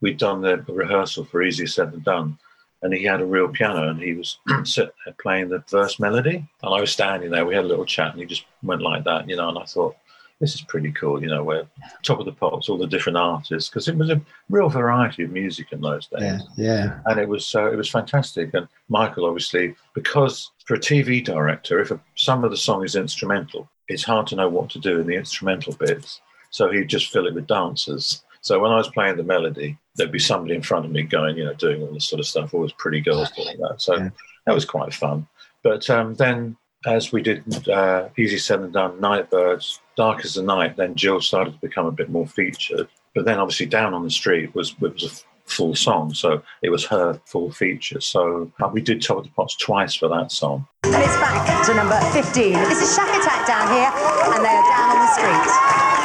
we'd 0.00 0.18
done 0.18 0.42
the, 0.42 0.62
the 0.66 0.72
rehearsal 0.72 1.24
for 1.24 1.42
Easier 1.42 1.68
Said 1.68 1.92
Than 1.92 2.02
Done. 2.02 2.38
And 2.82 2.92
he 2.92 3.04
had 3.04 3.22
a 3.22 3.26
real 3.26 3.48
piano, 3.48 3.88
and 3.88 4.02
he 4.02 4.12
was 4.12 4.38
sitting 4.64 4.92
there 5.06 5.14
playing 5.22 5.48
the 5.48 5.64
verse 5.70 5.98
melody. 5.98 6.44
And 6.62 6.74
I 6.74 6.80
was 6.80 6.90
standing 6.90 7.30
there. 7.30 7.46
We 7.46 7.54
had 7.54 7.64
a 7.64 7.68
little 7.68 7.86
chat, 7.86 8.10
and 8.10 8.20
he 8.20 8.26
just 8.26 8.44
went 8.62 8.82
like 8.82 9.04
that, 9.04 9.28
you 9.28 9.36
know. 9.36 9.48
And 9.48 9.58
I 9.58 9.64
thought, 9.64 9.96
this 10.40 10.54
is 10.54 10.62
pretty 10.62 10.90
cool, 10.92 11.22
you 11.22 11.28
know, 11.28 11.44
where 11.44 11.64
top 12.02 12.18
of 12.18 12.26
the 12.26 12.32
pops, 12.32 12.68
all 12.68 12.76
the 12.76 12.86
different 12.86 13.16
artists, 13.16 13.70
because 13.70 13.88
it 13.88 13.96
was 13.96 14.10
a 14.10 14.20
real 14.50 14.68
variety 14.68 15.22
of 15.24 15.30
music 15.30 15.68
in 15.72 15.80
those 15.80 16.06
days. 16.08 16.22
Yeah, 16.22 16.38
yeah. 16.56 16.98
And 17.06 17.20
it 17.20 17.28
was 17.28 17.54
uh, 17.54 17.70
it 17.72 17.76
was 17.76 17.88
fantastic. 17.90 18.52
And 18.54 18.66
Michael, 18.88 19.26
obviously, 19.26 19.74
because 19.94 20.50
for 20.66 20.74
a 20.74 20.78
TV 20.80 21.24
director, 21.24 21.80
if 21.80 21.90
a, 21.90 22.00
some 22.16 22.44
of 22.44 22.50
the 22.50 22.56
song 22.56 22.84
is 22.84 22.96
instrumental, 22.96 23.68
it's 23.88 24.02
hard 24.04 24.26
to 24.28 24.36
know 24.36 24.48
what 24.48 24.70
to 24.70 24.78
do 24.78 25.00
in 25.00 25.06
the 25.06 25.14
instrumental 25.16 25.74
bits. 25.74 26.20
So 26.50 26.70
he'd 26.70 26.88
just 26.88 27.10
fill 27.12 27.26
it 27.26 27.34
with 27.34 27.46
dancers. 27.46 28.22
So 28.40 28.60
when 28.60 28.70
I 28.72 28.76
was 28.76 28.88
playing 28.88 29.16
the 29.16 29.22
melody, 29.22 29.78
there'd 29.96 30.12
be 30.12 30.18
somebody 30.18 30.54
in 30.54 30.62
front 30.62 30.84
of 30.84 30.90
me 30.92 31.02
going, 31.02 31.36
you 31.38 31.44
know, 31.44 31.54
doing 31.54 31.80
all 31.82 31.92
this 31.94 32.08
sort 32.08 32.20
of 32.20 32.26
stuff, 32.26 32.52
all 32.52 32.60
those 32.60 32.72
pretty 32.74 33.00
girls 33.00 33.30
doing 33.30 33.56
that. 33.58 33.80
So 33.80 33.96
Yeah. 33.96 34.10
that 34.46 34.54
was 34.54 34.64
quite 34.64 34.92
fun. 34.92 35.26
But 35.62 35.88
um, 35.88 36.14
then, 36.14 36.56
as 36.86 37.12
we 37.12 37.22
did 37.22 37.68
uh, 37.68 38.08
Easy 38.16 38.38
Said 38.38 38.60
and 38.60 38.72
Done, 38.72 39.00
Nightbirds, 39.00 39.80
Dark 39.96 40.24
as 40.24 40.34
the 40.34 40.42
Night, 40.42 40.76
then 40.76 40.94
Jill 40.94 41.20
started 41.20 41.54
to 41.54 41.60
become 41.60 41.86
a 41.86 41.92
bit 41.92 42.10
more 42.10 42.26
featured. 42.26 42.88
But 43.14 43.24
then, 43.24 43.38
obviously, 43.38 43.66
Down 43.66 43.94
on 43.94 44.02
the 44.02 44.10
Street 44.10 44.54
was 44.54 44.78
was 44.80 45.04
a 45.04 45.50
full 45.50 45.74
song, 45.74 46.12
so 46.14 46.42
it 46.62 46.70
was 46.70 46.84
her 46.86 47.20
full 47.26 47.50
feature. 47.52 48.00
So 48.00 48.50
uh, 48.62 48.68
we 48.72 48.80
did 48.80 49.02
Top 49.02 49.18
of 49.18 49.24
the 49.24 49.30
Pops 49.30 49.56
twice 49.56 49.94
for 49.94 50.08
that 50.08 50.32
song. 50.32 50.66
And 50.84 50.94
it's 50.96 51.16
back 51.16 51.66
to 51.66 51.74
number 51.74 52.00
15. 52.12 52.52
This 52.52 52.82
is 52.82 52.98
Shakatak 52.98 53.46
down 53.46 53.68
here, 53.68 53.90
and 54.34 54.44
they're 54.44 54.62
down 54.62 54.90
on 54.90 54.98
the 54.98 55.14
street. 55.14 56.03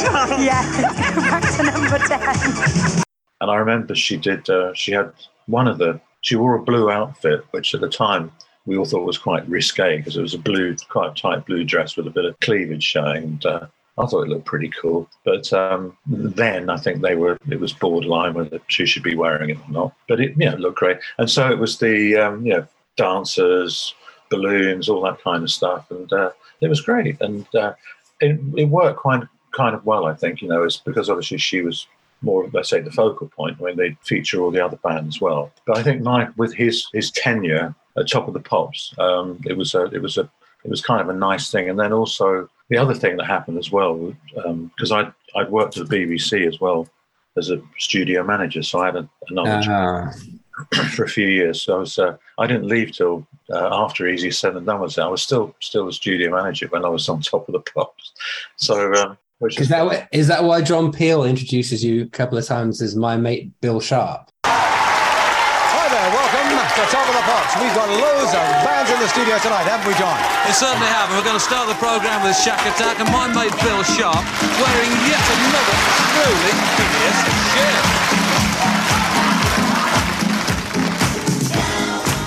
We 0.00 0.08
have 0.08 0.24
some 0.24 0.28
chance? 0.28 0.42
Yeah, 0.42 1.12
go 1.14 1.30
back 1.30 1.56
to 1.56 1.62
number 1.62 1.98
10. 1.98 3.02
And 3.40 3.50
I 3.50 3.56
remember 3.56 3.94
she 3.94 4.16
did. 4.16 4.48
Uh, 4.48 4.72
she 4.74 4.92
had 4.92 5.12
one 5.46 5.68
of 5.68 5.78
the. 5.78 6.00
She 6.22 6.36
wore 6.36 6.56
a 6.56 6.62
blue 6.62 6.90
outfit, 6.90 7.44
which 7.52 7.74
at 7.74 7.80
the 7.80 7.88
time 7.88 8.32
we 8.64 8.76
all 8.76 8.84
thought 8.84 9.06
was 9.06 9.18
quite 9.18 9.48
risque 9.48 9.98
because 9.98 10.16
it 10.16 10.22
was 10.22 10.34
a 10.34 10.38
blue, 10.38 10.74
quite 10.88 11.16
tight 11.16 11.46
blue 11.46 11.64
dress 11.64 11.96
with 11.96 12.06
a 12.06 12.10
bit 12.10 12.24
of 12.24 12.38
cleavage 12.40 12.82
showing. 12.82 13.22
And 13.24 13.46
uh, 13.46 13.66
I 13.98 14.06
thought 14.06 14.22
it 14.22 14.28
looked 14.28 14.46
pretty 14.46 14.70
cool. 14.80 15.08
But 15.24 15.52
um, 15.52 15.96
then 16.06 16.68
I 16.68 16.76
think 16.78 17.00
they 17.00 17.14
were. 17.14 17.38
It 17.48 17.60
was 17.60 17.72
borderline 17.72 18.34
whether 18.34 18.60
she 18.68 18.86
should 18.86 19.04
be 19.04 19.14
wearing 19.14 19.50
it 19.50 19.58
or 19.58 19.70
not. 19.70 19.94
But 20.08 20.20
it, 20.20 20.30
you 20.36 20.46
know, 20.46 20.54
it 20.54 20.60
looked 20.60 20.78
great. 20.78 20.98
And 21.18 21.30
so 21.30 21.48
it 21.50 21.58
was 21.58 21.78
the, 21.78 22.16
um, 22.16 22.44
you 22.44 22.54
know, 22.54 22.66
dancers, 22.96 23.94
balloons, 24.30 24.88
all 24.88 25.02
that 25.02 25.22
kind 25.22 25.42
of 25.42 25.50
stuff, 25.50 25.90
and 25.90 26.12
uh, 26.12 26.30
it 26.60 26.68
was 26.68 26.80
great. 26.80 27.20
And 27.20 27.46
uh, 27.54 27.74
it, 28.20 28.40
it 28.56 28.64
worked 28.66 28.98
quite 28.98 29.22
kind 29.56 29.74
of 29.74 29.84
well, 29.84 30.06
I 30.06 30.14
think. 30.14 30.42
You 30.42 30.48
know, 30.48 30.64
is 30.64 30.76
because 30.84 31.08
obviously 31.08 31.38
she 31.38 31.62
was 31.62 31.86
more, 32.22 32.48
let's 32.52 32.70
say, 32.70 32.80
the 32.80 32.90
focal 32.90 33.28
point 33.28 33.58
when 33.58 33.72
I 33.72 33.76
mean, 33.76 33.94
they 33.94 33.96
feature 34.02 34.40
all 34.40 34.50
the 34.50 34.64
other 34.64 34.78
bands 34.78 35.16
as 35.16 35.20
well. 35.20 35.50
But 35.66 35.78
I 35.78 35.82
think 35.82 36.02
Mike, 36.02 36.30
with 36.36 36.54
his 36.54 36.86
his 36.92 37.10
tenure 37.10 37.74
at 37.96 38.08
Top 38.08 38.28
of 38.28 38.34
the 38.34 38.40
Pops, 38.40 38.94
um, 38.98 39.40
it 39.46 39.56
was 39.56 39.74
a 39.74 39.84
it 39.86 40.02
was 40.02 40.18
a 40.18 40.28
it 40.64 40.70
was 40.70 40.82
kind 40.82 41.00
of 41.00 41.08
a 41.08 41.18
nice 41.18 41.50
thing. 41.50 41.68
And 41.70 41.78
then 41.78 41.92
also 41.92 42.48
the 42.68 42.78
other 42.78 42.94
thing 42.94 43.16
that 43.16 43.26
happened 43.26 43.58
as 43.58 43.70
well, 43.72 44.14
because 44.34 44.92
I'd 44.92 45.12
I'd 45.34 45.50
worked 45.50 45.76
at 45.76 45.88
the 45.88 45.96
BBC 45.96 46.46
as 46.46 46.60
well 46.60 46.88
as 47.36 47.50
a 47.50 47.60
studio 47.78 48.24
manager, 48.24 48.62
so 48.62 48.80
I 48.80 48.86
had 48.86 48.96
a, 48.96 49.08
another 49.28 49.60
job 49.60 50.14
Ah, 50.58 50.88
for 50.94 51.04
a 51.04 51.08
few 51.08 51.26
years. 51.26 51.62
So 51.62 51.76
I 51.76 51.78
was 51.78 51.98
uh, 51.98 52.16
I 52.38 52.46
didn't 52.46 52.68
leave 52.68 52.92
till 52.92 53.26
uh, 53.50 53.68
after 53.84 54.08
Easy 54.08 54.30
Said 54.30 54.56
and 54.56 54.66
Done 54.66 54.80
was 54.80 54.98
out. 54.98 55.08
I 55.08 55.10
was 55.10 55.22
still 55.22 55.54
still 55.60 55.88
a 55.88 55.92
studio 55.92 56.30
manager 56.30 56.66
when 56.68 56.84
I 56.84 56.88
was 56.88 57.08
on 57.08 57.20
Top 57.20 57.48
of 57.48 57.52
the 57.52 57.60
Pops. 57.60 58.12
So 58.56 58.92
um, 58.94 59.18
which 59.38 59.56
is 59.56 59.62
is 59.62 59.68
that 59.68 59.84
why- 59.86 60.08
that 60.12 60.44
why 60.44 60.62
John 60.62 60.92
Peel 60.92 61.24
introduces 61.24 61.84
you 61.84 62.02
a 62.02 62.08
couple 62.08 62.38
of 62.38 62.46
times 62.46 62.80
as 62.80 62.96
my 62.96 63.16
mate 63.16 63.52
Bill 63.60 63.80
Sharpe? 63.80 64.30
Hi 64.46 65.88
there, 65.92 66.08
welcome 66.08 66.48
to 66.56 66.82
Top 66.92 67.04
of 67.08 67.14
the 67.14 67.20
Pops. 67.28 67.52
We've 67.60 67.74
got 67.76 67.88
loads 67.88 68.32
of 68.32 68.44
bands 68.64 68.90
in 68.90 68.98
the 69.00 69.08
studio 69.08 69.36
tonight, 69.38 69.68
haven't 69.68 69.86
we, 69.88 69.94
John? 70.00 70.16
We 70.48 70.52
certainly 70.52 70.88
have, 70.88 71.10
we're 71.12 71.24
going 71.24 71.36
to 71.36 71.44
start 71.44 71.68
the 71.68 71.76
programme 71.76 72.22
with 72.24 72.36
Shakatak 72.36 72.96
and 73.00 73.08
my 73.12 73.28
mate 73.28 73.52
Bill 73.60 73.82
Sharpe 73.84 74.24
wearing 74.60 74.92
yet 75.04 75.20
another 75.20 75.76
truly 76.16 76.52
hideous 76.80 77.18
shirt. 77.52 77.84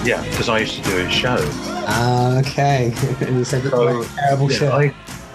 yeah, 0.05 0.21
because 0.29 0.49
I 0.49 0.59
used 0.59 0.75
to 0.75 0.81
do 0.89 0.95
his 0.97 1.13
show. 1.13 1.37
Ah, 1.91 2.37
okay. 2.39 2.93
and 3.25 3.37
he 3.37 3.43
said 3.43 3.63
that 3.63 3.71
So, 3.71 3.83
like, 3.83 4.07
terrible 4.15 4.51
yeah, 4.51 4.57
shit. 4.57 4.71
I, 4.71 4.93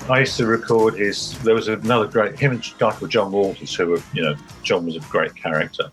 I 0.09 0.21
used 0.21 0.37
to 0.37 0.47
record 0.47 0.95
his. 0.95 1.39
There 1.43 1.55
was 1.55 1.69
another 1.69 2.07
great 2.07 2.39
him 2.39 2.53
and 2.53 2.75
guy 2.79 2.93
called 2.93 3.11
John 3.11 3.33
Walters, 3.33 3.75
who 3.75 3.87
were 3.87 4.03
you 4.13 4.23
know 4.23 4.37
John 4.63 4.85
was 4.85 4.97
a 4.97 5.01
great 5.01 5.35
character, 5.35 5.91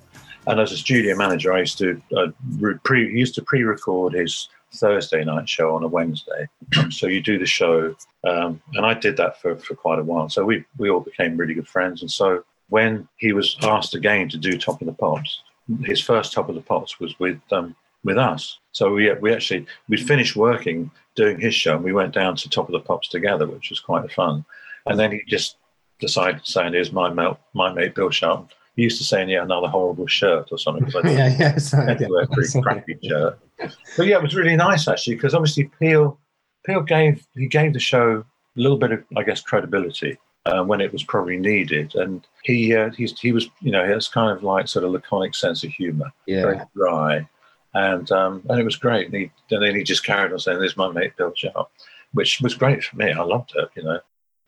and 0.48 0.60
as 0.60 0.74
a 0.74 0.78
studio 0.78 1.16
manager, 1.16 1.54
I 1.54 1.60
used 1.60 1.78
to 1.78 2.02
uh, 2.18 2.28
re- 2.60 2.76
pre 2.84 3.10
used 3.10 3.36
to 3.36 3.42
pre-record 3.42 4.14
his 4.14 4.50
Thursday 4.74 5.24
night 5.24 5.48
show 5.48 5.76
on 5.76 5.84
a 5.84 5.88
Wednesday. 5.88 6.50
so 6.90 7.08
you 7.08 7.22
do 7.22 7.40
the 7.40 7.46
show, 7.46 7.96
um, 8.26 8.62
and 8.74 8.86
I 8.86 8.96
did 8.96 9.16
that 9.16 9.42
for, 9.42 9.56
for 9.56 9.76
quite 9.76 10.00
a 10.00 10.04
while. 10.04 10.28
So 10.28 10.44
we 10.44 10.66
we 10.78 10.90
all 10.90 11.00
became 11.00 11.38
really 11.38 11.54
good 11.54 11.68
friends, 11.68 12.02
and 12.02 12.12
so 12.12 12.44
when 12.68 13.08
he 13.16 13.32
was 13.32 13.58
asked 13.64 13.96
again 13.96 14.28
to 14.30 14.38
do 14.38 14.58
Top 14.58 14.82
of 14.82 14.88
the 14.88 14.94
Pops, 14.94 15.42
his 15.84 16.02
first 16.02 16.34
Top 16.34 16.50
of 16.50 16.56
the 16.56 16.62
Pops 16.62 17.00
was 17.00 17.18
with 17.18 17.40
um, 17.54 17.78
with 18.04 18.18
us. 18.18 18.60
So 18.74 18.92
we 18.92 19.10
we 19.14 19.34
actually 19.34 19.68
we 19.88 19.96
finished 19.96 20.36
working 20.36 20.92
doing 21.16 21.40
his 21.40 21.54
show, 21.54 21.76
and 21.76 21.84
we 21.84 21.94
went 21.94 22.14
down 22.14 22.36
to 22.38 22.50
Top 22.50 22.68
of 22.68 22.74
the 22.74 22.80
Pops 22.80 23.08
together, 23.10 23.48
which 23.48 23.70
was 23.70 23.80
quite 23.80 24.12
fun. 24.12 24.46
And 24.86 25.00
then 25.00 25.12
he 25.12 25.22
just 25.28 25.58
decided 26.00 26.44
to 26.44 26.52
say, 26.52 26.70
"Here's 26.70 26.92
my 26.92 27.10
mate, 27.12 27.36
my 27.54 27.72
mate 27.74 27.96
Bill 27.96 28.10
Sharpe." 28.10 28.50
He 28.76 28.84
used 28.84 28.98
to 29.00 29.04
say, 29.04 29.26
"Yeah, 29.26 29.44
another 29.44 29.68
horrible 29.68 30.08
shirt 30.08 30.50
or 30.52 30.58
something." 30.58 30.86
'cause 30.86 30.96
I 31.04 31.10
yeah, 31.12 31.38
yeah. 31.40 31.58
Sorry, 31.58 31.88
had 31.88 32.00
to 32.00 32.08
wear 32.08 32.24
a 32.24 32.28
pretty 32.28 32.50
Sorry. 32.50 32.64
crappy 32.64 32.98
shirt. 33.04 33.40
But 33.98 34.08
yeah, 34.08 34.18
it 34.18 34.24
was 34.24 34.36
really 34.36 34.56
nice 34.56 34.88
actually 34.88 35.16
because 35.16 35.34
obviously 35.36 35.70
Peel 35.80 36.18
Peel 36.66 36.82
gave 36.82 37.26
he 37.36 37.48
gave 37.48 37.74
the 37.74 37.80
show 37.80 38.24
a 38.58 38.60
little 38.60 38.78
bit 38.78 38.92
of 38.92 39.04
I 39.18 39.24
guess 39.24 39.42
credibility 39.42 40.18
uh, 40.46 40.64
when 40.64 40.82
it 40.82 40.92
was 40.92 41.04
probably 41.04 41.38
needed, 41.38 41.94
and 41.96 42.26
he 42.44 42.76
uh, 42.76 42.90
he's, 42.92 43.20
he 43.20 43.32
was 43.32 43.50
you 43.60 43.72
know 43.72 43.86
he 43.86 43.92
has 43.92 44.08
kind 44.08 44.36
of 44.36 44.44
like 44.44 44.68
sort 44.68 44.86
of 44.86 44.92
laconic 44.92 45.36
sense 45.36 45.64
of 45.64 45.70
humour, 45.72 46.12
very 46.28 46.60
dry, 46.76 47.28
and 47.74 48.12
um, 48.12 48.44
and 48.50 48.60
it 48.60 48.64
was 48.64 48.76
great. 48.76 49.08
And, 49.08 49.16
he, 49.16 49.32
and 49.52 49.64
then 49.64 49.76
he 49.76 49.84
just 49.84 50.06
carried 50.06 50.32
on 50.34 50.40
saying, 50.40 50.60
"There's 50.60 50.78
my 50.78 50.92
mate 50.92 51.16
Bill 51.18 51.34
Sharpe," 51.36 51.70
which 52.14 52.42
was 52.42 52.54
great 52.54 52.84
for 52.84 52.98
me. 52.98 53.12
I 53.12 53.24
loved 53.24 53.54
it, 53.56 53.70
you 53.76 53.84
know. 53.84 54.00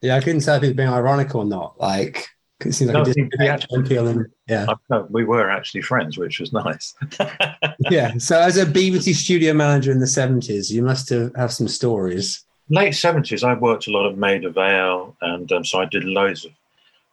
Yeah, 0.01 0.15
I 0.17 0.19
couldn't 0.19 0.41
tell 0.41 0.55
if 0.55 0.61
he 0.63 0.67
was 0.69 0.75
being 0.75 0.89
ironic 0.89 1.33
or 1.33 1.45
not. 1.45 1.79
Like, 1.79 2.27
it 2.65 2.73
seems 2.73 2.91
like 2.91 3.07
No, 3.07 3.13
he 3.39 3.47
actually- 3.47 3.97
and 3.97 4.25
yeah, 4.47 4.67
we 5.09 5.23
were 5.23 5.49
actually 5.49 5.81
friends, 5.81 6.17
which 6.17 6.41
was 6.41 6.51
nice. 6.51 6.93
yeah. 7.89 8.17
So, 8.17 8.37
as 8.37 8.57
a 8.57 8.65
BBC 8.65 9.13
studio 9.15 9.53
manager 9.53 9.91
in 9.91 9.99
the 9.99 10.07
seventies, 10.07 10.71
you 10.71 10.83
must 10.83 11.09
have 11.09 11.33
have 11.35 11.53
some 11.53 11.69
stories. 11.69 12.43
late 12.69 12.95
seventies, 12.95 13.43
I 13.43 13.53
worked 13.53 13.87
a 13.87 13.91
lot 13.91 14.05
of 14.05 14.17
Maida 14.17 14.49
Vale, 14.49 15.15
and 15.21 15.49
um, 15.53 15.63
so 15.63 15.79
I 15.79 15.85
did 15.85 16.03
loads 16.03 16.43
of 16.45 16.51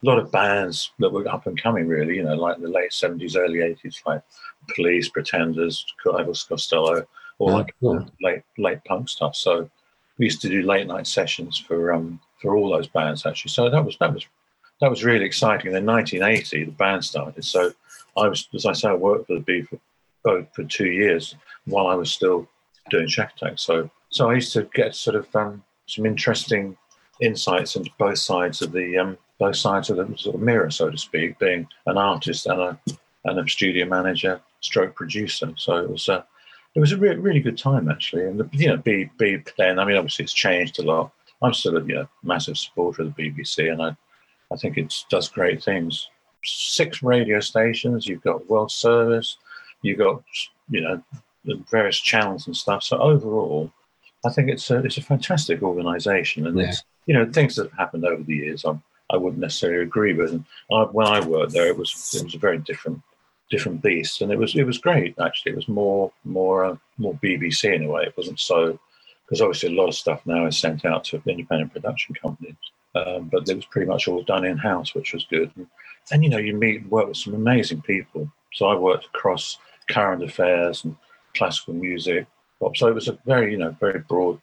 a 0.03 0.07
lot 0.07 0.19
of 0.19 0.33
bands 0.33 0.91
that 0.99 1.13
were 1.13 1.29
up 1.29 1.47
and 1.47 1.61
coming. 1.61 1.87
Really, 1.87 2.17
you 2.17 2.25
know, 2.25 2.35
like 2.35 2.59
the 2.61 2.69
late 2.69 2.93
seventies, 2.93 3.37
early 3.37 3.61
eighties, 3.61 4.03
like 4.05 4.23
Police, 4.75 5.09
Pretenders, 5.09 5.85
Elvis 6.07 6.49
Costello, 6.49 7.07
all 7.39 7.51
Oh, 7.55 7.59
that 7.59 7.71
cool. 7.81 8.07
late 8.23 8.43
late 8.59 8.85
punk 8.85 9.09
stuff. 9.09 9.35
So 9.35 9.71
we 10.19 10.27
used 10.27 10.43
to 10.43 10.49
do 10.49 10.63
late 10.63 10.87
night 10.87 11.07
sessions 11.07 11.59
for 11.59 11.93
um 11.93 12.21
for 12.41 12.57
all 12.57 12.71
those 12.71 12.89
bands 12.89 13.25
actually. 13.27 13.51
So 13.51 13.71
that 13.71 13.85
was 13.85 13.97
that 13.99 14.13
was 14.13 14.27
that 14.81 14.91
was 14.91 15.05
really 15.05 15.25
exciting. 15.27 15.73
Then 15.73 15.85
1980, 15.87 16.65
the 16.65 16.71
band 16.73 17.05
started. 17.05 17.45
So 17.45 17.73
I 18.17 18.29
was, 18.29 18.49
as 18.55 18.65
I 18.67 18.73
say, 18.73 18.89
I 18.89 18.95
worked 18.95 19.27
for 19.27 19.35
the 19.35 19.41
B 19.41 19.63
for 19.63 19.79
both 20.25 20.47
for 20.55 20.65
two 20.65 20.89
years 20.91 21.35
while 21.67 21.87
I 21.87 21.95
was 21.95 22.11
still 22.13 22.49
doing 22.91 23.07
Shakatak. 23.07 23.59
So 23.59 23.91
so 24.11 24.31
I 24.31 24.35
used 24.35 24.53
to 24.55 24.69
get 24.75 24.95
sort 24.95 25.17
of 25.17 25.35
um, 25.37 25.63
some 25.87 26.07
interesting 26.07 26.77
insights 27.21 27.77
into 27.77 27.91
both 27.99 28.19
sides 28.19 28.63
of 28.63 28.73
the 28.73 28.97
um, 28.99 29.19
both 29.39 29.57
sides 29.57 29.89
of 29.91 29.97
the 29.97 30.19
sort 30.19 30.35
of 30.35 30.43
mirror, 30.43 30.71
so 30.71 30.91
to 30.91 30.99
speak, 30.99 31.39
being 31.39 31.67
an 31.87 31.97
artist 31.97 32.47
and 32.47 32.61
a 32.61 32.79
and 33.25 33.39
a 33.39 33.49
studio 33.49 33.87
manager, 33.87 34.41
stroke 34.61 34.95
producer. 34.95 35.53
So 35.57 35.77
it 35.77 35.91
was 35.91 36.09
a 36.09 36.25
it 36.75 36.81
was 36.81 36.93
a 36.93 36.97
re- 36.97 37.17
really 37.17 37.41
good 37.41 37.59
time 37.59 37.91
actually, 37.91 38.27
and 38.27 38.39
the, 38.39 38.49
you 38.53 38.69
know, 38.69 38.77
B 38.77 39.11
B 39.19 39.39
then. 39.59 39.79
I 39.79 39.85
mean, 39.85 39.97
obviously 39.97 40.25
it's 40.25 40.33
changed 40.35 40.79
a 40.79 40.83
lot. 40.83 41.13
I'm 41.43 41.55
still 41.55 41.77
a 41.77 41.85
you 41.85 41.95
know, 41.95 42.09
massive 42.23 42.59
supporter 42.59 43.03
of 43.03 43.15
the 43.15 43.31
BBC, 43.31 43.73
and 43.73 43.83
I 43.83 43.97
I 44.53 44.57
think 44.57 44.77
it 44.79 44.95
does 45.11 45.29
great 45.29 45.63
things. 45.63 46.09
Six 46.45 47.03
radio 47.03 47.41
stations. 47.41 48.07
You've 48.07 48.23
got 48.23 48.49
World 48.49 48.71
Service. 48.71 49.37
You've 49.83 49.99
got 49.99 50.23
you 50.71 50.81
know 50.83 51.03
the 51.45 51.63
various 51.71 51.99
channels 51.99 52.47
and 52.47 52.57
stuff. 52.57 52.83
So 52.83 52.99
overall, 52.99 53.73
I 54.25 54.31
think 54.31 54.51
it's 54.51 54.71
a 54.71 54.79
it's 54.85 54.99
a 54.99 55.03
fantastic 55.03 55.63
organisation, 55.63 56.47
and 56.47 56.59
Yeah. 56.59 56.69
it's 56.69 56.85
you 57.07 57.15
know 57.15 57.31
things 57.31 57.57
that 57.57 57.71
have 57.71 57.79
happened 57.79 58.05
over 58.05 58.23
the 58.23 58.35
years. 58.37 58.65
I'm, 58.65 58.83
I 59.13 59.17
wouldn't 59.17 59.41
necessarily 59.41 59.83
agree 59.83 60.15
with. 60.15 60.31
And 60.31 60.45
I, 60.71 60.83
when 60.85 61.07
I 61.07 61.21
worked 61.21 61.53
there, 61.53 61.67
it 61.67 61.77
was 61.77 62.13
it 62.15 62.23
was 62.25 62.35
a 62.35 62.39
very 62.39 62.59
different 62.59 63.03
different 63.51 63.83
beast, 63.83 64.23
and 64.23 64.31
it 64.33 64.39
was 64.39 64.55
it 64.55 64.65
was 64.65 64.79
great 64.79 65.15
actually. 65.19 65.53
It 65.53 65.57
was 65.57 65.69
more 65.69 66.13
more 66.25 66.65
uh, 66.65 66.77
more 66.99 67.15
BBC 67.15 67.75
in 67.75 67.85
a 67.85 67.89
way. 67.89 68.05
It 68.05 68.17
wasn't 68.17 68.41
so 68.41 68.79
because 69.31 69.43
obviously 69.43 69.69
a 69.69 69.81
lot 69.81 69.89
of 69.89 69.95
stuff 69.95 70.21
now 70.27 70.47
is 70.47 70.59
sent 70.59 70.85
out 70.85 71.05
to 71.05 71.23
independent 71.27 71.73
production 71.73 72.17
companies. 72.17 72.57
um, 72.97 73.29
but 73.31 73.49
it 73.49 73.55
was 73.55 73.65
pretty 73.67 73.87
much 73.87 74.09
all 74.09 74.23
done 74.25 74.45
in 74.45 74.59
house, 74.59 74.93
which 74.93 75.13
was 75.13 75.25
good. 75.31 75.53
And, 75.57 75.69
and, 76.11 76.25
you 76.25 76.31
know, 76.31 76.39
you 76.39 76.55
meet 76.55 76.85
work 76.89 77.07
with 77.07 77.17
some 77.17 77.35
amazing 77.35 77.83
people. 77.83 78.29
So 78.55 78.67
I 78.67 78.75
worked 78.75 79.07
across 79.07 79.59
current 79.89 80.25
affairs 80.25 80.85
and 80.85 80.97
classical 81.37 81.75
music. 81.75 82.27
So 82.75 82.89
it 82.89 82.95
was 82.95 83.07
a 83.07 83.19
very, 83.25 83.53
you 83.53 83.59
know, 83.59 83.77
very 83.79 84.01
broad 84.01 84.41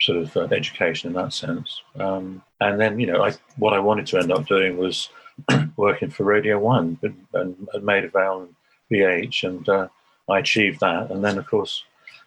sort 0.00 0.18
of 0.18 0.36
uh, 0.36 0.48
education 0.50 1.10
in 1.10 1.14
that 1.14 1.32
sense. 1.32 1.82
Um, 1.98 2.42
and 2.60 2.80
then, 2.80 2.98
you 2.98 3.06
know, 3.06 3.22
I, 3.24 3.32
what 3.56 3.72
I 3.74 3.78
wanted 3.78 4.06
to 4.08 4.18
end 4.18 4.32
up 4.32 4.46
doing 4.46 4.76
was 4.76 5.08
working 5.76 6.10
for 6.10 6.24
Radio 6.24 6.58
One 6.58 6.98
and, 7.02 7.68
and, 7.72 7.84
Maida 7.84 8.08
Vale 8.08 8.42
and 8.42 8.54
BH, 8.90 9.44
and 9.44 9.68
uh, 9.68 9.88
I 10.28 10.38
achieved 10.38 10.80
that. 10.80 11.10
And 11.10 11.24
then, 11.24 11.38
of 11.38 11.46
course, 11.46 11.84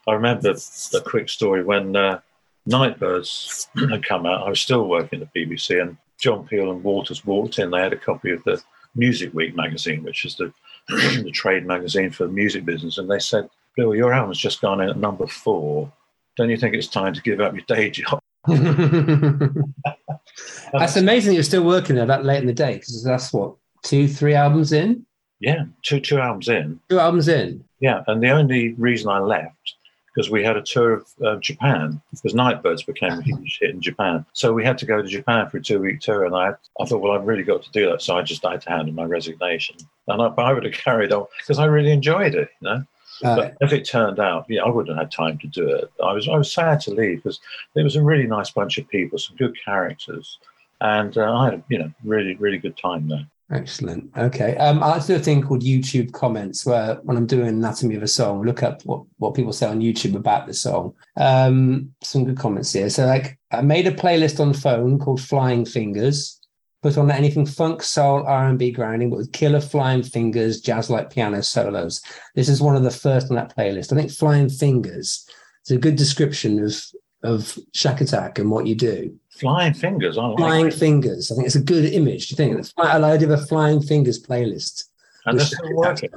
I 0.08 0.14
remember 0.14 0.54
a 0.94 1.02
quick 1.02 1.30
story 1.30 1.64
when 1.64 1.96
uh, 1.96 2.20
Nightbirds 2.66 3.68
had 3.90 4.06
come 4.06 4.26
out. 4.26 4.46
I 4.46 4.50
was 4.50 4.62
still 4.62 4.88
working 4.88 5.22
at 5.22 5.34
BBC, 5.34 5.82
and 5.82 5.98
John 6.20 6.48
Peel 6.48 6.72
and 6.72 6.84
Waters 6.84 7.26
walked 7.26 7.60
in. 7.60 7.72
They 7.72 7.80
had 7.80 7.94
a 7.94 7.98
copy 7.98 8.32
of 8.32 8.44
the 8.44 8.62
Music 8.96 9.34
Week 9.34 9.56
magazine, 9.56 10.04
which 10.04 10.26
is 10.26 10.36
the, 10.36 10.54
the 10.88 11.32
trade 11.34 11.66
magazine 11.66 12.12
for 12.12 12.26
the 12.26 12.34
music 12.34 12.66
business, 12.66 12.98
and 12.98 13.10
they 13.10 13.20
said, 13.20 13.50
"Bill, 13.76 13.96
your 13.96 14.14
album's 14.14 14.38
just 14.38 14.62
gone 14.62 14.82
in 14.82 14.90
at 14.90 14.98
number 14.98 15.28
four. 15.28 15.92
Don't 16.38 16.50
you 16.50 16.58
think 16.58 16.76
it's 16.76 16.88
time 16.88 17.14
to 17.14 17.22
give 17.22 17.40
up 17.40 17.54
your 17.54 17.66
day 17.68 17.90
job?" 17.90 18.20
that's 20.74 20.96
amazing. 20.96 21.34
You're 21.34 21.44
still 21.44 21.64
working 21.64 21.96
there 21.96 22.06
that 22.06 22.26
late 22.26 22.42
in 22.42 22.48
the 22.48 22.54
day 22.54 22.76
because 22.76 23.04
that's 23.04 23.34
what 23.34 23.56
two, 23.84 24.08
three 24.08 24.34
albums 24.34 24.72
in. 24.72 25.06
Yeah, 25.40 25.66
two 25.84 26.00
two 26.00 26.20
albums 26.20 26.50
in. 26.50 26.80
Two 26.90 27.00
albums 27.00 27.28
in. 27.28 27.64
Yeah, 27.80 28.04
and 28.08 28.22
the 28.22 28.30
only 28.30 28.74
reason 28.74 29.10
I 29.10 29.20
left 29.20 29.76
because 30.14 30.30
we 30.30 30.44
had 30.44 30.58
a 30.58 30.62
tour 30.62 30.94
of 30.94 31.08
uh, 31.24 31.36
Japan 31.38 32.02
because 32.12 32.34
Nightbirds 32.34 32.84
became 32.84 33.14
a 33.14 33.22
huge 33.22 33.60
hit 33.62 33.70
in 33.70 33.82
Japan. 33.82 34.26
So 34.34 34.52
we 34.52 34.66
had 34.66 34.78
to 34.80 34.86
go 34.86 35.02
to 35.02 35.08
Japan 35.08 35.50
for 35.50 35.58
a 35.58 35.62
two 35.62 35.80
week 35.80 36.02
tour, 36.02 36.26
and 36.26 36.36
I 36.36 36.56
I 36.80 36.86
thought, 36.86 37.02
well, 37.02 37.14
I've 37.14 37.28
really 37.28 37.44
got 37.44 37.64
to 37.64 37.72
do 37.72 37.90
that. 37.90 38.02
So 38.02 38.18
I 38.18 38.22
just 38.22 38.46
I 38.46 38.52
had 38.52 38.62
to 38.64 38.70
hand 38.70 38.90
in 38.90 38.96
my 38.96 39.06
resignation, 39.06 39.78
and 40.08 40.22
I, 40.22 40.26
I 40.26 40.54
would 40.54 40.66
have 40.66 40.74
carried 40.86 41.14
on 41.14 41.26
because 41.40 41.60
I 41.60 41.66
really 41.66 41.92
enjoyed 41.92 42.36
it, 42.36 42.50
you 42.60 42.70
know. 42.70 42.84
Uh, 43.24 43.36
but 43.36 43.58
if 43.62 43.74
it 43.74 43.86
turned 43.86 44.20
out, 44.20 44.46
yeah, 44.50 44.64
I 44.64 44.70
wouldn't 44.70 44.98
have 44.98 45.06
had 45.06 45.12
time 45.12 45.38
to 45.40 45.48
do 45.48 45.68
it. 45.68 45.92
I 46.04 46.14
was 46.14 46.28
I 46.28 46.38
was 46.38 46.52
sad 46.52 46.80
to 46.82 46.92
leave 46.92 47.24
because 47.24 47.40
there 47.74 47.84
was 47.84 47.96
a 47.96 48.04
really 48.04 48.28
nice 48.28 48.52
bunch 48.52 48.78
of 48.78 48.88
people, 48.90 49.18
some 49.18 49.36
good 49.38 49.56
characters, 49.64 50.40
and 50.82 51.18
uh, 51.18 51.34
I 51.34 51.46
had 51.46 51.54
a 51.56 51.64
you 51.70 51.80
know 51.80 51.92
really 52.04 52.36
really 52.36 52.58
good 52.58 52.78
time 52.78 53.08
there. 53.08 53.26
Excellent. 53.52 54.12
Okay. 54.16 54.56
Um, 54.58 54.84
I 54.84 55.00
do 55.00 55.16
a 55.16 55.20
thing 55.20 55.42
called 55.42 55.64
YouTube 55.64 56.12
comments 56.12 56.68
where 56.68 56.96
when 57.02 57.18
I'm 57.18 57.26
doing 57.26 57.48
anatomy 57.48 57.96
of 57.96 58.04
a 58.04 58.08
song, 58.08 58.44
look 58.44 58.62
up 58.62 58.84
what, 58.86 59.04
what 59.18 59.34
people 59.34 59.54
say 59.54 59.66
on 59.66 59.82
YouTube 59.82 60.16
about 60.16 60.46
the 60.46 60.54
song. 60.54 60.94
Um, 61.18 61.92
some 62.04 62.26
good 62.26 62.38
comments 62.38 62.74
here. 62.74 62.92
So 62.92 63.08
like 63.08 63.40
I 63.52 63.62
made 63.62 63.88
a 63.88 63.92
playlist 63.92 64.40
on 64.40 64.52
the 64.52 64.58
phone 64.58 65.00
called 65.00 65.20
Flying 65.20 65.66
Fingers, 65.66 66.39
put 66.82 66.98
on 66.98 67.12
anything 67.12 67.46
funk, 67.46 67.84
soul, 67.84 68.24
R&B 68.26 68.72
grounding, 68.72 69.10
but 69.10 69.18
with 69.18 69.32
killer 69.34 69.60
flying 69.60 70.04
fingers, 70.04 70.62
jazz 70.62 70.90
like 70.90 71.10
piano 71.10 71.44
solos. 71.44 72.02
This 72.36 72.50
is 72.50 72.62
one 72.62 72.76
of 72.76 72.84
the 72.84 72.92
first 72.92 73.30
on 73.30 73.36
that 73.36 73.56
playlist. 73.56 73.92
I 73.92 73.96
think 73.96 74.12
Flying 74.12 74.50
Fingers 74.50 75.28
is 75.66 75.72
a 75.72 75.78
good 75.80 75.96
description 75.96 76.64
of 76.64 76.76
of 77.22 77.58
Shakatak 77.76 78.40
and 78.40 78.50
what 78.50 78.66
you 78.66 78.76
do. 78.76 79.14
Flying 79.30 79.74
fingers, 79.74 80.18
I 80.18 80.28
like 80.28 80.38
Flying 80.38 80.68
it. 80.68 80.74
fingers. 80.74 81.30
I 81.32 81.36
think 81.36 81.48
it's 81.48 81.56
a 81.56 81.62
good 81.62 81.92
image. 81.92 82.30
Do 82.30 82.34
you 82.34 82.38
think? 82.38 82.58
It's 82.58 82.72
quite 82.72 82.96
a 82.96 83.00
load 83.00 83.24
of 83.24 83.32
a 83.32 83.38
Flying 83.38 83.82
Fingers 83.82 84.24
playlist. 84.24 84.86
And 85.26 85.38
with 85.38 85.48
still 85.48 85.76
working. 85.76 86.10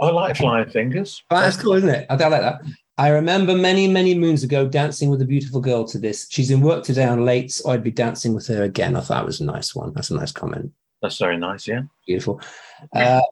I 0.00 0.06
like 0.10 0.36
flying 0.36 0.68
fingers. 0.68 1.22
Well, 1.30 1.40
that's 1.42 1.56
cool, 1.56 1.74
isn't 1.74 1.88
it? 1.88 2.06
I, 2.10 2.14
I 2.14 2.28
like 2.28 2.42
that. 2.42 2.60
I 2.98 3.08
remember 3.08 3.54
many, 3.54 3.88
many 3.88 4.14
moons 4.14 4.42
ago 4.42 4.68
dancing 4.68 5.08
with 5.08 5.22
a 5.22 5.26
beautiful 5.26 5.60
girl 5.60 5.84
to 5.88 5.98
this. 5.98 6.26
She's 6.30 6.50
in 6.50 6.60
work 6.60 6.84
today 6.84 7.06
on 7.06 7.24
late, 7.24 7.50
so 7.50 7.70
I'd 7.70 7.82
be 7.82 7.90
dancing 7.90 8.34
with 8.34 8.46
her 8.48 8.62
again. 8.64 8.96
I 8.96 9.00
thought 9.00 9.22
it 9.22 9.26
was 9.26 9.40
a 9.40 9.44
nice 9.44 9.74
one. 9.74 9.92
That's 9.94 10.10
a 10.10 10.14
nice 10.16 10.32
comment. 10.32 10.72
That's 11.00 11.18
very 11.18 11.38
nice, 11.38 11.66
yeah. 11.66 11.82
Beautiful. 12.06 12.40
Uh, 12.94 13.22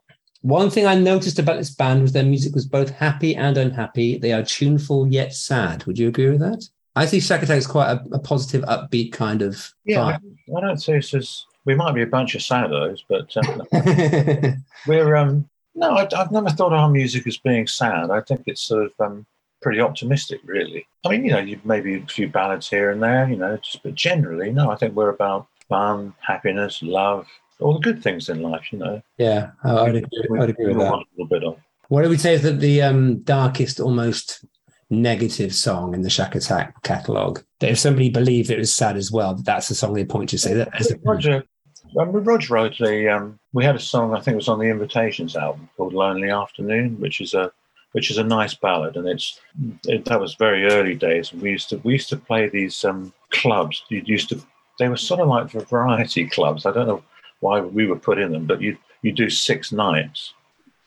one 0.42 0.70
thing 0.70 0.86
I 0.86 0.94
noticed 0.94 1.38
about 1.38 1.58
this 1.58 1.70
band 1.70 2.02
was 2.02 2.12
their 2.12 2.24
music 2.24 2.54
was 2.54 2.66
both 2.66 2.90
happy 2.90 3.36
and 3.36 3.58
unhappy. 3.58 4.16
They 4.18 4.32
are 4.32 4.42
tuneful 4.42 5.06
yet 5.06 5.34
sad. 5.34 5.84
Would 5.84 5.98
you 5.98 6.08
agree 6.08 6.30
with 6.30 6.40
that? 6.40 6.66
I 6.96 7.06
think 7.06 7.22
Shack 7.22 7.48
is 7.48 7.66
quite 7.66 7.92
a, 7.92 8.04
a 8.12 8.18
positive, 8.18 8.62
upbeat 8.62 9.12
kind 9.12 9.42
of 9.42 9.72
Yeah, 9.84 10.04
I, 10.04 10.12
vibe. 10.12 10.56
I 10.56 10.61
don't 10.61 10.82
say 10.82 10.96
it's 10.96 11.14
as 11.14 11.44
we 11.66 11.74
might 11.74 11.94
be 11.94 12.02
a 12.02 12.06
bunch 12.06 12.34
of 12.34 12.40
saddos, 12.40 13.00
but 13.08 13.36
um, 13.36 14.64
we're 14.86 15.14
um 15.14 15.48
no, 15.74 15.92
I, 15.92 16.08
I've 16.16 16.32
never 16.32 16.50
thought 16.50 16.72
of 16.72 16.80
our 16.80 16.90
music 16.90 17.26
as 17.26 17.36
being 17.36 17.66
sad. 17.66 18.11
I 18.11 18.20
think 18.22 18.42
it's 18.46 18.62
sort 18.62 18.86
of 18.86 18.92
um 18.98 19.26
pretty 19.62 19.80
optimistic, 19.80 20.40
really. 20.44 20.86
I 21.04 21.11
mean, 21.11 21.24
you 21.24 21.32
know, 21.32 21.38
you 21.38 21.61
maybe 21.64 21.94
a 21.96 22.06
few 22.06 22.28
ballads 22.28 22.68
here 22.68 22.90
and 22.90 23.02
there, 23.02 23.28
you 23.28 23.36
know, 23.36 23.56
just 23.58 23.82
but 23.82 23.94
generally, 23.94 24.50
no, 24.52 24.70
I 24.70 24.76
think 24.76 24.94
we're 24.94 25.11
about 25.11 25.46
fun, 25.68 26.14
happiness, 26.20 26.82
love, 26.82 27.26
all 27.61 27.74
the 27.74 27.80
good 27.80 28.02
things 28.02 28.28
in 28.28 28.42
life, 28.42 28.72
you 28.72 28.78
know. 28.78 29.02
yeah, 29.18 29.50
I- 29.64 29.76
I'd 29.76 29.96
agree, 29.96 30.40
I'd 30.40 30.50
agree 30.50 30.66
with 30.68 30.78
that. 30.78 30.92
a 30.94 31.04
little 31.16 31.26
bit 31.28 31.44
of. 31.44 31.58
What 31.88 32.02
do 32.02 32.08
we 32.08 32.16
say 32.16 32.34
is 32.34 32.42
that 32.42 32.61
the 32.61 32.82
um, 32.82 33.18
darkest, 33.22 33.80
almost 33.80 34.44
negative 34.90 35.54
song 35.54 35.94
in 35.94 36.02
the 36.02 36.08
Shakatak 36.08 36.72
catalogue? 36.82 37.42
That 37.58 37.70
if 37.70 37.78
somebody 37.78 38.11
believed 38.11 38.50
it 38.50 38.58
was 38.58 38.72
sad 38.74 38.96
as 38.96 39.11
well, 39.12 39.34
that's 39.34 39.68
the 39.68 39.74
song 39.74 39.94
they 39.94 40.04
point 40.04 40.30
to. 40.30 40.38
Say 40.38 40.54
that. 40.54 40.68
as 40.78 40.90
a- 40.90 40.98
Roger, 41.04 41.44
um, 41.98 42.12
Roger 42.12 42.54
wrote 42.54 42.80
a. 42.80 43.08
Um, 43.08 43.38
we 43.52 43.64
had 43.64 43.74
a 43.76 43.80
song. 43.80 44.14
I 44.14 44.20
think 44.20 44.34
it 44.34 44.36
was 44.36 44.48
on 44.48 44.58
the 44.61 44.66
Invitations 44.68 45.34
album 45.36 45.68
called 45.76 45.92
"Lonely 45.92 46.30
Afternoon," 46.30 46.98
which 47.00 47.20
is 47.20 47.34
a 47.34 47.50
which 47.93 48.11
is 48.11 48.18
a 48.18 48.24
nice 48.24 48.55
ballad, 48.55 48.97
and 48.97 49.09
it's 49.09 49.41
it, 49.86 50.05
that 50.05 50.20
was 50.20 50.34
very 50.34 50.66
early 50.66 50.95
days. 50.95 51.32
We 51.32 51.51
used 51.51 51.68
to 51.70 51.78
we 51.78 51.93
used 51.93 52.09
to 52.11 52.16
play 52.16 52.49
these 52.49 52.84
um, 52.84 53.12
clubs. 53.30 53.82
You 53.88 54.03
used 54.05 54.28
to 54.30 54.41
they 54.78 54.88
were 54.88 54.97
sort 54.97 55.20
of 55.20 55.28
like 55.28 55.51
variety 55.51 56.26
clubs. 56.26 56.66
I 56.66 56.72
don't 56.72 56.88
know 56.88 57.03
why 57.41 57.61
we 57.61 57.86
were 57.86 57.99
put 57.99 58.18
in 58.18 58.32
them, 58.32 58.47
but 58.47 58.61
you 58.61 58.76
you 59.03 59.12
do 59.12 59.30
six 59.30 59.72
nights, 59.72 60.34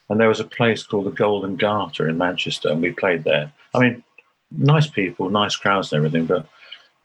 and 0.09 0.19
there 0.19 0.29
was 0.29 0.39
a 0.39 0.45
place 0.45 0.83
called 0.83 1.05
the 1.05 1.11
Golden 1.11 1.55
Garter 1.55 2.07
in 2.07 2.17
Manchester, 2.17 2.69
and 2.69 2.81
we 2.81 2.91
played 2.91 3.23
there. 3.23 3.51
I 3.73 3.79
mean, 3.79 4.03
nice 4.51 4.87
people, 4.87 5.29
nice 5.29 5.55
crowds, 5.55 5.91
and 5.91 5.97
everything, 5.97 6.25
but 6.25 6.47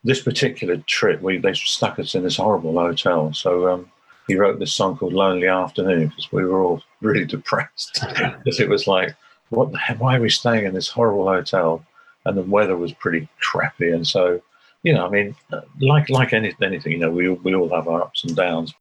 this 0.05 0.23
particular 0.23 0.77
trip, 0.87 1.21
we 1.21 1.39
they 1.39 1.55
stuck 1.55 1.99
us 1.99 2.15
in 2.15 2.23
this 2.23 2.37
horrible 2.37 2.75
hotel. 2.75 3.33
So 3.33 3.69
um, 3.69 3.91
he 4.27 4.37
wrote 4.37 4.59
this 4.59 4.75
song 4.75 4.97
called 4.97 5.13
"Lonely 5.13 5.49
Afternoon" 5.49 6.09
because 6.09 6.31
we 6.31 6.45
were 6.45 6.63
all 6.63 6.83
really 7.01 7.25
depressed 7.25 8.01
because 8.03 8.61
it 8.61 8.69
was 8.69 8.87
like, 8.87 9.15
what 9.51 9.73
the 9.73 9.79
heck? 9.79 10.01
Why 10.01 10.17
are 10.17 10.21
we 10.21 10.31
staying 10.31 10.67
in 10.67 10.75
this 10.75 10.89
horrible 10.89 11.27
hotel? 11.27 11.85
And 12.25 12.37
the 12.37 12.43
weather 12.43 12.77
was 12.77 12.93
pretty 12.93 13.29
crappy, 13.41 13.91
and 13.91 14.07
so 14.07 14.43
you 14.83 14.93
know, 14.95 15.07
I 15.07 15.11
mean, 15.11 15.35
uh, 15.53 15.63
like 15.81 16.09
like 16.11 16.33
any, 16.33 16.55
anything, 16.63 16.93
you 16.93 16.99
know, 16.99 17.11
we 17.11 17.29
we 17.29 17.55
all 17.55 17.69
have 17.75 17.89
our 17.89 18.03
ups 18.03 18.25
and 18.25 18.37
downs. 18.37 18.75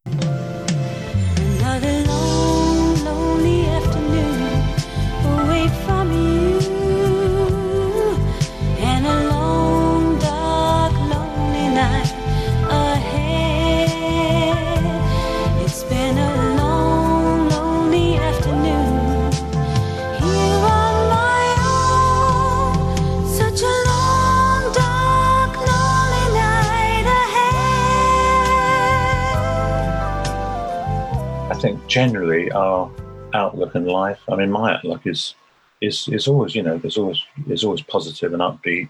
Generally 31.97 32.51
our 32.51 32.91
outlook 33.33 33.73
in 33.73 33.85
life. 33.85 34.19
I 34.31 34.35
mean, 34.35 34.51
my 34.51 34.75
outlook 34.75 35.07
is 35.07 35.33
is 35.81 36.07
is 36.17 36.27
always, 36.27 36.53
you 36.53 36.63
know, 36.63 36.77
there's 36.77 36.97
always 36.97 37.19
is 37.47 37.63
always 37.63 37.81
positive 37.81 38.33
and 38.33 38.41
upbeat, 38.41 38.89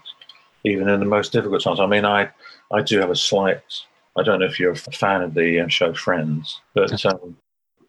even 0.64 0.88
in 0.88 1.00
the 1.00 1.06
most 1.16 1.32
difficult 1.32 1.62
times. 1.62 1.80
I 1.80 1.86
mean, 1.86 2.04
I 2.04 2.28
I 2.70 2.82
do 2.82 3.00
have 3.00 3.10
a 3.10 3.16
slight. 3.16 3.62
I 4.18 4.22
don't 4.22 4.40
know 4.40 4.46
if 4.46 4.60
you're 4.60 4.72
a 4.72 4.76
fan 5.02 5.22
of 5.22 5.32
the 5.32 5.60
uh, 5.60 5.68
show 5.68 5.94
Friends, 5.94 6.60
but 6.74 7.04
um, 7.06 7.36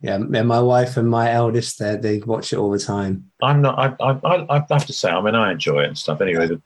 yeah, 0.01 0.15
and 0.15 0.47
my 0.47 0.61
wife 0.61 0.95
and 0.95 1.09
my 1.09 1.31
eldest, 1.31 1.79
they 1.79 1.97
they 1.97 2.19
watch 2.19 2.53
it 2.53 2.59
all 2.59 2.71
the 2.71 2.79
time. 2.79 3.29
I'm 3.41 3.61
not. 3.61 3.75
I, 3.77 3.87
I 4.09 4.11
I 4.23 4.35
I 4.55 4.65
have 4.69 4.85
to 4.85 4.93
say, 4.93 5.09
I 5.09 5.21
mean, 5.21 5.35
I 5.35 5.51
enjoy 5.51 5.81
it 5.83 5.87
and 5.87 5.97
stuff. 5.97 6.21
Anyway, 6.21 6.47
the 6.47 6.61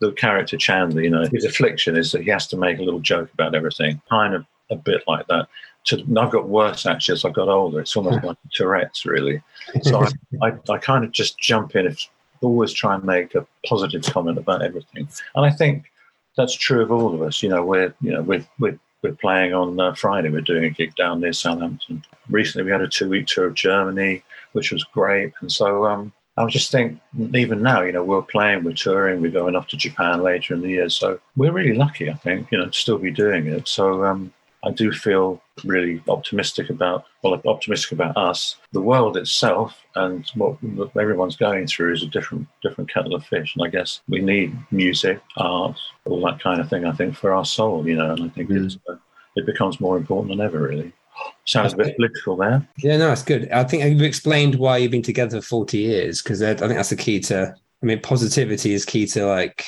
the 0.00 0.12
character 0.12 0.56
Chandler, 0.56 1.02
you 1.02 1.10
know, 1.10 1.24
his 1.32 1.44
affliction 1.44 1.96
is 1.96 2.12
that 2.12 2.22
he 2.22 2.30
has 2.30 2.46
to 2.48 2.56
make 2.56 2.78
a 2.78 2.82
little 2.82 3.00
joke 3.00 3.32
about 3.32 3.56
everything, 3.56 4.00
kind 4.08 4.34
of 4.34 4.46
a 4.70 4.76
bit 4.76 5.02
like 5.08 5.26
that. 5.26 5.48
To, 5.88 6.04
I've 6.18 6.30
got 6.30 6.48
worse 6.48 6.86
actually 6.86 7.14
as 7.14 7.24
I 7.24 7.30
got 7.30 7.48
older. 7.48 7.80
It's 7.80 7.96
almost 7.96 8.24
like 8.24 8.36
Tourette's, 8.52 9.04
really. 9.04 9.42
So 9.82 10.04
I, 10.04 10.08
I, 10.48 10.52
I 10.70 10.78
kind 10.78 11.04
of 11.04 11.12
just 11.12 11.38
jump 11.38 11.76
in, 11.76 11.86
if, 11.86 12.08
always 12.40 12.72
try 12.72 12.94
and 12.94 13.04
make 13.04 13.34
a 13.34 13.46
positive 13.66 14.02
comment 14.02 14.38
about 14.38 14.62
everything. 14.62 15.08
And 15.34 15.44
I 15.44 15.50
think 15.50 15.90
that's 16.36 16.54
true 16.54 16.82
of 16.82 16.92
all 16.92 17.14
of 17.14 17.22
us. 17.22 17.42
You 17.42 17.48
know, 17.48 17.64
we're 17.64 17.94
you 18.00 18.12
know 18.12 18.22
we're 18.22 18.46
we're, 18.58 18.78
we're 19.02 19.14
playing 19.14 19.54
on 19.54 19.78
uh, 19.78 19.94
Friday. 19.94 20.30
We're 20.30 20.40
doing 20.40 20.64
a 20.64 20.70
gig 20.70 20.94
down 20.94 21.20
near 21.20 21.32
Southampton. 21.32 22.04
Recently, 22.30 22.64
we 22.64 22.70
had 22.70 22.82
a 22.82 22.88
two 22.88 23.08
week 23.08 23.26
tour 23.26 23.46
of 23.46 23.54
Germany, 23.54 24.22
which 24.52 24.72
was 24.72 24.84
great. 24.84 25.32
And 25.40 25.50
so 25.50 25.86
um, 25.86 26.12
I 26.36 26.46
just 26.46 26.70
think 26.70 27.00
even 27.34 27.62
now, 27.62 27.82
you 27.82 27.92
know, 27.92 28.04
we're 28.04 28.22
playing, 28.22 28.62
we're 28.62 28.74
touring, 28.74 29.20
we're 29.20 29.30
going 29.30 29.56
off 29.56 29.66
to 29.68 29.76
Japan 29.76 30.22
later 30.22 30.54
in 30.54 30.60
the 30.60 30.68
year. 30.68 30.88
So 30.88 31.18
we're 31.36 31.52
really 31.52 31.74
lucky, 31.74 32.08
I 32.10 32.14
think, 32.14 32.50
you 32.52 32.58
know, 32.58 32.66
to 32.66 32.72
still 32.72 32.98
be 32.98 33.10
doing 33.10 33.46
it. 33.46 33.66
So 33.66 34.04
um, 34.04 34.32
I 34.64 34.70
do 34.70 34.92
feel 34.92 35.42
really 35.64 36.02
optimistic 36.08 36.70
about, 36.70 37.04
well, 37.22 37.40
optimistic 37.46 37.92
about 37.92 38.16
us. 38.16 38.56
The 38.72 38.80
world 38.80 39.16
itself 39.16 39.84
and 39.94 40.26
what, 40.34 40.58
everyone's 40.96 41.36
going 41.36 41.66
through 41.66 41.94
is 41.94 42.02
a 42.02 42.06
different, 42.06 42.46
different 42.62 42.92
kettle 42.92 43.14
of 43.14 43.24
fish. 43.24 43.54
And 43.56 43.66
I 43.66 43.70
guess 43.70 44.00
we 44.08 44.20
need 44.20 44.56
music, 44.70 45.20
art, 45.36 45.78
all 46.04 46.20
that 46.26 46.40
kind 46.40 46.60
of 46.60 46.68
thing. 46.68 46.84
I 46.84 46.92
think 46.92 47.16
for 47.16 47.32
our 47.32 47.44
soul, 47.44 47.86
you 47.86 47.96
know, 47.96 48.12
and 48.12 48.24
I 48.24 48.28
think 48.28 48.50
it's, 48.50 48.78
uh, 48.88 48.96
it 49.36 49.46
becomes 49.46 49.80
more 49.80 49.96
important 49.96 50.30
than 50.30 50.44
ever, 50.44 50.60
really. 50.60 50.92
Sounds 51.44 51.72
a 51.72 51.76
bit 51.76 51.96
political 51.96 52.36
there. 52.36 52.66
Yeah, 52.78 52.96
no, 52.96 53.10
it's 53.10 53.22
good. 53.22 53.50
I 53.50 53.64
think 53.64 53.84
you've 53.84 54.02
explained 54.02 54.56
why 54.56 54.76
you've 54.76 54.90
been 54.90 55.02
together 55.02 55.40
for 55.40 55.46
40 55.46 55.78
years 55.78 56.22
because 56.22 56.42
I 56.42 56.54
think 56.54 56.74
that's 56.74 56.90
the 56.90 56.96
key 56.96 57.20
to, 57.20 57.54
I 57.82 57.86
mean, 57.86 58.00
positivity 58.00 58.74
is 58.74 58.84
key 58.84 59.06
to 59.08 59.26
like, 59.26 59.64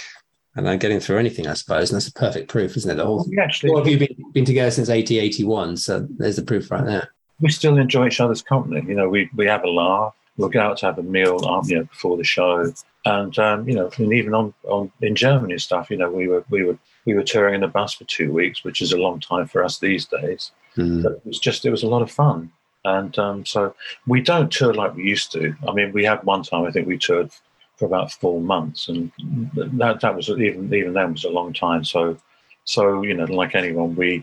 I 0.57 0.63
don't 0.63 0.81
getting 0.81 1.01
through 1.01 1.19
anything, 1.19 1.47
I 1.47 1.55
suppose. 1.55 1.91
And 1.91 1.97
that's 1.97 2.09
a 2.09 2.13
perfect 2.13 2.49
proof, 2.49 2.77
isn't 2.77 2.91
it? 2.91 2.95
The 2.95 3.07
whole, 3.07 3.25
We 3.29 3.39
actually, 3.39 3.71
all 3.71 3.79
of 3.79 3.87
you 3.87 3.99
been, 3.99 4.17
been 4.33 4.45
together 4.45 4.71
since 4.71 4.89
1881. 4.89 5.77
So 5.77 6.07
there's 6.19 6.37
the 6.37 6.43
proof 6.43 6.71
right 6.71 6.85
there. 6.85 7.13
we 7.41 7.51
still 7.51 7.79
enjoy 7.79 8.09
each 8.09 8.21
other's 8.21 8.43
company. 8.43 8.85
You 8.87 8.95
know, 8.95 9.09
we, 9.09 9.31
we 9.37 9.47
have 9.47 9.63
a 9.63 9.69
laugh. 9.71 10.15
We'll 10.37 10.49
go 10.49 10.61
out 10.61 10.79
to 10.79 10.87
have 10.87 10.99
a 10.99 11.03
meal, 11.03 11.45
um, 11.47 11.63
you 11.67 11.77
know, 11.77 11.85
before 11.85 12.17
the 12.17 12.25
show, 12.25 12.73
and 13.05 13.39
um, 13.39 13.69
you 13.69 13.75
know, 13.75 13.91
and 13.99 14.13
even 14.13 14.33
on, 14.33 14.55
on 14.65 14.91
in 15.03 15.15
Germany 15.15 15.55
and 15.55 15.63
stuff. 15.63 15.91
You 15.91 15.99
know, 15.99 16.11
we 16.11 16.29
were 16.29 16.45
we 16.49 16.65
were 16.65 16.79
we 17.05 17.15
were 17.15 17.23
touring 17.23 17.57
in 17.57 17.61
the 17.61 17.69
bus 17.69 17.95
for 17.95 18.05
two 18.05 18.33
weeks, 18.33 18.65
which 18.65 18.81
is 18.81 18.93
a 18.93 18.97
long 18.97 19.21
time 19.21 19.47
for 19.47 19.63
us 19.63 19.79
these 19.79 20.07
days. 20.07 20.53
Mm. 20.77 21.03
But 21.03 21.13
it 21.13 21.27
was 21.27 21.39
just 21.39 21.67
it 21.67 21.71
was 21.71 21.83
a 21.83 21.89
lot 21.89 22.01
of 22.01 22.11
fun, 22.11 22.51
and 22.87 23.19
um, 23.19 23.45
so 23.45 23.75
we 24.07 24.23
don't 24.23 24.51
tour 24.51 24.73
like 24.73 24.97
we 24.97 25.03
used 25.03 25.31
to. 25.33 25.55
I 25.69 25.73
mean, 25.73 25.93
we 25.93 26.05
had 26.05 26.23
one 26.25 26.43
time 26.43 26.65
I 26.65 26.71
think 26.71 26.87
we 26.87 26.97
toured 26.97 27.31
for 27.81 27.87
about 27.87 28.13
four 28.13 28.43
months, 28.43 28.89
and 28.89 29.11
that 29.55 30.01
that 30.03 30.15
was 30.15 30.29
even 30.29 30.73
even 30.73 30.93
then 30.93 31.13
was 31.13 31.25
a 31.25 31.31
long 31.31 31.55
time. 31.55 31.83
So 31.83 32.19
so 32.65 33.03
you 33.03 33.15
know, 33.15 33.25
like 33.25 33.55
anyone, 33.55 33.97
we 33.97 34.23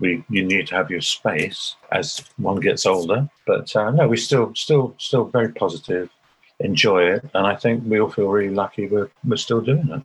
we 0.00 0.24
you 0.30 0.42
need 0.42 0.66
to 0.68 0.74
have 0.74 0.90
your 0.90 1.02
space 1.02 1.76
as 1.92 2.24
one 2.38 2.60
gets 2.60 2.86
older. 2.86 3.28
But 3.46 3.76
uh, 3.76 3.90
no, 3.90 4.08
we 4.08 4.16
still 4.16 4.54
still 4.54 4.94
still 4.98 5.24
very 5.24 5.52
positive, 5.52 6.08
enjoy 6.60 7.02
it, 7.14 7.24
and 7.34 7.46
I 7.46 7.56
think 7.56 7.84
we 7.84 8.00
all 8.00 8.10
feel 8.10 8.28
really 8.28 8.54
lucky 8.54 8.88
we're 8.88 9.10
we're 9.22 9.36
still 9.36 9.60
doing 9.60 9.90
it. 9.90 10.02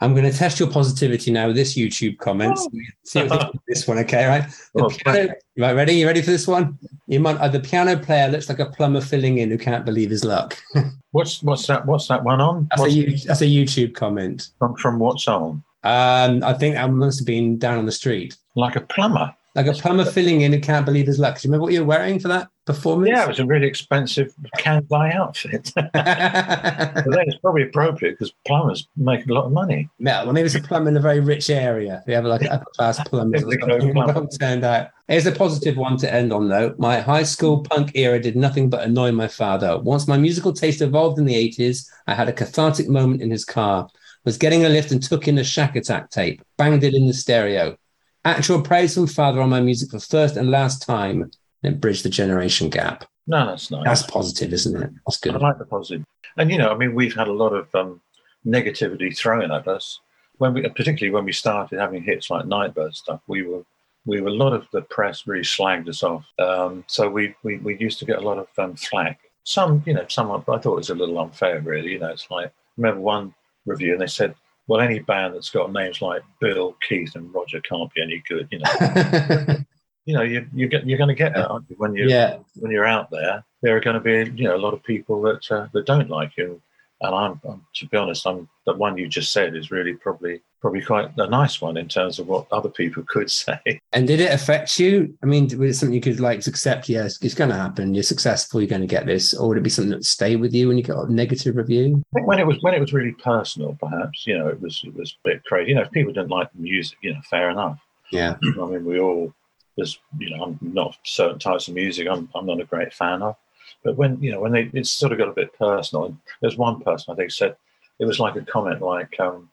I'm 0.00 0.14
going 0.14 0.30
to 0.30 0.36
test 0.36 0.60
your 0.60 0.70
positivity 0.70 1.32
now 1.32 1.48
with 1.48 1.56
this 1.56 1.76
YouTube 1.76 2.18
comment. 2.18 2.56
See 3.04 3.20
what 3.20 3.24
you 3.24 3.28
think 3.30 3.54
of 3.54 3.60
this 3.66 3.88
one, 3.88 3.98
okay? 3.98 4.26
Right? 4.26 4.44
The 4.74 4.84
Oh, 4.84 4.88
piano, 4.90 5.34
right, 5.56 5.74
ready? 5.74 5.94
You 5.94 6.06
ready 6.06 6.22
for 6.22 6.30
this 6.30 6.46
one? 6.46 6.78
You 7.08 7.18
might, 7.18 7.36
uh, 7.38 7.48
the 7.48 7.58
piano 7.58 7.96
player 7.98 8.28
looks 8.28 8.48
like 8.48 8.60
a 8.60 8.66
plumber 8.66 9.00
filling 9.00 9.38
in 9.38 9.50
who 9.50 9.58
can't 9.58 9.84
believe 9.84 10.10
his 10.10 10.24
luck. 10.24 10.56
What's 11.12 11.42
what's 11.42 11.66
that? 11.68 11.86
What's 11.86 12.06
that 12.08 12.22
one 12.22 12.40
on? 12.40 12.68
That's 12.70 12.82
a, 12.82 13.06
What's 13.06 13.24
that's 13.24 13.40
a 13.40 13.46
YouTube 13.46 13.94
comment. 13.94 14.50
from 14.58 14.76
from 14.76 14.98
what 14.98 15.18
song? 15.18 15.64
Um, 15.82 16.44
I 16.44 16.52
think 16.52 16.74
that 16.74 16.90
must 16.90 17.20
have 17.20 17.26
been 17.26 17.56
down 17.58 17.78
on 17.78 17.86
the 17.86 17.92
street. 17.92 18.36
Like 18.56 18.76
a 18.76 18.82
plumber. 18.82 19.34
Like 19.54 19.66
a 19.66 19.72
plumber 19.72 20.04
filling 20.04 20.42
in 20.42 20.52
who 20.52 20.60
can't 20.60 20.84
believe 20.84 21.06
his 21.06 21.18
luck. 21.18 21.40
Do 21.40 21.48
you 21.48 21.50
remember 21.50 21.62
what 21.64 21.72
you 21.72 21.80
were 21.80 21.86
wearing 21.86 22.20
for 22.20 22.28
that 22.28 22.48
performance? 22.72 23.10
Yeah, 23.10 23.24
it 23.24 23.28
was 23.28 23.40
a 23.40 23.46
really 23.46 23.66
expensive 23.66 24.34
can 24.58 24.86
dye 24.90 25.10
outfit. 25.12 25.72
but 25.74 25.90
then 25.94 27.24
it's 27.26 27.38
probably 27.38 27.62
appropriate 27.62 28.12
because 28.12 28.32
plumbers 28.46 28.88
make 28.96 29.26
a 29.28 29.32
lot 29.32 29.46
of 29.46 29.52
money. 29.52 29.88
Yeah, 29.98 30.24
well, 30.24 30.32
maybe 30.32 30.46
it's 30.46 30.54
a 30.54 30.60
plumber 30.60 30.90
in 30.90 30.96
a 30.96 31.00
very 31.00 31.20
rich 31.20 31.50
area. 31.50 32.02
They 32.06 32.14
have 32.14 32.24
like 32.24 32.42
upper 32.50 32.70
class 32.76 33.00
plumbers 33.08 33.42
or 33.42 33.50
They 33.50 33.56
go 33.56 33.68
something. 33.78 33.92
plumber. 33.92 34.12
Well 34.12 34.28
turned 34.28 34.64
out. 34.64 34.88
Here's 35.08 35.26
a 35.26 35.32
positive 35.32 35.76
one 35.76 35.96
to 35.98 36.12
end 36.12 36.32
on, 36.32 36.48
though. 36.48 36.74
My 36.78 37.00
high 37.00 37.22
school 37.22 37.62
punk 37.62 37.92
era 37.94 38.20
did 38.20 38.36
nothing 38.36 38.68
but 38.68 38.82
annoy 38.86 39.10
my 39.12 39.26
father. 39.28 39.78
Once 39.78 40.06
my 40.06 40.18
musical 40.18 40.52
taste 40.52 40.82
evolved 40.82 41.18
in 41.18 41.24
the 41.24 41.34
80s, 41.34 41.88
I 42.06 42.14
had 42.14 42.28
a 42.28 42.32
cathartic 42.32 42.88
moment 42.88 43.22
in 43.22 43.30
his 43.30 43.44
car. 43.44 43.88
Was 44.24 44.36
getting 44.36 44.66
a 44.66 44.68
lift 44.68 44.90
and 44.92 45.02
took 45.02 45.26
in 45.26 45.38
a 45.38 45.42
Shakatak 45.42 46.10
tape, 46.10 46.42
banged 46.58 46.84
it 46.84 46.92
in 46.94 47.06
the 47.06 47.14
stereo. 47.14 47.76
Actual 48.24 48.60
praise 48.60 48.94
from 48.94 49.06
father 49.06 49.40
on 49.40 49.48
my 49.48 49.60
music 49.60 49.90
for 49.90 50.00
first 50.00 50.36
and 50.36 50.50
last 50.50 50.82
time, 50.82 51.30
and 51.62 51.74
it 51.74 51.80
bridged 51.80 52.04
the 52.04 52.10
generation 52.10 52.70
gap. 52.70 53.04
No, 53.26 53.46
that's 53.46 53.70
nice. 53.70 53.84
That's 53.84 54.02
positive, 54.02 54.52
isn't 54.52 54.82
it? 54.82 54.90
That's 55.06 55.18
good. 55.20 55.34
I 55.34 55.38
like 55.38 55.58
the 55.58 55.66
positive. 55.66 56.04
And 56.36 56.50
you 56.50 56.58
know, 56.58 56.70
I 56.70 56.76
mean, 56.76 56.94
we've 56.94 57.14
had 57.14 57.28
a 57.28 57.32
lot 57.32 57.52
of 57.52 57.72
um, 57.74 58.00
negativity 58.46 59.14
thrown 59.16 59.50
at 59.50 59.68
us 59.68 60.00
when 60.38 60.54
we, 60.54 60.62
particularly 60.62 61.10
when 61.10 61.24
we 61.24 61.32
started 61.32 61.78
having 61.78 62.02
hits 62.02 62.30
like 62.30 62.46
Nightbird 62.46 62.94
stuff. 62.94 63.20
We 63.26 63.42
were, 63.42 63.64
we 64.06 64.20
were 64.20 64.28
a 64.28 64.34
lot 64.34 64.54
of 64.54 64.66
the 64.72 64.82
press 64.82 65.26
really 65.26 65.42
slagged 65.42 65.88
us 65.88 66.02
off. 66.02 66.24
Um, 66.38 66.84
so 66.86 67.08
we, 67.10 67.34
we 67.42 67.58
we 67.58 67.76
used 67.78 67.98
to 67.98 68.06
get 68.06 68.18
a 68.18 68.26
lot 68.26 68.38
of 68.38 68.48
um, 68.56 68.76
flack. 68.76 69.20
Some, 69.44 69.82
you 69.86 69.94
know, 69.94 70.06
some 70.08 70.30
I 70.30 70.40
thought 70.40 70.64
it 70.64 70.70
was 70.70 70.90
a 70.90 70.94
little 70.94 71.18
unfair, 71.18 71.60
really. 71.60 71.92
You 71.92 71.98
know, 71.98 72.08
it's 72.08 72.30
like 72.30 72.46
I 72.46 72.50
remember 72.76 73.00
one 73.00 73.34
review 73.66 73.92
and 73.92 74.00
they 74.00 74.06
said, 74.06 74.34
"Well, 74.68 74.80
any 74.80 75.00
band 75.00 75.34
that's 75.34 75.50
got 75.50 75.72
names 75.72 76.00
like 76.00 76.22
Bill, 76.40 76.76
Keith, 76.86 77.14
and 77.14 77.32
Roger 77.34 77.60
can't 77.60 77.92
be 77.92 78.02
any 78.02 78.22
good." 78.28 78.48
You 78.50 78.60
know, 78.60 79.56
you 80.08 80.14
know, 80.14 80.22
you 80.22 80.46
you 80.54 80.68
get 80.68 80.86
you're 80.86 80.96
going 80.96 81.08
to 81.08 81.14
get 81.14 81.34
that 81.34 81.50
aren't 81.50 81.68
you? 81.68 81.76
when 81.76 81.94
you 81.94 82.08
yeah. 82.08 82.38
when 82.56 82.72
you're 82.72 82.86
out 82.86 83.10
there, 83.10 83.44
there 83.60 83.76
are 83.76 83.80
going 83.80 83.92
to 83.92 84.00
be 84.00 84.32
you 84.40 84.48
know 84.48 84.56
a 84.56 84.64
lot 84.66 84.72
of 84.72 84.82
people 84.82 85.20
that 85.20 85.52
uh, 85.52 85.66
that 85.74 85.84
don't 85.84 86.08
like 86.08 86.34
you. 86.38 86.62
And 87.02 87.14
I'm, 87.14 87.40
I'm, 87.48 87.64
to 87.76 87.86
be 87.86 87.96
honest, 87.96 88.26
I'm 88.26 88.48
the 88.64 88.72
one 88.72 88.96
you 88.96 89.06
just 89.06 89.32
said 89.32 89.54
is 89.54 89.70
really 89.70 89.92
probably 89.92 90.40
probably 90.62 90.80
quite 90.80 91.10
a 91.18 91.28
nice 91.28 91.60
one 91.60 91.76
in 91.76 91.88
terms 91.88 92.18
of 92.18 92.26
what 92.26 92.50
other 92.50 92.70
people 92.70 93.02
could 93.06 93.30
say. 93.30 93.80
And 93.92 94.06
did 94.06 94.18
it 94.18 94.32
affect 94.32 94.80
you? 94.80 95.14
I 95.22 95.26
mean, 95.26 95.44
was 95.58 95.76
it 95.76 95.78
something 95.78 95.94
you 95.94 96.00
could 96.00 96.20
like 96.20 96.44
accept? 96.46 96.88
Yes, 96.88 97.22
it's 97.22 97.34
going 97.34 97.50
to 97.50 97.56
happen. 97.56 97.94
You're 97.94 98.02
successful. 98.02 98.62
You're 98.62 98.68
going 98.68 98.80
to 98.80 98.86
get 98.86 99.04
this, 99.04 99.34
or 99.34 99.48
would 99.48 99.58
it 99.58 99.62
be 99.62 99.68
something 99.68 99.90
that 99.90 100.06
stay 100.06 100.36
with 100.36 100.54
you 100.54 100.68
when 100.68 100.78
you 100.78 100.84
got 100.84 101.06
a 101.06 101.12
negative 101.12 101.54
review? 101.54 102.02
I 102.14 102.14
think 102.14 102.26
when 102.26 102.38
it 102.38 102.46
was 102.46 102.56
when 102.62 102.72
it 102.72 102.80
was 102.80 102.94
really 102.94 103.12
personal, 103.12 103.76
perhaps 103.78 104.26
you 104.26 104.38
know 104.38 104.48
it 104.48 104.58
was 104.58 104.80
it 104.84 104.94
was 104.94 105.14
a 105.22 105.28
bit 105.28 105.44
crazy. 105.44 105.68
You 105.68 105.74
know, 105.74 105.82
if 105.82 105.90
people 105.90 106.14
didn't 106.14 106.30
like 106.30 106.50
the 106.54 106.62
music, 106.62 106.96
you 107.02 107.12
know, 107.12 107.20
fair 107.28 107.50
enough. 107.50 107.78
Yeah. 108.10 108.36
I 108.42 108.64
mean, 108.64 108.84
we 108.84 108.98
all 108.98 109.34
there's 109.78 109.98
you 110.18 110.36
know 110.36 110.44
I'm 110.44 110.58
not 110.60 110.98
certain 111.04 111.38
types 111.38 111.68
of 111.68 111.74
music 111.74 112.06
I'm 112.10 112.28
I'm 112.34 112.44
not 112.44 112.60
a 112.60 112.64
great 112.64 112.92
fan 112.92 113.22
of, 113.22 113.36
but 113.82 113.96
when 113.96 114.22
you 114.22 114.30
know 114.32 114.40
when 114.40 114.52
they 114.52 114.70
it's 114.74 114.90
sort 114.90 115.12
of 115.12 115.18
got 115.18 115.28
a 115.28 115.32
bit 115.32 115.56
personal. 115.58 116.04
And 116.06 116.18
there's 116.42 116.58
one 116.58 116.80
person 116.80 117.12
I 117.12 117.16
think 117.16 117.30
said 117.30 117.56
it 117.98 118.04
was 118.04 118.20
like 118.20 118.36
a 118.36 118.42
comment 118.42 118.82
like, 118.82 119.18
um, 119.18 119.48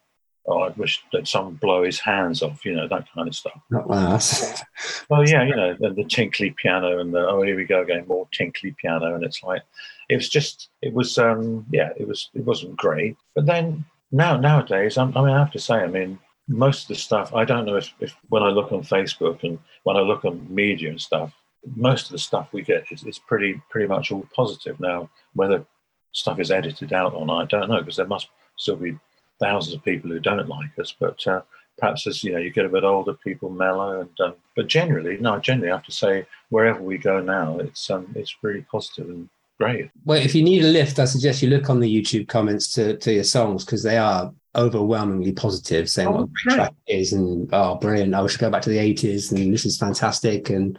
"Oh, 0.46 0.60
I 0.60 0.70
wish 0.70 1.04
that 1.14 1.28
someone 1.28 1.56
blow 1.56 1.84
his 1.84 2.00
hands 2.00 2.44
off," 2.44 2.66
you 2.66 2.76
know, 2.76 2.88
that 2.88 3.08
kind 3.14 3.28
of 3.28 3.36
stuff. 3.36 3.60
Not 3.70 3.88
that's- 3.88 4.64
Well, 5.10 5.28
yeah, 5.28 5.44
you 5.44 5.56
know, 5.56 5.76
the, 5.80 5.90
the 5.94 6.04
tinkly 6.04 6.54
piano 6.62 7.00
and 7.00 7.14
the 7.14 7.28
oh, 7.28 7.42
here 7.44 7.56
we 7.56 7.66
go 7.66 7.82
again, 7.82 8.06
more 8.08 8.28
tinkly 8.32 8.76
piano, 8.82 9.16
and 9.16 9.24
it's 9.24 9.44
like 9.44 9.62
it 10.10 10.16
was 10.16 10.30
just 10.30 10.70
it 10.82 10.94
was 10.94 11.18
um 11.18 11.66
yeah, 11.72 11.90
it 11.98 12.08
was 12.08 12.30
it 12.34 12.44
wasn't 12.46 12.76
great. 12.78 13.16
But 13.36 13.46
then 13.46 13.86
now 14.12 14.38
nowadays, 14.38 14.98
I'm, 14.98 15.16
I 15.18 15.22
mean, 15.22 15.36
I 15.36 15.40
have 15.40 15.52
to 15.52 15.60
say, 15.60 15.76
I 15.76 15.88
mean, 15.88 16.20
most 16.48 16.84
of 16.84 16.88
the 16.90 16.96
stuff 16.96 17.34
I 17.34 17.46
don't 17.46 17.66
know 17.66 17.76
if, 17.76 17.94
if 18.00 18.16
when 18.30 18.44
I 18.44 18.50
look 18.50 18.72
on 18.72 18.82
Facebook 18.82 19.44
and 19.44 19.58
when 19.84 19.98
I 19.98 20.02
look 20.02 20.26
on 20.26 20.48
media 20.54 20.90
and 20.90 21.02
stuff, 21.02 21.34
most 21.76 22.06
of 22.06 22.12
the 22.12 22.20
stuff 22.20 22.50
we 22.52 22.62
get 22.62 22.86
is, 22.92 23.04
is 23.04 23.20
pretty 23.20 23.62
pretty 23.70 23.88
much 23.88 24.12
all 24.12 24.28
positive 24.36 24.80
now. 24.80 25.10
Whether 25.34 25.66
stuff 26.12 26.40
is 26.40 26.52
edited 26.52 26.94
out 26.94 27.14
or 27.14 27.26
not, 27.26 27.42
I 27.42 27.46
don't 27.46 27.70
know 27.70 27.80
because 27.80 27.98
there 27.98 28.08
must 28.08 28.30
still 28.58 28.76
be 28.76 28.98
thousands 29.40 29.76
of 29.76 29.84
people 29.84 30.10
who 30.10 30.20
don't 30.20 30.48
like 30.48 30.78
us, 30.80 30.94
but. 30.98 31.26
Uh, 31.28 31.42
perhaps 31.78 32.08
as 32.08 32.24
you 32.24 32.32
know 32.32 32.40
you 32.40 32.50
get 32.50 32.66
a 32.66 32.70
bit 32.70 32.86
older 32.86 33.14
people 33.14 33.50
mellow 33.50 34.00
and 34.00 34.22
um, 34.22 34.34
but 34.56 34.68
generally 34.68 35.18
no 35.18 35.38
generally 35.40 35.70
i 35.70 35.76
have 35.76 35.84
to 35.84 35.92
say 35.92 36.26
wherever 36.50 36.82
we 36.82 36.98
go 36.98 37.20
now 37.20 37.58
it's 37.60 37.90
um 37.90 38.08
it's 38.16 38.38
really 38.42 38.62
positive 38.72 39.10
and 39.10 39.28
great 39.60 39.90
well, 40.06 40.22
if 40.22 40.36
you 40.36 40.44
need 40.44 40.64
a 40.64 40.68
lift, 40.68 41.00
I 41.00 41.06
suggest 41.06 41.42
you 41.42 41.50
look 41.50 41.70
on 41.70 41.80
the 41.80 41.90
YouTube 41.90 42.28
comments 42.28 42.74
to, 42.74 42.98
to 42.98 43.14
your 43.14 43.24
songs 43.24 43.64
because 43.64 43.84
they 43.84 43.98
are 43.98 44.34
overwhelmingly 44.56 45.32
positive, 45.34 45.90
saying 45.90 46.08
Oh, 46.08 46.12
what 46.12 46.22
a 46.24 46.28
great 46.28 46.56
track 46.56 46.74
it 46.88 46.94
is 47.00 47.14
and 47.14 47.50
oh, 47.54 47.76
brilliant. 47.76 48.14
I 48.16 48.22
wish 48.22 48.34
should 48.34 48.42
go 48.42 48.50
back 48.50 48.62
to 48.64 48.70
the 48.70 48.78
80s 48.78 49.32
and 49.32 49.54
this 49.54 49.66
is 49.66 49.78
fantastic. 49.78 50.50
And 50.50 50.78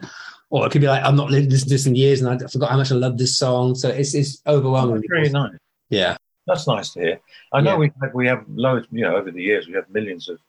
or 0.49 0.65
it 0.65 0.71
could 0.71 0.81
be 0.81 0.87
like, 0.87 1.03
I'm 1.03 1.15
not 1.15 1.29
listening 1.29 1.59
to 1.59 1.65
this 1.69 1.85
in 1.85 1.95
years 1.95 2.21
and 2.21 2.29
I 2.43 2.47
forgot 2.47 2.71
how 2.71 2.77
much 2.77 2.91
I 2.91 2.95
love 2.95 3.17
this 3.17 3.37
song. 3.37 3.75
So 3.75 3.89
it's, 3.89 4.13
it's 4.13 4.41
overwhelmingly 4.47 5.07
positive. 5.07 5.33
nice 5.33 5.51
Yeah. 5.89 6.15
that's 6.45 6.65
nice 6.67 6.93
to 6.93 6.99
hear 7.01 7.19
i 7.53 7.59
know 7.59 7.71
Yeah. 7.71 7.77
we 7.77 7.91
have 8.01 8.13
we 8.13 8.27
have 8.27 8.45
loads 8.47 8.87
you 8.91 9.03
know 9.03 9.15
over 9.17 9.31
the 9.31 9.43
years 9.43 9.67
we 9.67 9.73
have 9.73 9.89
millions 9.89 10.29
of 10.29 10.39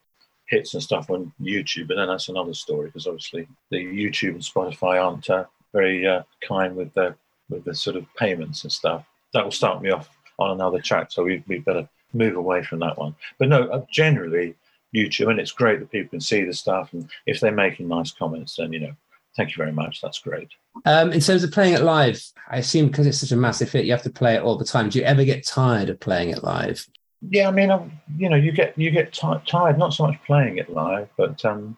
hits 0.47 0.73
and 0.75 0.83
stuff 0.83 1.11
on 1.11 1.33
youtube 1.41 1.89
but 1.89 1.97
then 1.97 2.07
that's 2.09 2.29
another 2.29 2.55
story 2.55 2.87
because 2.87 3.07
obviously 3.09 3.49
the 3.73 3.79
youtube 3.79 4.35
and 4.39 4.43
spotify 4.53 5.03
aren't 5.05 5.29
uh, 5.29 5.45
very 5.73 6.07
uh, 6.07 6.23
kind 6.47 6.77
with 6.77 6.93
the 6.95 7.15
with 7.51 7.65
the 7.65 7.75
sort 7.75 7.97
of 7.97 8.05
payments 8.17 8.63
and 8.63 8.73
stuff 8.73 9.05
that 9.33 9.43
will 9.45 9.51
start 9.51 9.83
me 9.83 9.91
off 9.91 10.09
on 10.39 10.53
another 10.53 10.81
track 10.81 11.11
so 11.11 11.25
we, 11.25 11.43
we 11.49 11.59
better 11.59 11.89
move 12.13 12.37
away 12.37 12.63
from 12.63 12.79
that 12.79 12.97
one 12.99 13.15
but 13.39 13.49
no 13.49 13.65
uh, 13.69 13.85
generally 13.91 14.55
youtube 14.95 15.31
and 15.31 15.39
it's 15.39 15.53
great 15.53 15.79
that 15.79 15.91
people 15.91 16.11
can 16.11 16.21
see 16.21 16.45
the 16.45 16.53
stuff 16.53 16.93
and 16.93 17.09
if 17.27 17.41
they're 17.41 17.53
making 17.53 17.89
nice 17.89 18.13
comments 18.13 18.57
then 18.57 18.73
you 18.73 18.81
know 18.81 18.93
thank 19.37 19.51
you 19.51 19.57
very 19.57 19.73
much 19.73 20.01
that's 20.01 20.19
great 20.19 20.49
Um, 20.85 21.13
in 21.13 21.21
terms 21.21 21.45
of 21.45 21.53
playing 21.53 21.75
it 21.75 21.83
live, 21.83 22.21
I 22.49 22.59
assume 22.59 22.87
because 22.89 23.07
it's 23.07 23.19
such 23.19 23.33
a 23.33 23.37
massive 23.37 23.71
hit, 23.71 23.85
you 23.85 23.93
have 23.93 24.03
to 24.03 24.11
play 24.11 24.35
it 24.35 24.43
all 24.43 24.57
the 24.57 24.65
time. 24.65 24.89
Do 24.89 24.99
you 24.99 25.05
ever 25.05 25.25
get 25.25 25.45
tired 25.47 25.91
of 25.91 25.99
playing 25.99 26.31
it 26.31 26.45
live? 26.45 26.87
Yeah, 27.21 27.49
I 27.49 27.51
mean, 27.51 27.71
um, 27.71 27.91
you 28.17 28.29
know, 28.29 28.37
you 28.37 28.53
get 28.53 28.79
you 28.79 28.91
get 28.91 29.13
ti 29.13 29.29
tired 29.47 29.77
not 29.77 29.93
so 29.93 30.07
much 30.07 30.19
playing 30.25 30.59
it 30.59 30.71
live, 30.71 31.09
but 31.17 31.45
um, 31.45 31.77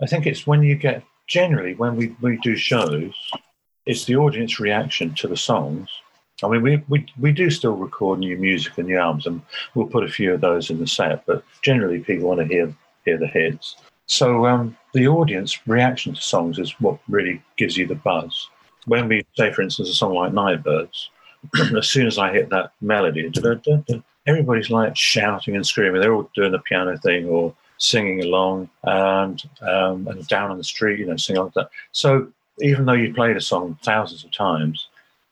I 0.00 0.06
think 0.06 0.26
it's 0.26 0.46
when 0.46 0.62
you 0.62 0.76
get 0.76 1.02
generally 1.26 1.74
when 1.74 1.96
we, 1.96 2.14
we 2.20 2.38
do 2.38 2.56
shows, 2.56 3.14
it's 3.84 4.04
the 4.04 4.16
audience 4.16 4.60
reaction 4.60 5.12
to 5.14 5.28
the 5.28 5.36
songs 5.36 5.90
I 6.42 6.48
mean, 6.48 6.62
we, 6.62 6.82
we 6.88 7.06
we 7.18 7.32
do 7.32 7.50
still 7.50 7.76
record 7.76 8.18
new 8.18 8.36
music 8.36 8.76
and 8.76 8.86
new 8.86 8.98
albums, 8.98 9.26
and 9.26 9.40
we'll 9.74 9.86
put 9.86 10.04
a 10.04 10.08
few 10.08 10.34
of 10.34 10.40
those 10.42 10.68
in 10.70 10.78
the 10.78 10.86
set. 10.86 11.24
But 11.26 11.42
generally, 11.62 12.00
people 12.00 12.28
want 12.28 12.40
to 12.40 12.46
hear 12.46 12.74
hear 13.04 13.18
the 13.18 13.26
hits. 13.26 13.76
So 14.06 14.46
um, 14.46 14.76
the 14.92 15.08
audience 15.08 15.66
reaction 15.66 16.14
to 16.14 16.20
songs 16.20 16.58
is 16.58 16.78
what 16.80 16.98
really 17.08 17.42
gives 17.56 17.76
you 17.76 17.86
the 17.86 17.94
buzz. 17.94 18.48
When 18.86 19.08
we 19.08 19.26
say, 19.34 19.52
for 19.52 19.62
instance, 19.62 19.88
a 19.88 19.94
song 19.94 20.14
like 20.14 20.32
Nightbirds, 20.32 21.10
as 21.76 21.88
soon 21.88 22.06
as 22.06 22.18
I 22.18 22.32
hit 22.32 22.50
that 22.50 22.72
melody, 22.80 23.30
everybody's 24.26 24.70
like 24.70 24.96
shouting 24.96 25.56
and 25.56 25.66
screaming. 25.66 26.00
They're 26.00 26.14
all 26.14 26.30
doing 26.34 26.52
the 26.52 26.60
piano 26.60 26.98
thing 26.98 27.26
or 27.26 27.54
singing 27.78 28.22
along, 28.22 28.68
and 28.84 29.42
um, 29.62 30.06
and 30.06 30.26
down 30.28 30.50
on 30.50 30.58
the 30.58 30.64
street, 30.64 31.00
you 31.00 31.06
know, 31.06 31.16
singing 31.16 31.42
like 31.42 31.54
that. 31.54 31.70
So 31.92 32.30
even 32.60 32.84
though 32.84 32.92
you 32.92 33.12
played 33.12 33.36
a 33.36 33.40
song 33.40 33.78
thousands 33.82 34.24
of 34.24 34.32
times, 34.32 34.88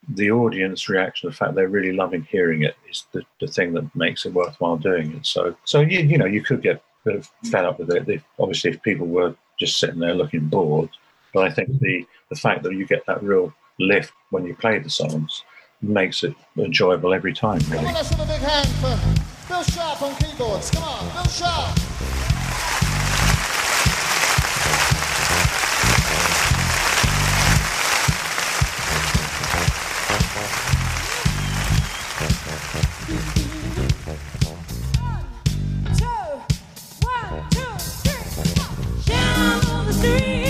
the 0.09 0.31
audience 0.31 0.89
reaction, 0.89 1.29
the 1.29 1.37
fact 1.37 1.55
they're 1.55 1.69
really 1.69 1.93
loving 1.93 2.25
hearing 2.25 2.63
it, 2.63 2.77
is 2.91 3.07
the, 3.13 3.23
the 3.41 3.47
thing 3.47 3.73
that 3.75 3.95
makes 3.97 4.27
it 4.27 4.33
worthwhile 4.33 4.77
doing 4.77 5.17
it. 5.17 5.27
So, 5.27 5.57
so 5.65 5.81
you, 5.81 6.01
you 6.01 6.19
know, 6.19 6.27
you 6.27 6.43
could 6.43 6.63
get 6.63 6.83
of 7.07 7.31
fed 7.51 7.65
up 7.65 7.79
with 7.79 7.91
it. 7.91 8.09
If, 8.09 8.25
obviously, 8.39 8.71
if 8.71 8.83
people 8.83 9.07
were 9.07 9.35
just 9.59 9.79
sitting 9.79 9.99
there 9.99 10.15
looking 10.15 10.47
bored, 10.49 10.91
but 11.33 11.45
I 11.45 11.51
think 11.51 11.81
the 11.81 12.07
the 12.31 12.37
fact 12.37 12.63
that 12.63 12.75
you 12.75 12.87
get 12.87 13.05
that 13.07 13.23
real 13.23 13.53
lift 13.79 14.13
when 14.31 14.47
you 14.47 14.55
play 14.55 14.79
the 14.79 14.91
songs 14.91 15.43
makes 15.83 16.25
it 16.25 16.35
enjoyable 16.57 17.13
every 17.13 17.35
time. 17.35 17.61
Come 17.61 17.73
Really. 17.73 17.87
on, 17.87 17.95
let's 17.95 18.11
a 18.13 18.17
big 18.17 18.41
hand 18.41 18.69
for 18.81 19.49
Bill 19.49 19.63
Sharpe 19.63 20.03
on 20.03 20.15
keyboards. 20.17 20.71
Come 20.71 20.85
on, 20.85 21.13
Bill 21.13 21.25
Sharpe. 21.25 21.84
Street. 40.05 40.44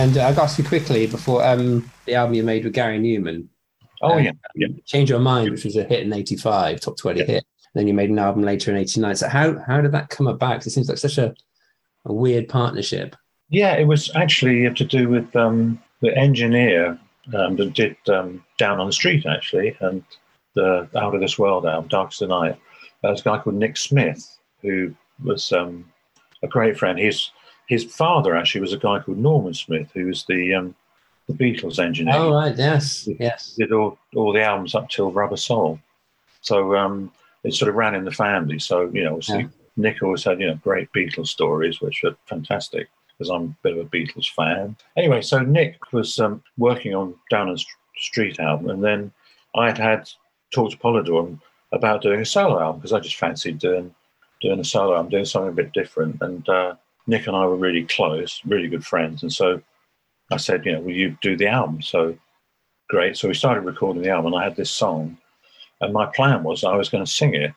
And 0.00 0.16
I 0.16 0.32
got 0.32 0.48
to 0.48 0.62
quickly 0.62 1.06
before 1.06 1.44
um, 1.44 1.90
the 2.06 2.14
album 2.14 2.34
you 2.34 2.42
made 2.42 2.64
with 2.64 2.72
Gary 2.72 2.98
Numan, 2.98 3.48
Oh 4.00 4.12
Um, 4.16 4.24
yeah, 4.24 4.32
yeah. 4.54 4.68
Change 4.86 5.10
Your 5.10 5.18
Mind, 5.18 5.50
which 5.50 5.66
was 5.66 5.76
a 5.76 5.84
hit 5.84 6.00
in 6.00 6.10
'85, 6.10 6.80
top 6.80 6.96
20 6.96 7.20
hit. 7.20 7.28
And 7.28 7.44
Then 7.74 7.86
you 7.86 7.92
made 7.92 8.08
an 8.08 8.18
album 8.18 8.42
later 8.42 8.70
in 8.70 8.78
'89. 8.78 9.16
So 9.16 9.28
how 9.28 9.58
how 9.58 9.82
did 9.82 9.92
that 9.92 10.08
come 10.08 10.26
about? 10.26 10.66
it 10.66 10.70
seems 10.70 10.88
like 10.88 10.96
such 10.96 11.18
a, 11.18 11.34
a 12.06 12.12
weird 12.14 12.48
partnership. 12.48 13.14
Yeah, 13.50 13.74
it 13.74 13.86
was 13.86 14.10
actually 14.14 14.72
to 14.72 14.84
do 14.84 15.06
with 15.10 15.36
um, 15.36 15.78
the 16.00 16.16
engineer 16.16 16.98
um, 17.34 17.56
that 17.56 17.74
did 17.74 17.94
um, 18.08 18.42
Down 18.56 18.80
on 18.80 18.86
the 18.86 18.92
Street, 18.94 19.26
actually, 19.26 19.76
and 19.80 20.02
the 20.54 20.88
Out 20.96 21.14
of 21.14 21.20
This 21.20 21.38
World 21.38 21.66
album, 21.66 21.88
Darkest 21.90 22.22
Night. 22.22 22.58
There's 23.02 23.20
a 23.20 23.24
guy 23.24 23.36
called 23.36 23.56
Nick 23.56 23.76
Smith, 23.76 24.38
who 24.62 24.94
was 25.22 25.52
um, 25.52 25.84
a 26.42 26.48
great 26.48 26.78
friend. 26.78 26.98
His 26.98 27.32
his 27.70 27.84
father 27.84 28.36
actually 28.36 28.62
was 28.62 28.72
a 28.72 28.78
guy 28.78 28.98
called 28.98 29.18
Norman 29.18 29.54
Smith, 29.54 29.88
who 29.94 30.06
was 30.06 30.24
the 30.24 30.54
um, 30.54 30.74
the 31.28 31.34
Beatles 31.34 31.78
engineer. 31.78 32.16
Oh 32.16 32.34
right, 32.34 32.56
yes, 32.58 33.08
yes. 33.20 33.54
Did 33.56 33.70
all, 33.72 33.96
all 34.16 34.32
the 34.32 34.42
albums 34.42 34.74
up 34.74 34.88
till 34.88 35.12
Rubber 35.12 35.36
Soul. 35.36 35.78
So 36.40 36.74
um, 36.74 37.12
it 37.44 37.54
sort 37.54 37.68
of 37.68 37.76
ran 37.76 37.94
in 37.94 38.04
the 38.04 38.10
family. 38.10 38.58
So, 38.58 38.90
you 38.92 39.04
know, 39.04 39.20
Yeah. 39.28 39.46
Nick 39.76 40.02
always 40.02 40.24
had, 40.24 40.40
you 40.40 40.48
know, 40.48 40.56
great 40.56 40.92
Beatles 40.92 41.28
stories, 41.28 41.80
which 41.80 42.02
are 42.02 42.16
fantastic 42.26 42.88
because 43.16 43.30
I'm 43.30 43.44
a 43.44 43.56
bit 43.62 43.78
of 43.78 43.86
a 43.86 43.88
Beatles 43.88 44.28
fan. 44.34 44.76
Anyway, 44.96 45.22
so 45.22 45.38
Nick 45.38 45.92
was 45.92 46.18
um, 46.18 46.42
working 46.58 46.92
on 46.92 47.14
Down 47.30 47.52
the 47.52 47.64
Street 47.96 48.40
album, 48.40 48.70
and 48.70 48.82
then 48.82 49.12
I 49.54 49.66
had 49.66 49.78
had 49.78 50.10
talked 50.52 50.72
to 50.72 50.78
Polydor 50.78 51.38
about 51.70 52.02
doing 52.02 52.20
a 52.20 52.24
solo 52.24 52.60
album 52.60 52.80
because 52.80 52.92
I 52.92 52.98
just 52.98 53.16
fancied 53.16 53.60
doing 53.60 53.94
doing 54.42 54.58
a 54.58 54.64
solo 54.64 54.96
album, 54.96 55.10
doing 55.10 55.24
something 55.24 55.50
a 55.50 55.62
bit 55.62 55.72
different. 55.72 56.20
And 56.20 56.48
uh, 56.48 56.74
Nick 57.10 57.26
and 57.26 57.36
I 57.36 57.44
were 57.46 57.56
really 57.56 57.84
close, 57.84 58.40
really 58.46 58.68
good 58.68 58.86
friends, 58.86 59.22
and 59.22 59.32
so 59.32 59.60
I 60.30 60.36
said, 60.36 60.64
you 60.64 60.72
know, 60.72 60.80
will 60.80 60.92
you 60.92 61.18
do 61.20 61.36
the 61.36 61.48
album? 61.48 61.82
So 61.82 62.16
great. 62.88 63.16
So 63.16 63.28
we 63.28 63.34
started 63.34 63.62
recording 63.62 64.02
the 64.02 64.10
album, 64.10 64.32
and 64.32 64.40
I 64.40 64.44
had 64.44 64.56
this 64.56 64.70
song, 64.70 65.18
and 65.80 65.92
my 65.92 66.06
plan 66.06 66.42
was 66.44 66.62
I 66.62 66.76
was 66.76 66.88
going 66.88 67.04
to 67.04 67.10
sing 67.10 67.34
it. 67.34 67.52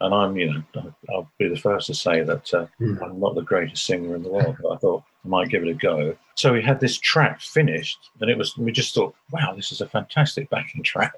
And 0.00 0.12
I'm, 0.12 0.36
you 0.36 0.52
know, 0.52 0.94
I'll 1.08 1.30
be 1.38 1.48
the 1.48 1.56
first 1.56 1.86
to 1.86 1.94
say 1.94 2.22
that 2.24 2.52
uh, 2.52 2.66
I'm 2.80 3.20
not 3.20 3.36
the 3.36 3.42
greatest 3.42 3.86
singer 3.86 4.16
in 4.16 4.24
the 4.24 4.28
world, 4.28 4.56
but 4.60 4.72
I 4.72 4.76
thought 4.76 5.04
I 5.24 5.28
might 5.28 5.48
give 5.48 5.62
it 5.62 5.68
a 5.68 5.74
go. 5.74 6.16
So 6.34 6.52
we 6.52 6.62
had 6.62 6.80
this 6.80 6.98
track 6.98 7.40
finished, 7.40 8.10
and 8.20 8.28
it 8.28 8.36
was 8.36 8.56
we 8.58 8.72
just 8.72 8.94
thought, 8.94 9.14
wow, 9.30 9.54
this 9.54 9.70
is 9.72 9.80
a 9.80 9.88
fantastic 9.88 10.50
backing 10.50 10.82
track. 10.82 11.14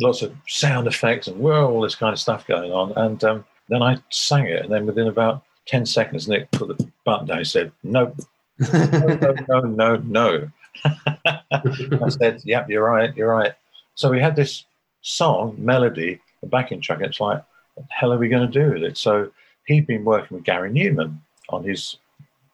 Lots 0.00 0.22
of 0.22 0.34
sound 0.46 0.86
effects 0.86 1.26
and 1.26 1.38
whoa, 1.38 1.68
all 1.68 1.82
this 1.82 1.96
kind 1.96 2.12
of 2.12 2.20
stuff 2.20 2.46
going 2.46 2.72
on. 2.72 2.92
And 2.96 3.22
um, 3.24 3.44
then 3.68 3.82
I 3.82 3.98
sang 4.10 4.46
it, 4.46 4.62
and 4.62 4.72
then 4.72 4.86
within 4.86 5.08
about 5.08 5.42
ten 5.70 5.86
seconds, 5.86 6.26
Nick 6.26 6.50
put 6.50 6.76
the 6.76 6.90
button 7.04 7.28
down 7.28 7.38
He 7.38 7.44
said, 7.44 7.70
"Nope, 7.84 8.16
no, 8.72 9.06
no, 9.06 9.34
no, 9.48 9.60
no, 9.60 9.96
no." 9.96 10.50
I 10.84 12.08
said, 12.08 12.40
"Yep, 12.44 12.68
you're 12.68 12.84
right, 12.84 13.14
you're 13.14 13.32
right." 13.32 13.52
So 13.94 14.10
we 14.10 14.20
had 14.20 14.34
this 14.34 14.64
song, 15.02 15.54
melody, 15.58 16.20
a 16.42 16.46
backing 16.46 16.80
track. 16.80 17.00
It's 17.02 17.20
like, 17.20 17.44
what 17.74 17.86
the 17.86 17.94
hell 17.94 18.12
are 18.12 18.18
we 18.18 18.28
going 18.28 18.50
to 18.50 18.60
do 18.60 18.72
with 18.72 18.82
it? 18.82 18.98
So 18.98 19.30
he'd 19.66 19.86
been 19.86 20.04
working 20.04 20.36
with 20.36 20.44
Gary 20.44 20.70
Numan 20.70 21.18
on 21.50 21.62
his 21.62 21.96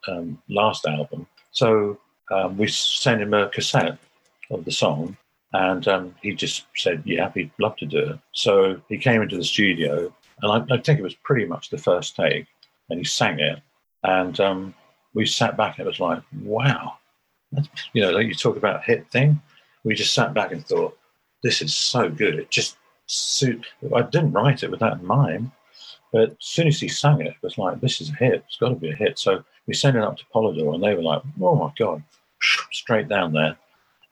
um, 0.09 0.41
last 0.51 0.87
album. 0.87 1.27
So 1.53 1.99
um, 2.31 2.59
we 2.59 2.69
sent 2.69 3.23
him 3.23 3.33
a 3.33 3.49
cassette 3.49 3.99
of 4.51 4.65
the 4.67 4.73
song, 4.73 5.17
and 5.55 5.89
um, 5.89 6.15
he 6.21 6.35
just 6.35 6.67
said, 6.77 7.03
"Yeah, 7.07 7.33
he'd 7.33 7.51
love 7.59 7.77
to 7.79 7.87
do 7.87 8.11
it." 8.11 8.19
So 8.33 8.81
he 8.91 8.99
came 8.99 9.23
into 9.23 9.39
the 9.39 9.45
studio, 9.45 10.13
and 10.43 10.53
I, 10.53 10.75
I 10.75 10.79
think 10.79 10.99
it 10.99 11.03
was 11.03 11.15
pretty 11.15 11.47
much 11.47 11.71
the 11.71 11.79
first 11.79 12.15
take, 12.15 12.47
and 12.89 12.99
he 12.99 13.05
sang 13.05 13.41
it, 13.41 13.61
and 14.03 14.39
um, 14.41 14.75
we 15.15 15.27
sat 15.27 15.57
back, 15.57 15.79
and 15.79 15.87
it 15.87 15.91
was 15.91 16.01
like, 16.01 16.23
"Wow!" 16.43 16.95
You 17.93 18.03
know, 18.03 18.11
like 18.11 18.27
you 18.27 18.35
talk 18.35 18.57
about 18.57 18.85
hit 18.85 19.09
thing. 19.11 19.41
We 19.85 19.95
just 19.95 20.15
sat 20.15 20.35
back 20.35 20.53
and 20.53 20.65
thought, 20.67 20.97
"This 21.43 21.63
is 21.63 21.75
so 21.75 22.09
good." 22.09 22.37
It 22.37 22.51
just 22.51 22.77
suit. 23.07 23.67
I 23.95 24.03
didn't 24.03 24.33
write 24.33 24.63
it 24.63 24.71
with 24.71 24.81
that 24.81 24.99
in 24.99 25.07
mind, 25.07 25.51
but 26.13 26.31
as 26.31 26.37
soon 26.41 26.67
as 26.69 26.81
he 26.81 26.89
sang 26.89 27.21
it, 27.21 27.29
it 27.29 27.43
was 27.43 27.59
like, 27.59 27.81
"This 27.81 28.01
is 28.01 28.11
a 28.11 28.15
hit. 28.15 28.45
It's 28.47 28.57
got 28.57 28.71
to 28.71 28.75
be 28.75 28.91
a 28.91 28.95
hit." 28.95 29.19
So 29.19 29.45
we 29.67 29.75
sent 29.75 29.97
it 29.97 30.03
up 30.03 30.17
to 30.19 30.25
Polydor, 30.35 30.75
and 30.75 30.83
they 30.83 30.95
were 30.95 31.03
like, 31.03 31.23
"Oh 31.41 31.57
my 31.57 31.73
god!" 31.79 32.03
Straight 32.73 33.09
down 33.09 33.33
there, 33.33 33.57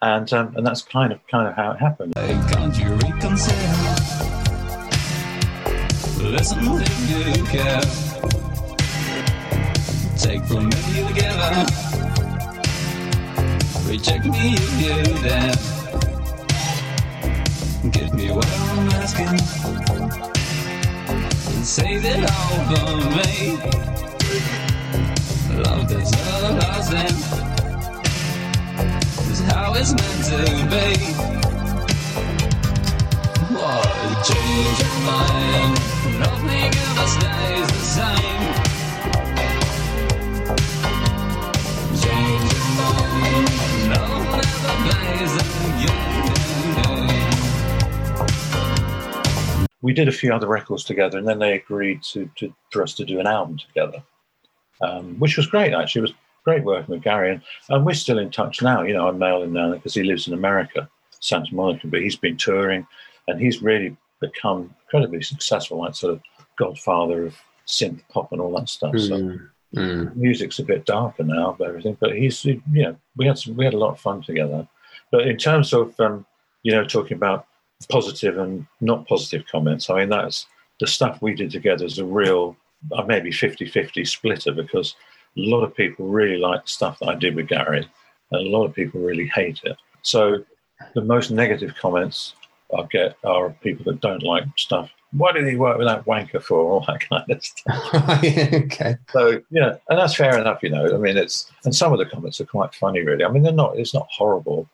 and 0.03 0.33
um, 0.33 0.57
and 0.57 0.67
that's 0.67 0.83
kind 0.83 1.13
of 1.13 1.21
kind 1.29 1.47
of 1.47 1.55
how 1.55 1.73
it 1.73 1.79
happened. 1.79 2.15
Can't 2.15 2.75
Take 10.25 10.45
from 10.47 10.65
me 10.65 11.07
together. 11.07 11.67
Reject 13.87 14.25
me 14.25 14.55
if 14.57 14.73
you 14.81 14.97
dare. 15.23 15.53
Give 17.91 18.15
me 18.15 18.31
what 18.31 18.49
I'm 18.51 18.89
asking. 19.03 19.39
And 21.55 21.67
save 21.67 22.07
it 22.07 22.25
all 22.33 22.57
for 22.71 22.97
me. 23.17 23.59
Love 25.63 25.89
that's 25.91 26.13
everlasting. 26.15 27.17
Is 29.31 29.41
how 29.41 29.75
it's 29.75 29.93
meant 29.93 30.25
to 30.31 30.39
be. 30.73 30.89
Why 33.55 33.77
change 34.25 34.79
your 34.81 34.99
mind? 35.05 35.73
Nothing 36.19 36.73
ever 36.89 37.09
stays 37.09 37.69
the 37.69 37.83
same. 37.99 38.74
We 49.85 49.93
did 49.93 50.09
a 50.09 50.13
few 50.13 50.33
other 50.33 50.49
records 50.49 50.83
together, 50.83 51.19
and 51.19 51.29
then 51.29 51.39
they 51.39 51.53
agreed 51.53 52.03
to, 52.03 52.29
to 52.37 52.53
for 52.71 52.83
us 52.83 52.95
to 52.95 53.05
do 53.05 53.21
an 53.21 53.27
album 53.27 53.59
together, 53.59 54.03
um, 54.81 55.15
which 55.19 55.37
was 55.37 55.47
great. 55.47 55.75
Actually, 55.75 55.99
it 55.99 56.03
was 56.03 56.15
great 56.43 56.65
working 56.65 56.95
with 56.95 57.03
Gary, 57.03 57.33
and, 57.33 57.43
and 57.69 57.85
we're 57.85 57.93
still 57.93 58.19
in 58.19 58.31
touch 58.31 58.63
now. 58.63 58.81
You 58.81 58.95
know, 58.95 59.07
I 59.07 59.11
mail 59.11 59.43
him 59.43 59.53
now 59.53 59.73
because 59.73 59.93
he 59.93 60.03
lives 60.03 60.27
in 60.27 60.33
America, 60.33 60.89
Santa 61.21 61.55
Monica, 61.55 61.87
but 61.87 62.01
he's 62.01 62.17
been 62.17 62.39
touring, 62.39 62.87
and 63.29 63.39
he's 63.39 63.61
really 63.61 63.95
become 64.21 64.75
incredibly 64.87 65.23
successful, 65.23 65.81
like 65.81 65.95
sort 65.95 66.15
of 66.15 66.23
godfather 66.57 67.27
of 67.27 67.37
synth 67.67 68.01
pop 68.09 68.33
and 68.33 68.41
all 68.41 68.59
that 68.59 68.71
stuff. 68.71 68.99
So 68.99 69.39
Mm, 69.75 70.15
music's 70.17 70.59
a 70.59 70.65
bit 70.65 70.85
darker 70.87 71.25
now, 71.25 71.57
but 71.59 71.69
everything. 71.69 71.97
But 72.01 72.17
he's, 72.17 72.45
you 72.45 72.63
know, 72.71 72.97
we 73.17 73.27
had 73.27 73.39
some, 73.39 73.57
we 73.57 73.65
had 73.65 73.75
a 73.75 73.79
lot 73.79 73.93
of 73.93 74.01
fun 74.01 74.23
together. 74.23 74.69
But 75.11 75.27
in 75.27 75.37
terms 75.37 75.73
of, 75.73 75.99
um, 76.01 76.27
you 76.63 76.73
know, 76.73 76.85
talking 76.85 77.17
about 77.17 77.47
positive 77.89 78.39
and 78.39 78.67
not 78.81 79.07
positive 79.07 79.47
comments, 79.47 79.91
I 79.91 80.01
mean, 80.01 80.09
that's 80.09 80.47
the 80.81 80.87
stuff 80.87 81.23
we 81.23 81.35
did 81.35 81.51
together 81.51 81.85
is 81.85 81.99
a 81.99 82.05
real, 82.05 82.57
uh, 82.93 83.03
maybe 83.03 83.31
50-50 83.31 84.07
splitter 84.07 84.53
because 84.53 84.95
a 85.37 85.41
lot 85.41 85.65
of 85.65 85.75
people 85.75 86.07
really 86.07 86.37
like 86.37 86.63
the 86.63 86.69
stuff 86.69 86.99
that 87.01 87.09
I 87.09 87.15
did 87.15 87.35
with 87.35 87.49
Gary, 87.49 87.89
and 88.31 88.47
a 88.47 88.51
lot 88.51 88.65
of 88.65 88.75
people 88.75 89.01
really 89.01 89.27
hate 89.27 89.61
it. 89.65 89.77
So 90.03 90.45
the 90.95 91.03
most 91.03 91.31
negative 91.31 91.75
comments 91.75 92.35
I 92.77 92.83
get 92.91 93.17
are 93.25 93.51
people 93.51 93.85
that 93.87 94.01
don't 94.01 94.23
like 94.23 94.45
stuff. 94.57 94.91
Why 95.17 95.31
did 95.33 95.47
he 95.47 95.55
work 95.55 95.79
with 95.79 95.87
that 95.87 96.05
wanker 96.07 96.43
for? 96.43 96.59
All 96.59 96.85
that 96.89 97.09
kind 97.09 97.31
of 97.31 97.45
stuff. 97.45 97.95
okay. 98.25 98.97
So 99.11 99.41
yeah, 99.51 99.77
and 99.89 99.99
that's 99.99 100.17
fair 100.17 100.39
enough, 100.39 100.63
you 100.63 100.71
know. 100.71 100.93
I 100.93 100.99
mean, 100.99 101.17
it's 101.17 101.51
and 101.65 101.75
some 101.75 101.93
of 101.93 101.99
the 101.99 102.07
comments 102.07 102.41
are 102.41 102.47
quite 102.47 102.75
funny, 102.75 103.01
really. 103.01 103.25
I 103.25 103.29
mean, 103.29 103.43
they're 103.43 103.53
not. 103.53 103.79
It's 103.79 103.95
not 103.95 104.09
horrible, 104.11 104.69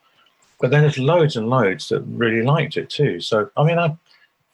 but 0.61 0.71
then 0.71 0.83
there's 0.83 0.99
loads 0.99 1.37
and 1.37 1.49
loads 1.49 1.89
that 1.89 2.01
really 2.03 2.43
liked 2.43 2.77
it 2.77 2.89
too. 2.89 3.21
So 3.21 3.51
I 3.57 3.65
mean, 3.65 3.79
I, 3.79 3.97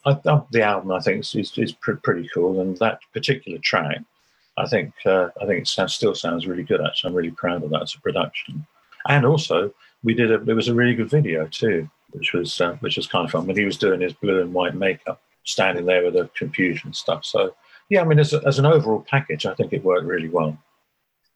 I, 0.04 0.18
I 0.26 0.42
the 0.50 0.62
album 0.62 0.90
I 0.90 1.00
think 1.00 1.20
is 1.20 1.34
is, 1.34 1.56
is 1.56 1.72
pr- 1.72 1.94
pretty 1.94 2.28
cool, 2.34 2.60
and 2.60 2.76
that 2.78 2.98
particular 3.12 3.58
track, 3.58 3.98
I 4.56 4.66
think 4.66 4.92
uh, 5.04 5.28
I 5.40 5.46
think 5.46 5.62
it 5.62 5.68
sounds, 5.68 5.94
still 5.94 6.14
sounds 6.14 6.46
really 6.46 6.64
good. 6.64 6.80
Actually, 6.80 7.10
I'm 7.10 7.16
really 7.16 7.30
proud 7.30 7.62
of 7.62 7.70
that 7.70 7.82
as 7.82 7.94
a 7.94 8.00
production, 8.00 8.66
and 9.08 9.24
also 9.24 9.72
we 10.02 10.14
did 10.14 10.32
a. 10.32 10.34
It 10.34 10.54
was 10.54 10.68
a 10.68 10.74
really 10.74 10.94
good 10.94 11.10
video 11.10 11.46
too, 11.46 11.88
which 12.10 12.32
was 12.32 12.60
uh, 12.60 12.72
which 12.80 12.96
was 12.96 13.06
kind 13.06 13.24
of 13.24 13.30
fun 13.30 13.46
when 13.46 13.56
he 13.56 13.64
was 13.64 13.78
doing 13.78 14.00
his 14.00 14.14
blue 14.14 14.40
and 14.40 14.52
white 14.52 14.74
makeup, 14.74 15.20
standing 15.46 15.86
there 15.86 16.04
with 16.04 16.14
the 16.14 16.28
confusion 16.36 16.92
stuff. 16.92 17.24
So 17.24 17.54
yeah, 17.88 18.02
I 18.02 18.04
mean, 18.04 18.18
as, 18.18 18.32
a, 18.32 18.42
as 18.46 18.58
an 18.58 18.66
overall 18.66 19.06
package, 19.08 19.46
I 19.46 19.54
think 19.54 19.72
it 19.72 19.84
worked 19.84 20.04
really 20.04 20.28
well. 20.28 20.58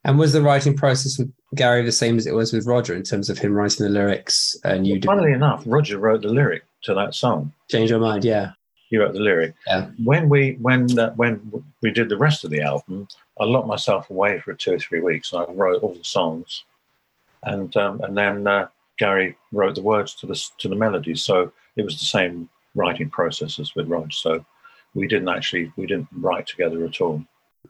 And 0.05 0.19
was 0.19 0.33
the 0.33 0.43
writing 0.43 0.77
process 0.77 1.19
with 1.19 1.31
Gary 1.55 1.85
the 1.85 1.93
same 1.93 2.17
as 2.17 2.27
it 2.27 2.35
was 2.35 2.53
with 2.53 2.67
Roger 2.67 2.95
in 2.95 3.03
terms 3.03 3.29
of 3.29 3.39
him 3.39 3.53
writing 3.53 3.85
the 3.85 3.93
lyrics 3.93 4.57
and 4.65 4.87
you 4.87 5.01
Funnily 5.01 5.33
enough, 5.33 5.63
Roger 5.67 5.99
wrote 5.99 6.23
the 6.23 6.29
lyric 6.29 6.65
to 6.85 6.95
that 6.95 7.15
song. 7.15 7.53
change 7.71 7.91
your 7.91 8.01
mind? 8.01 8.25
Yeah. 8.25 8.53
He 8.89 8.97
wrote 8.97 9.13
the 9.13 9.21
lyric. 9.21 9.55
Yeah. 9.67 9.91
When 10.03 10.29
we 10.29 10.57
when 10.61 10.99
uh, 10.99 11.13
when 11.13 11.65
we 11.81 11.93
did 11.93 12.09
the 12.09 12.17
rest 12.17 12.45
of 12.45 12.51
the 12.51 12.63
album, 12.63 13.07
I 13.41 13.45
locked 13.45 13.69
myself 13.69 14.11
away 14.11 14.41
for 14.41 14.53
two 14.55 14.73
or 14.73 14.79
three 14.81 15.01
weeks, 15.01 15.33
and 15.33 15.47
I 15.47 15.53
wrote 15.53 15.83
all 15.83 15.95
the 15.95 16.03
songs, 16.03 16.65
and 17.45 17.77
um, 17.77 18.01
and 18.01 18.17
then 18.17 18.49
uh, 18.49 18.67
Gary 18.99 19.37
wrote 19.53 19.77
the 19.77 19.83
words 19.83 20.15
to 20.17 20.27
the 20.27 20.35
to 20.59 20.69
the 20.69 20.75
melody. 20.75 21.15
So 21.15 21.53
it 21.77 21.85
was 21.85 22.01
the 22.01 22.05
same 22.05 22.49
writing 22.75 23.11
processes 23.11 23.75
with 23.75 23.89
Roger. 23.89 24.11
So 24.11 24.45
we 24.95 25.07
didn't 25.07 25.29
actually 25.29 25.73
we 25.77 25.87
didn't 25.87 26.09
write 26.13 26.47
together 26.47 26.85
at 26.85 27.01
all. 27.01 27.25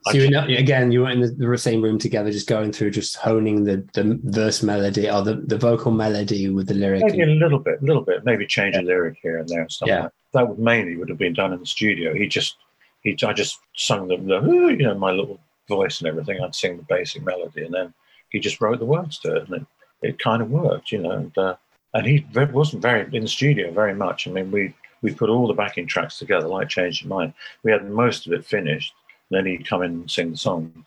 So 0.06 0.12
you 0.16 0.24
in, 0.24 0.34
again, 0.34 0.92
you 0.92 1.00
were 1.02 1.10
in 1.10 1.20
the, 1.20 1.28
the 1.28 1.58
same 1.58 1.82
room 1.82 1.98
together, 1.98 2.30
just 2.30 2.48
going 2.48 2.72
through, 2.72 2.92
just 2.92 3.16
honing 3.16 3.64
the, 3.64 3.84
the 3.92 4.18
verse 4.22 4.62
melody 4.62 5.10
or 5.10 5.22
the, 5.22 5.34
the 5.34 5.58
vocal 5.58 5.90
melody 5.90 6.48
with 6.48 6.68
the 6.68 6.74
lyric. 6.74 7.02
Maybe 7.04 7.22
a 7.22 7.26
little 7.26 7.58
bit, 7.58 7.82
a 7.82 7.84
little 7.84 8.02
bit, 8.02 8.24
maybe 8.24 8.46
change 8.46 8.76
a 8.76 8.82
lyric 8.82 9.18
here 9.20 9.38
and 9.38 9.48
there 9.48 9.62
and 9.62 9.70
stuff. 9.70 9.88
Yeah. 9.88 10.02
Like 10.02 10.12
that. 10.32 10.38
that 10.38 10.48
would 10.48 10.58
mainly 10.58 10.96
would 10.96 11.08
have 11.08 11.18
been 11.18 11.34
done 11.34 11.52
in 11.52 11.60
the 11.60 11.66
studio. 11.66 12.14
He 12.14 12.28
just, 12.28 12.56
he, 13.02 13.16
I 13.26 13.32
just 13.32 13.58
sung 13.76 14.06
the, 14.06 14.16
the, 14.16 14.40
you 14.68 14.84
know, 14.84 14.94
my 14.94 15.10
little 15.10 15.40
voice 15.68 16.00
and 16.00 16.08
everything. 16.08 16.40
I'd 16.40 16.54
sing 16.54 16.76
the 16.76 16.84
basic 16.84 17.22
melody, 17.22 17.64
and 17.64 17.74
then 17.74 17.92
he 18.30 18.38
just 18.38 18.60
wrote 18.60 18.78
the 18.78 18.86
words 18.86 19.18
to 19.20 19.36
it, 19.36 19.48
and 19.48 19.62
it, 19.62 19.66
it 20.02 20.18
kind 20.18 20.40
of 20.40 20.50
worked, 20.50 20.92
you 20.92 20.98
know. 20.98 21.10
And, 21.10 21.36
uh, 21.36 21.56
and 21.92 22.06
he 22.06 22.24
wasn't 22.52 22.82
very 22.82 23.08
in 23.14 23.22
the 23.22 23.28
studio 23.28 23.72
very 23.72 23.94
much. 23.94 24.28
I 24.28 24.30
mean, 24.30 24.50
we 24.50 24.74
we 25.02 25.14
put 25.14 25.30
all 25.30 25.46
the 25.46 25.54
backing 25.54 25.86
tracks 25.86 26.18
together, 26.18 26.48
like 26.48 26.68
Change 26.68 27.02
Your 27.02 27.08
Mind. 27.08 27.32
We 27.62 27.72
had 27.72 27.88
most 27.88 28.26
of 28.26 28.32
it 28.32 28.44
finished. 28.44 28.94
Then 29.30 29.46
he'd 29.46 29.68
come 29.68 29.82
in 29.82 29.92
and 29.92 30.10
sing 30.10 30.32
the 30.32 30.36
songs, 30.36 30.86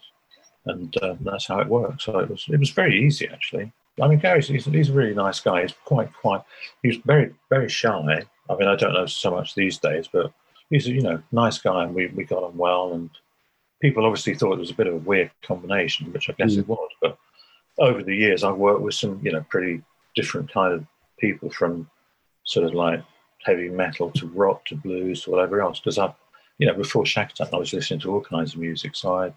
and 0.65 0.95
uh, 0.97 1.15
that's 1.21 1.47
how 1.47 1.59
it 1.59 1.67
worked. 1.67 2.03
So 2.03 2.19
it 2.19 2.29
was 2.29 2.45
it 2.49 2.59
was 2.59 2.71
very 2.71 3.03
easy 3.05 3.27
actually. 3.27 3.71
I 4.01 4.07
mean, 4.07 4.19
Gary's 4.19 4.47
he's, 4.47 4.65
he's 4.65 4.89
a 4.89 4.93
really 4.93 5.13
nice 5.13 5.39
guy. 5.39 5.61
He's 5.61 5.73
quite 5.85 6.11
quite. 6.13 6.41
He's 6.81 6.97
very 7.05 7.33
very 7.49 7.69
shy. 7.69 8.23
I 8.49 8.55
mean, 8.55 8.67
I 8.67 8.75
don't 8.75 8.93
know 8.93 9.05
so 9.05 9.31
much 9.31 9.55
these 9.55 9.77
days, 9.77 10.09
but 10.11 10.33
he's 10.69 10.87
a 10.87 10.91
you 10.91 11.01
know 11.01 11.21
nice 11.31 11.59
guy, 11.59 11.83
and 11.83 11.95
we 11.95 12.07
we 12.07 12.25
got 12.25 12.43
on 12.43 12.57
well. 12.57 12.93
And 12.93 13.09
people 13.81 14.05
obviously 14.05 14.35
thought 14.35 14.53
it 14.53 14.59
was 14.59 14.71
a 14.71 14.75
bit 14.75 14.87
of 14.87 14.95
a 14.95 14.97
weird 15.09 15.31
combination, 15.43 16.11
which 16.11 16.29
I 16.29 16.33
guess 16.33 16.55
it 16.55 16.67
was. 16.67 16.89
But 17.01 17.17
over 17.79 18.03
the 18.03 18.15
years, 18.15 18.43
I've 18.43 18.57
worked 18.57 18.81
with 18.81 18.95
some 18.95 19.21
you 19.23 19.31
know 19.31 19.45
pretty 19.49 19.81
different 20.15 20.51
kind 20.51 20.73
of 20.73 20.85
people 21.19 21.49
from 21.49 21.89
sort 22.43 22.65
of 22.65 22.73
like 22.73 23.01
heavy 23.43 23.69
metal 23.69 24.11
to 24.11 24.27
rock 24.27 24.65
to 24.65 24.75
blues 24.75 25.23
to 25.23 25.31
whatever 25.31 25.61
else. 25.61 25.79
Because 25.79 25.97
I, 25.97 26.13
you 26.57 26.67
know, 26.67 26.73
before 26.73 27.03
Shakatak, 27.03 27.53
I 27.53 27.57
was 27.57 27.73
listening 27.73 27.99
to 28.01 28.13
all 28.13 28.21
kinds 28.21 28.53
of 28.53 28.59
music, 28.59 28.95
so 28.95 29.15
I, 29.15 29.33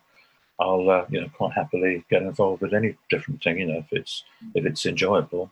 I'll 0.59 0.89
uh, 0.89 1.05
you 1.11 1.21
know 1.21 1.29
quite 1.37 1.53
happily 1.53 2.05
get 2.11 2.23
involved 2.23 2.63
with 2.63 2.75
any 2.75 2.97
different 3.11 3.43
thing, 3.43 3.59
you 3.59 3.67
know, 3.67 3.79
if 3.79 3.93
it's 3.93 4.25
if 4.55 4.65
it's 4.65 4.87
enjoyable. 4.87 5.51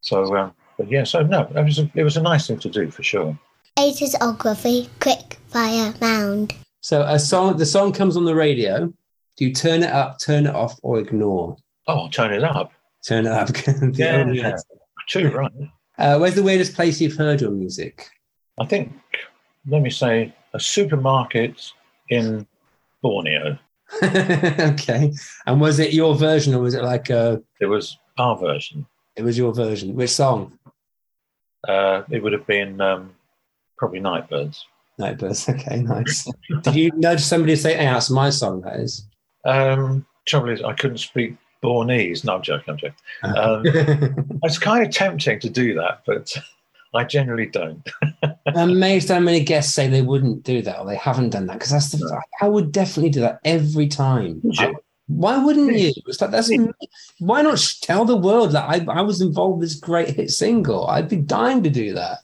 So, 0.00 0.36
um, 0.36 0.54
but 0.76 0.90
yeah, 0.90 1.04
so 1.04 1.22
no, 1.22 1.50
it 1.54 1.64
was 1.64 1.78
a, 1.78 1.90
it 1.94 2.04
was 2.04 2.16
a 2.16 2.22
nice 2.22 2.46
thing 2.46 2.58
to 2.60 2.68
do 2.68 2.90
for 2.90 3.02
sure. 3.02 3.38
80sography, 3.78 4.88
quick 5.00 5.38
fire 5.48 5.92
round. 6.00 6.54
So 6.80 7.02
a 7.02 7.18
song, 7.18 7.56
the 7.56 7.66
song 7.66 7.92
comes 7.92 8.16
on 8.16 8.24
the 8.24 8.34
radio. 8.34 8.92
Do 9.36 9.44
you 9.44 9.52
turn 9.52 9.82
it 9.82 9.90
up, 9.90 10.18
turn 10.18 10.46
it 10.46 10.54
off, 10.54 10.78
or 10.82 10.98
ignore? 10.98 11.56
Oh, 11.86 12.08
turn 12.08 12.32
it 12.32 12.42
up. 12.42 12.72
Turn 13.06 13.26
it 13.26 13.32
up. 13.32 13.50
Yeah, 13.92 14.16
only 14.16 14.38
yeah. 14.38 14.50
answer. 14.50 14.66
Too 15.08 15.30
right. 15.30 15.52
Uh, 15.98 16.18
where's 16.18 16.34
the 16.34 16.42
weirdest 16.42 16.74
place 16.74 17.00
you've 17.00 17.16
heard 17.16 17.40
your 17.40 17.50
music? 17.50 18.08
I 18.60 18.66
think, 18.66 18.92
let 19.66 19.82
me 19.82 19.90
say, 19.90 20.34
a 20.52 20.60
supermarket 20.60 21.72
in 22.08 22.46
Borneo. 23.02 23.58
okay. 24.02 25.12
And 25.46 25.60
was 25.60 25.78
it 25.78 25.92
your 25.92 26.14
version, 26.14 26.54
or 26.54 26.60
was 26.60 26.74
it 26.74 26.82
like 26.82 27.08
a? 27.10 27.42
It 27.60 27.66
was 27.66 27.98
our 28.18 28.36
version. 28.36 28.86
It 29.14 29.22
was 29.22 29.38
your 29.38 29.54
version. 29.54 29.94
Which 29.94 30.10
song? 30.10 30.58
Uh, 31.66 32.02
it 32.10 32.22
would 32.22 32.32
have 32.32 32.46
been 32.46 32.80
um, 32.80 33.14
probably 33.78 34.00
Nightbirds. 34.00 34.64
Nightbirds. 34.98 35.48
Okay, 35.48 35.82
nice. 35.82 36.28
Did 36.62 36.74
you 36.74 36.90
nudge 36.96 37.20
somebody 37.20 37.54
to 37.54 37.60
say, 37.60 37.76
"Hey, 37.76 37.84
that's 37.84 38.10
my 38.10 38.30
song"? 38.30 38.62
That 38.62 38.80
is. 38.80 39.06
Um, 39.44 40.04
trouble 40.26 40.50
is, 40.50 40.62
I 40.62 40.72
couldn't 40.72 40.98
speak 40.98 41.36
Bornese. 41.62 42.24
No, 42.24 42.36
I'm 42.36 42.42
joking. 42.42 42.64
I'm 42.72 42.76
joking. 42.76 42.96
Um, 43.22 44.38
it's 44.42 44.58
kind 44.58 44.84
of 44.86 44.92
tempting 44.92 45.40
to 45.40 45.50
do 45.50 45.74
that, 45.74 46.02
but 46.06 46.36
I 46.94 47.04
generally 47.04 47.46
don't. 47.46 47.88
I'm 48.22 48.36
amazed 48.70 49.08
how 49.08 49.20
many 49.20 49.40
guests 49.44 49.74
say 49.74 49.88
they 49.88 50.02
wouldn't 50.02 50.42
do 50.42 50.62
that 50.62 50.78
or 50.78 50.86
they 50.86 50.96
haven't 50.96 51.30
done 51.30 51.46
that 51.46 51.54
because 51.54 51.70
that's 51.70 51.92
the. 51.92 52.22
I 52.40 52.48
would 52.48 52.72
definitely 52.72 53.10
do 53.10 53.20
that 53.20 53.40
every 53.44 53.88
time. 53.88 54.42
I- 54.58 54.74
why 55.08 55.38
wouldn't 55.38 55.72
you? 55.72 55.92
It's 56.06 56.20
like 56.20 56.32
that's 56.32 56.50
why 57.20 57.42
not 57.42 57.74
tell 57.80 58.04
the 58.04 58.16
world 58.16 58.52
that 58.52 58.68
I, 58.68 58.84
I 58.92 59.02
was 59.02 59.20
involved 59.20 59.60
with 59.60 59.68
this 59.68 59.78
great 59.78 60.10
hit 60.10 60.30
single? 60.30 60.88
I'd 60.88 61.08
be 61.08 61.16
dying 61.16 61.62
to 61.62 61.70
do 61.70 61.94
that. 61.94 62.18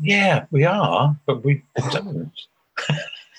Yeah, 0.00 0.46
we 0.50 0.64
are, 0.64 1.14
but 1.26 1.44
we 1.44 1.62
don't. 1.90 2.32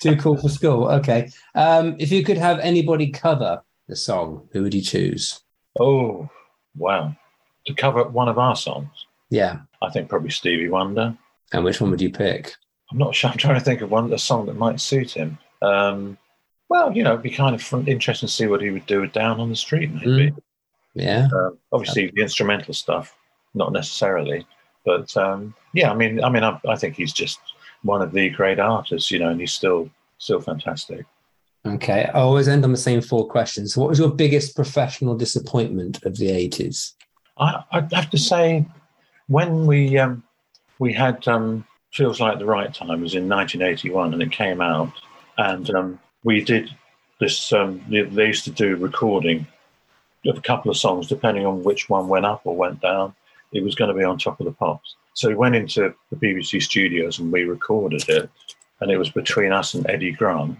Too 0.00 0.16
cool 0.16 0.36
for 0.36 0.48
school. 0.48 0.88
Okay. 0.88 1.30
Um, 1.54 1.96
if 1.98 2.12
you 2.12 2.22
could 2.22 2.36
have 2.36 2.58
anybody 2.60 3.10
cover 3.10 3.62
the 3.88 3.96
song, 3.96 4.48
who 4.52 4.62
would 4.62 4.74
you 4.74 4.82
choose? 4.82 5.40
Oh, 5.78 6.28
wow. 6.76 7.14
To 7.66 7.74
cover 7.74 8.04
one 8.04 8.28
of 8.28 8.38
our 8.38 8.56
songs, 8.56 9.06
Yeah. 9.30 9.60
I 9.82 9.90
think 9.90 10.08
probably 10.08 10.30
Stevie 10.30 10.68
Wonder. 10.68 11.16
And 11.52 11.64
which 11.64 11.80
one 11.80 11.90
would 11.90 12.00
you 12.00 12.10
pick? 12.10 12.54
I'm 12.90 12.98
not 12.98 13.14
sure. 13.14 13.30
I'm 13.30 13.36
trying 13.38 13.58
to 13.58 13.64
think 13.64 13.80
of 13.80 13.90
one 13.90 14.12
a 14.12 14.18
song 14.18 14.46
that 14.46 14.56
might 14.56 14.80
suit 14.80 15.12
him. 15.12 15.38
Um, 15.62 16.18
well, 16.68 16.92
you 16.96 17.02
know, 17.02 17.12
it'd 17.12 17.22
be 17.22 17.30
kind 17.30 17.54
of 17.54 17.62
fun, 17.62 17.86
interesting 17.86 18.26
to 18.26 18.32
see 18.32 18.46
what 18.46 18.60
he 18.62 18.70
would 18.70 18.86
do 18.86 19.00
with 19.00 19.12
Down 19.12 19.40
on 19.40 19.50
the 19.50 19.56
Street, 19.56 19.92
maybe. 19.92 20.30
Mm. 20.30 20.36
Yeah. 20.94 21.28
Um, 21.34 21.58
obviously, 21.72 22.10
the 22.14 22.22
instrumental 22.22 22.74
stuff, 22.74 23.16
not 23.54 23.72
necessarily, 23.72 24.46
but 24.84 25.14
um, 25.16 25.54
yeah, 25.72 25.90
I 25.90 25.94
mean, 25.94 26.22
I 26.22 26.28
mean, 26.30 26.44
I, 26.44 26.60
I 26.68 26.76
think 26.76 26.94
he's 26.96 27.12
just 27.12 27.38
one 27.82 28.00
of 28.02 28.12
the 28.12 28.30
great 28.30 28.58
artists, 28.60 29.10
you 29.10 29.18
know, 29.18 29.28
and 29.30 29.40
he's 29.40 29.52
still 29.52 29.90
still 30.18 30.40
fantastic. 30.40 31.04
Okay. 31.66 32.10
I 32.12 32.20
always 32.20 32.48
end 32.48 32.64
on 32.64 32.72
the 32.72 32.78
same 32.78 33.00
four 33.00 33.26
questions. 33.26 33.76
What 33.76 33.88
was 33.88 33.98
your 33.98 34.10
biggest 34.10 34.54
professional 34.54 35.16
disappointment 35.16 36.04
of 36.04 36.16
the 36.18 36.28
80s? 36.28 36.92
I, 37.38 37.62
I'd 37.72 37.92
have 37.92 38.10
to 38.10 38.18
say, 38.18 38.66
when 39.28 39.66
we 39.66 39.98
um, 39.98 40.22
we 40.78 40.92
had 40.92 41.26
um, 41.26 41.66
feels 41.92 42.20
like 42.20 42.38
the 42.38 42.44
right 42.44 42.72
time 42.72 43.00
was 43.00 43.14
in 43.14 43.28
1981, 43.28 44.12
and 44.12 44.22
it 44.22 44.30
came 44.30 44.60
out, 44.60 44.92
and 45.38 45.74
um, 45.74 46.00
we 46.22 46.44
did 46.44 46.70
this. 47.18 47.52
Um, 47.52 47.82
they 47.88 48.26
used 48.26 48.44
to 48.44 48.50
do 48.50 48.76
recording 48.76 49.46
of 50.26 50.38
a 50.38 50.42
couple 50.42 50.70
of 50.70 50.76
songs, 50.76 51.06
depending 51.06 51.46
on 51.46 51.64
which 51.64 51.88
one 51.88 52.08
went 52.08 52.26
up 52.26 52.42
or 52.44 52.56
went 52.56 52.80
down. 52.80 53.14
It 53.52 53.62
was 53.62 53.74
going 53.74 53.88
to 53.88 53.96
be 53.96 54.04
on 54.04 54.18
top 54.18 54.40
of 54.40 54.46
the 54.46 54.52
pops. 54.52 54.96
So 55.14 55.28
we 55.28 55.34
went 55.34 55.54
into 55.54 55.94
the 56.10 56.16
BBC 56.16 56.62
studios 56.62 57.18
and 57.18 57.30
we 57.30 57.44
recorded 57.44 58.08
it 58.08 58.28
and 58.80 58.90
it 58.90 58.96
was 58.96 59.10
between 59.10 59.52
us 59.52 59.74
and 59.74 59.88
Eddie 59.88 60.12
Grant. 60.12 60.58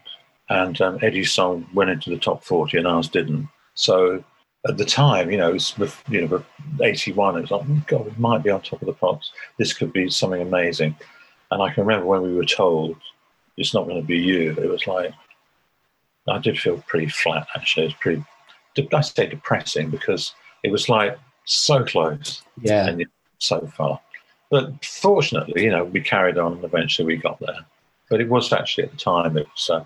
And 0.50 0.80
um, 0.80 0.98
Eddie's 1.02 1.32
song 1.32 1.66
went 1.74 1.90
into 1.90 2.10
the 2.10 2.18
top 2.18 2.44
40 2.44 2.78
and 2.78 2.86
ours 2.86 3.08
didn't. 3.08 3.48
So 3.74 4.22
at 4.68 4.76
the 4.76 4.84
time, 4.84 5.30
you 5.30 5.36
know, 5.38 5.50
it 5.50 5.52
was, 5.54 5.74
you 6.08 6.26
know, 6.26 6.44
81, 6.82 7.36
it 7.38 7.40
was 7.42 7.50
like, 7.50 7.62
oh, 7.68 7.82
God, 7.86 8.04
we 8.06 8.12
might 8.18 8.42
be 8.42 8.50
on 8.50 8.60
top 8.60 8.82
of 8.82 8.86
the 8.86 8.92
pops. 8.92 9.32
This 9.58 9.72
could 9.72 9.92
be 9.92 10.10
something 10.10 10.42
amazing. 10.42 10.96
And 11.50 11.62
I 11.62 11.72
can 11.72 11.84
remember 11.86 12.06
when 12.06 12.22
we 12.22 12.34
were 12.34 12.44
told 12.44 12.96
it's 13.56 13.74
not 13.74 13.84
going 13.86 14.00
to 14.00 14.06
be 14.06 14.18
you, 14.18 14.50
it 14.52 14.68
was 14.68 14.86
like, 14.86 15.12
I 16.28 16.38
did 16.38 16.58
feel 16.58 16.82
pretty 16.88 17.08
flat, 17.08 17.46
actually. 17.54 17.84
It 17.84 17.88
was 17.88 17.94
pretty, 18.00 18.24
I 18.94 19.00
say 19.02 19.26
depressing 19.26 19.90
because 19.90 20.34
it 20.62 20.72
was 20.72 20.88
like 20.88 21.18
so 21.44 21.84
close 21.84 22.42
Yeah. 22.60 22.86
and 22.86 23.04
so 23.38 23.66
far. 23.76 24.00
But 24.50 24.84
fortunately, 24.84 25.64
you 25.64 25.70
know, 25.70 25.84
we 25.84 26.00
carried 26.00 26.38
on 26.38 26.52
and 26.54 26.64
eventually 26.64 27.06
we 27.06 27.16
got 27.16 27.38
there. 27.40 27.64
But 28.10 28.20
it 28.20 28.28
was 28.28 28.52
actually 28.52 28.84
at 28.84 28.90
the 28.92 28.96
time, 28.96 29.36
it 29.36 29.46
was, 29.54 29.70
uh, 29.70 29.84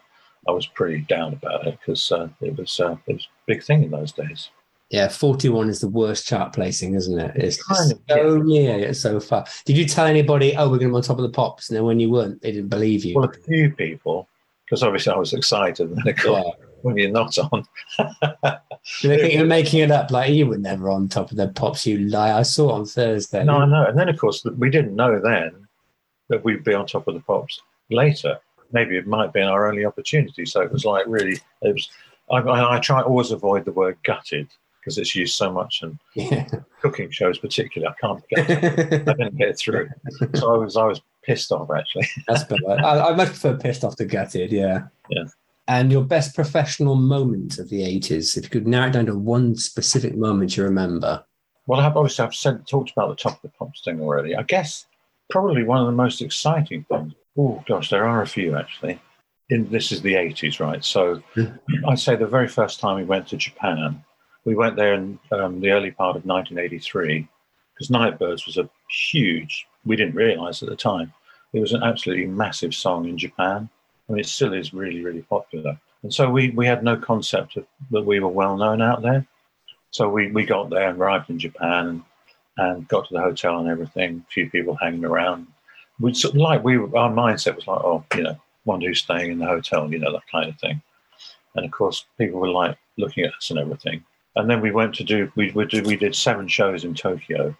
I 0.48 0.50
was 0.50 0.66
pretty 0.66 1.02
down 1.02 1.34
about 1.34 1.66
it 1.66 1.78
because 1.78 2.10
uh, 2.10 2.28
it 2.40 2.56
was 2.56 2.80
uh, 2.80 2.96
it 3.06 3.12
was 3.14 3.24
a 3.26 3.46
big 3.46 3.62
thing 3.62 3.82
in 3.84 3.90
those 3.90 4.12
days. 4.12 4.48
Yeah, 4.90 5.08
41 5.08 5.68
is 5.68 5.80
the 5.82 5.88
worst 5.88 6.26
chart 6.26 6.54
placing, 6.54 6.94
isn't 6.94 7.18
it? 7.18 7.32
It's 7.36 7.62
Kind 7.62 7.92
of, 7.92 7.98
so 8.08 8.38
near 8.38 8.78
yet 8.78 8.96
so 8.96 9.20
far. 9.20 9.44
Did 9.66 9.76
you 9.76 9.84
tell 9.84 10.06
anybody, 10.06 10.56
oh, 10.56 10.64
we're 10.70 10.78
going 10.78 10.88
to 10.88 10.94
be 10.94 10.96
on 10.96 11.02
top 11.02 11.18
of 11.18 11.24
the 11.24 11.28
pops? 11.28 11.68
And 11.68 11.76
then 11.76 11.84
when 11.84 12.00
you 12.00 12.08
weren't, 12.08 12.40
they 12.40 12.52
didn't 12.52 12.70
believe 12.70 13.04
you. 13.04 13.14
Well, 13.14 13.28
a 13.28 13.32
few 13.34 13.70
people, 13.70 14.26
because 14.64 14.82
obviously 14.82 15.12
I 15.12 15.18
was 15.18 15.34
excited, 15.34 15.90
and 15.90 15.98
then 15.98 16.08
of 16.08 16.16
course, 16.18 16.42
Yeah. 16.46 16.64
when 16.80 16.96
you're 16.96 17.10
not 17.10 17.36
on, 17.52 17.66
Do 19.02 19.08
they 19.08 19.18
think 19.18 19.34
you're 19.34 19.44
making 19.44 19.80
it 19.80 19.90
up? 19.90 20.10
Like, 20.10 20.32
you 20.32 20.46
were 20.46 20.56
never 20.56 20.88
on 20.88 21.06
top 21.08 21.30
of 21.30 21.36
the 21.36 21.48
pops, 21.48 21.86
you 21.86 21.98
lie. 21.98 22.32
I 22.32 22.42
saw 22.42 22.70
on 22.72 22.86
Thursday. 22.86 23.44
no, 23.44 23.58
I 23.58 23.66
know. 23.66 23.84
And 23.84 23.98
then 23.98 24.08
of 24.08 24.18
course 24.18 24.42
we 24.56 24.70
didn't 24.70 24.96
know 24.96 25.20
then 25.20 25.68
that 26.28 26.42
we'd 26.44 26.64
be 26.64 26.72
on 26.72 26.86
top 26.86 27.06
of 27.08 27.12
the 27.14 27.20
pops 27.20 27.60
later. 27.90 28.38
Maybe 28.72 28.96
it 28.96 29.06
might 29.06 29.32
be 29.32 29.40
our 29.40 29.68
only 29.68 29.84
opportunity. 29.84 30.44
So 30.46 30.60
it 30.60 30.72
was 30.72 30.84
like 30.84 31.04
really, 31.06 31.40
it 31.62 31.72
was. 31.72 31.88
I, 32.30 32.38
I, 32.38 32.76
I 32.76 32.78
try 32.80 33.00
always 33.00 33.30
avoid 33.30 33.64
the 33.64 33.72
word 33.72 33.96
gutted 34.04 34.48
because 34.80 34.98
it's 34.98 35.14
used 35.14 35.34
so 35.34 35.50
much 35.50 35.82
in 35.82 35.98
Yeah. 36.14 36.46
cooking 36.82 37.10
shows, 37.10 37.38
particularly. 37.38 37.94
I 37.94 38.06
can't 38.06 38.28
get, 38.28 38.50
I 38.50 39.12
didn't 39.14 39.36
get 39.36 39.48
it 39.48 39.58
through. 39.58 39.88
So 40.34 40.54
I 40.54 40.58
was, 40.58 40.76
I 40.76 40.84
was 40.84 41.00
pissed 41.22 41.52
off 41.52 41.70
actually. 41.76 42.06
That's 42.26 42.44
better. 42.44 42.70
I, 42.70 43.08
I 43.10 43.14
much 43.14 43.28
prefer 43.28 43.56
pissed 43.56 43.84
off 43.84 43.96
to 43.96 44.04
gutted, 44.04 44.52
yeah. 44.52 44.84
Yeah. 45.10 45.24
And 45.68 45.92
your 45.92 46.04
best 46.04 46.34
professional 46.34 46.94
moment 46.94 47.58
of 47.58 47.68
the 47.68 47.82
80s, 47.82 48.36
if 48.38 48.44
you 48.44 48.50
could 48.50 48.66
narrow 48.66 48.88
it 48.88 48.92
down 48.92 49.06
to 49.06 49.14
one 49.18 49.54
specific 49.54 50.16
moment 50.16 50.56
you 50.56 50.64
remember. 50.64 51.24
Well, 51.66 51.80
I've 51.80 51.96
obviously 51.96 52.24
I've 52.24 52.34
said, 52.34 52.66
talked 52.66 52.90
about 52.92 53.10
the 53.10 53.16
top 53.22 53.34
of 53.34 53.42
the 53.42 53.48
pops 53.58 53.82
thing 53.82 54.00
already. 54.00 54.34
I 54.34 54.42
guess 54.44 54.86
probably 55.28 55.64
one 55.64 55.80
of 55.80 55.86
the 55.86 55.92
most 55.92 56.22
exciting 56.22 56.84
things. 56.88 57.12
Oh 57.38 57.62
gosh, 57.66 57.88
there 57.88 58.06
are 58.06 58.22
a 58.22 58.26
few 58.26 58.56
actually. 58.56 59.00
In 59.50 59.70
this 59.70 59.92
is 59.92 60.02
the 60.02 60.16
eighties, 60.16 60.60
right? 60.60 60.84
So 60.84 61.22
I'd 61.86 61.98
say 61.98 62.16
the 62.16 62.26
very 62.26 62.48
first 62.48 62.80
time 62.80 62.96
we 62.96 63.04
went 63.04 63.28
to 63.28 63.36
Japan, 63.36 64.04
we 64.44 64.54
went 64.54 64.76
there 64.76 64.94
in 64.94 65.18
um, 65.32 65.60
the 65.60 65.70
early 65.70 65.92
part 65.92 66.16
of 66.16 66.26
1983 66.26 67.26
because 67.74 67.90
Nightbirds 67.90 68.44
was 68.44 68.58
a 68.58 68.68
huge. 68.90 69.66
We 69.86 69.96
didn't 69.96 70.16
realise 70.16 70.62
at 70.62 70.68
the 70.68 70.76
time 70.76 71.12
it 71.52 71.60
was 71.60 71.72
an 71.72 71.82
absolutely 71.82 72.26
massive 72.26 72.74
song 72.74 73.08
in 73.08 73.16
Japan. 73.16 73.68
I 74.08 74.12
mean, 74.12 74.20
it 74.20 74.26
still 74.26 74.52
is 74.52 74.74
really, 74.74 75.02
really 75.02 75.22
popular. 75.22 75.78
And 76.02 76.12
so 76.12 76.30
we, 76.30 76.50
we 76.50 76.66
had 76.66 76.84
no 76.84 76.96
concept 76.96 77.56
of 77.56 77.66
that 77.90 78.04
we 78.04 78.20
were 78.20 78.28
well 78.28 78.56
known 78.56 78.82
out 78.82 79.02
there. 79.02 79.26
So 79.90 80.08
we, 80.08 80.30
we 80.30 80.44
got 80.44 80.70
there 80.70 80.88
and 80.88 80.98
arrived 80.98 81.30
in 81.30 81.38
Japan 81.38 81.86
and, 81.86 82.02
and 82.56 82.88
got 82.88 83.08
to 83.08 83.14
the 83.14 83.20
hotel 83.20 83.58
and 83.58 83.68
everything. 83.68 84.24
A 84.26 84.30
few 84.30 84.50
people 84.50 84.76
hanging 84.76 85.04
around. 85.04 85.46
We 86.00 86.14
sort 86.14 86.34
of 86.34 86.40
like 86.40 86.62
we 86.64 86.76
our 86.76 87.10
mindset 87.10 87.56
was 87.56 87.66
like, 87.66 87.80
oh, 87.80 88.04
you 88.14 88.22
know, 88.22 88.40
wonder 88.64 88.86
who's 88.86 89.00
staying 89.00 89.32
in 89.32 89.38
the 89.38 89.46
hotel, 89.46 89.90
you 89.90 89.98
know, 89.98 90.12
that 90.12 90.30
kind 90.30 90.48
of 90.48 90.58
thing. 90.58 90.80
And 91.54 91.64
of 91.64 91.72
course, 91.72 92.06
people 92.18 92.40
were 92.40 92.50
like 92.50 92.76
looking 92.96 93.24
at 93.24 93.34
us 93.34 93.50
and 93.50 93.58
everything. 93.58 94.04
And 94.36 94.48
then 94.48 94.60
we 94.60 94.70
went 94.70 94.94
to 94.96 95.04
do 95.04 95.32
we 95.34 95.50
we 95.52 95.66
did 95.66 95.86
we 95.86 95.96
did 95.96 96.14
seven 96.14 96.46
shows 96.46 96.84
in 96.84 96.94
Tokyo, 96.94 97.56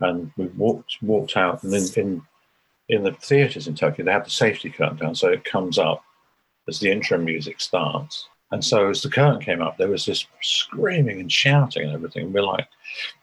and 0.00 0.32
we 0.36 0.46
walked 0.46 0.96
walked 1.02 1.36
out 1.36 1.62
and 1.62 1.72
in 1.72 1.86
in, 1.96 2.22
in 2.88 3.04
the 3.04 3.12
theaters 3.12 3.68
in 3.68 3.74
Tokyo 3.74 4.04
they 4.04 4.12
have 4.12 4.24
the 4.24 4.30
safety 4.30 4.70
curtain 4.70 4.96
down, 4.96 5.14
so 5.14 5.28
it 5.28 5.44
comes 5.44 5.78
up 5.78 6.02
as 6.68 6.80
the 6.80 6.90
intro 6.90 7.18
music 7.18 7.60
starts. 7.60 8.28
And 8.52 8.62
so 8.62 8.90
as 8.90 9.02
the 9.02 9.08
curtain 9.08 9.40
came 9.40 9.62
up, 9.62 9.78
there 9.78 9.88
was 9.88 10.04
this 10.04 10.26
screaming 10.42 11.20
and 11.20 11.32
shouting 11.32 11.84
and 11.84 11.94
everything. 11.94 12.26
And 12.26 12.34
we're 12.34 12.42
like, 12.42 12.68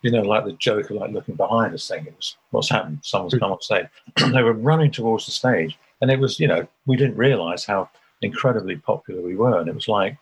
you 0.02 0.12
know, 0.12 0.24
like 0.24 0.44
the 0.44 0.54
Joker, 0.54 0.96
like 0.96 1.12
looking 1.12 1.36
behind 1.36 1.74
us, 1.76 1.84
saying, 1.84 2.08
it 2.08 2.16
was, 2.16 2.36
"What's 2.50 2.70
happened? 2.70 3.00
Someone's 3.04 3.34
hmm. 3.34 3.40
come 3.40 3.52
on 3.52 3.62
stage." 3.62 3.86
they 4.34 4.42
were 4.42 4.54
running 4.54 4.90
towards 4.90 5.28
the 5.28 5.32
stage, 5.32 5.78
and 6.02 6.10
it 6.10 6.20
was, 6.20 6.40
you 6.40 6.48
know, 6.48 6.68
we 6.88 6.98
didn't 6.98 7.16
realise 7.16 7.64
how 7.64 7.90
incredibly 8.24 8.76
popular 8.78 9.22
we 9.22 9.36
were, 9.36 9.60
and 9.60 9.70
it 9.70 9.76
was 9.76 9.88
like, 9.88 10.18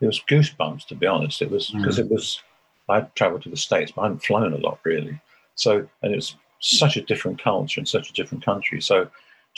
it 0.00 0.06
was 0.06 0.20
goosebumps 0.28 0.86
to 0.88 0.96
be 0.96 1.06
honest. 1.06 1.42
It 1.42 1.50
was 1.50 1.68
hmm. 1.68 1.78
because 1.78 1.98
it 1.98 2.10
was. 2.10 2.42
I'd 2.88 3.14
travelled 3.14 3.42
to 3.44 3.50
the 3.50 3.56
states, 3.56 3.92
but 3.92 4.02
I 4.02 4.04
hadn't 4.06 4.24
flown 4.24 4.52
a 4.52 4.56
lot 4.56 4.80
really. 4.82 5.20
So, 5.54 5.86
and 6.02 6.12
it 6.12 6.16
was 6.16 6.34
such 6.58 6.96
a 6.96 7.02
different 7.02 7.40
culture 7.40 7.78
and 7.78 7.88
such 7.88 8.10
a 8.10 8.12
different 8.14 8.44
country. 8.44 8.80
So, 8.80 9.08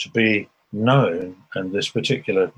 to 0.01 0.09
be 0.11 0.49
known 0.71 1.37
and 1.55 1.73
this 1.73 1.89
particular 1.89 2.51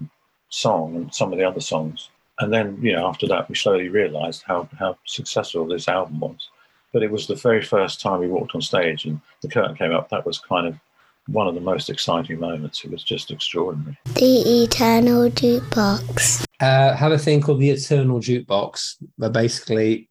song 0.49 0.97
and 0.97 1.15
some 1.15 1.31
of 1.31 1.39
the 1.39 1.47
other 1.47 1.61
songs, 1.61 2.09
and 2.39 2.51
then 2.51 2.77
you 2.81 2.93
know 2.93 3.07
after 3.07 3.27
that 3.27 3.47
we 3.49 3.55
slowly 3.55 3.89
realised 3.89 4.43
how 4.45 4.67
how 4.77 4.97
successful 5.05 5.65
this 5.65 5.87
album 5.87 6.19
was. 6.19 6.49
But 6.93 7.03
it 7.03 7.11
was 7.11 7.27
the 7.27 7.35
very 7.35 7.61
first 7.61 7.99
time 7.99 8.21
we 8.21 8.27
walked 8.27 8.55
on 8.55 8.61
stage 8.61 9.05
and 9.05 9.19
the 9.41 9.49
curtain 9.49 9.75
came 9.75 9.93
up. 9.93 10.09
That 10.09 10.25
was 10.25 10.39
kind 10.39 10.65
of 10.65 10.79
one 11.27 11.47
of 11.47 11.55
the 11.55 11.61
most 11.61 11.89
exciting 11.89 12.39
moments. 12.39 12.85
It 12.85 12.91
was 12.91 13.03
just 13.03 13.31
extraordinary. 13.31 13.97
The 14.15 14.63
Eternal 14.63 15.29
Jukebox. 15.29 16.45
Uh, 16.61 16.95
have 16.95 17.11
a 17.11 17.17
thing 17.17 17.41
called 17.41 17.59
the 17.59 17.71
Eternal 17.71 18.19
Jukebox, 18.19 18.95
where 19.17 19.29
basically 19.29 20.07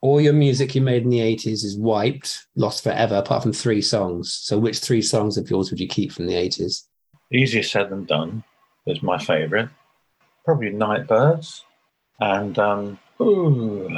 all 0.00 0.20
your 0.20 0.32
music 0.32 0.74
you 0.74 0.80
made 0.80 1.02
in 1.02 1.10
the 1.10 1.20
80s 1.20 1.64
is 1.64 1.78
wiped, 1.78 2.46
lost 2.56 2.82
forever, 2.82 3.16
apart 3.16 3.42
from 3.42 3.52
three 3.52 3.80
songs. 3.80 4.34
So, 4.34 4.58
which 4.58 4.78
three 4.78 5.02
songs 5.02 5.38
of 5.38 5.48
yours 5.48 5.70
would 5.70 5.80
you 5.80 5.88
keep 5.88 6.12
from 6.12 6.26
the 6.26 6.34
80s? 6.34 6.84
Easier 7.32 7.62
said 7.62 7.90
than 7.90 8.04
done 8.04 8.44
is 8.86 9.02
my 9.02 9.18
favourite. 9.18 9.68
Probably 10.44 10.70
Nightbirds, 10.70 11.64
and 12.20 12.58
um, 12.58 12.98
ooh, 13.20 13.88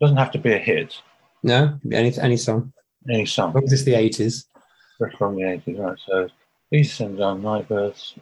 doesn't 0.00 0.16
have 0.16 0.32
to 0.32 0.38
be 0.38 0.52
a 0.52 0.58
hit. 0.58 1.00
No? 1.42 1.78
Any, 1.92 2.12
any 2.18 2.36
song? 2.36 2.72
Any 3.08 3.26
song. 3.26 3.54
Is 3.62 3.70
this 3.70 3.82
the 3.84 3.92
80s? 3.92 4.44
From 5.16 5.36
the 5.36 5.42
80s, 5.42 5.78
right? 5.78 5.98
So 6.06 6.28
said 6.82 7.08
than 7.10 7.16
done. 7.16 7.42
Nightbirds. 7.42 8.16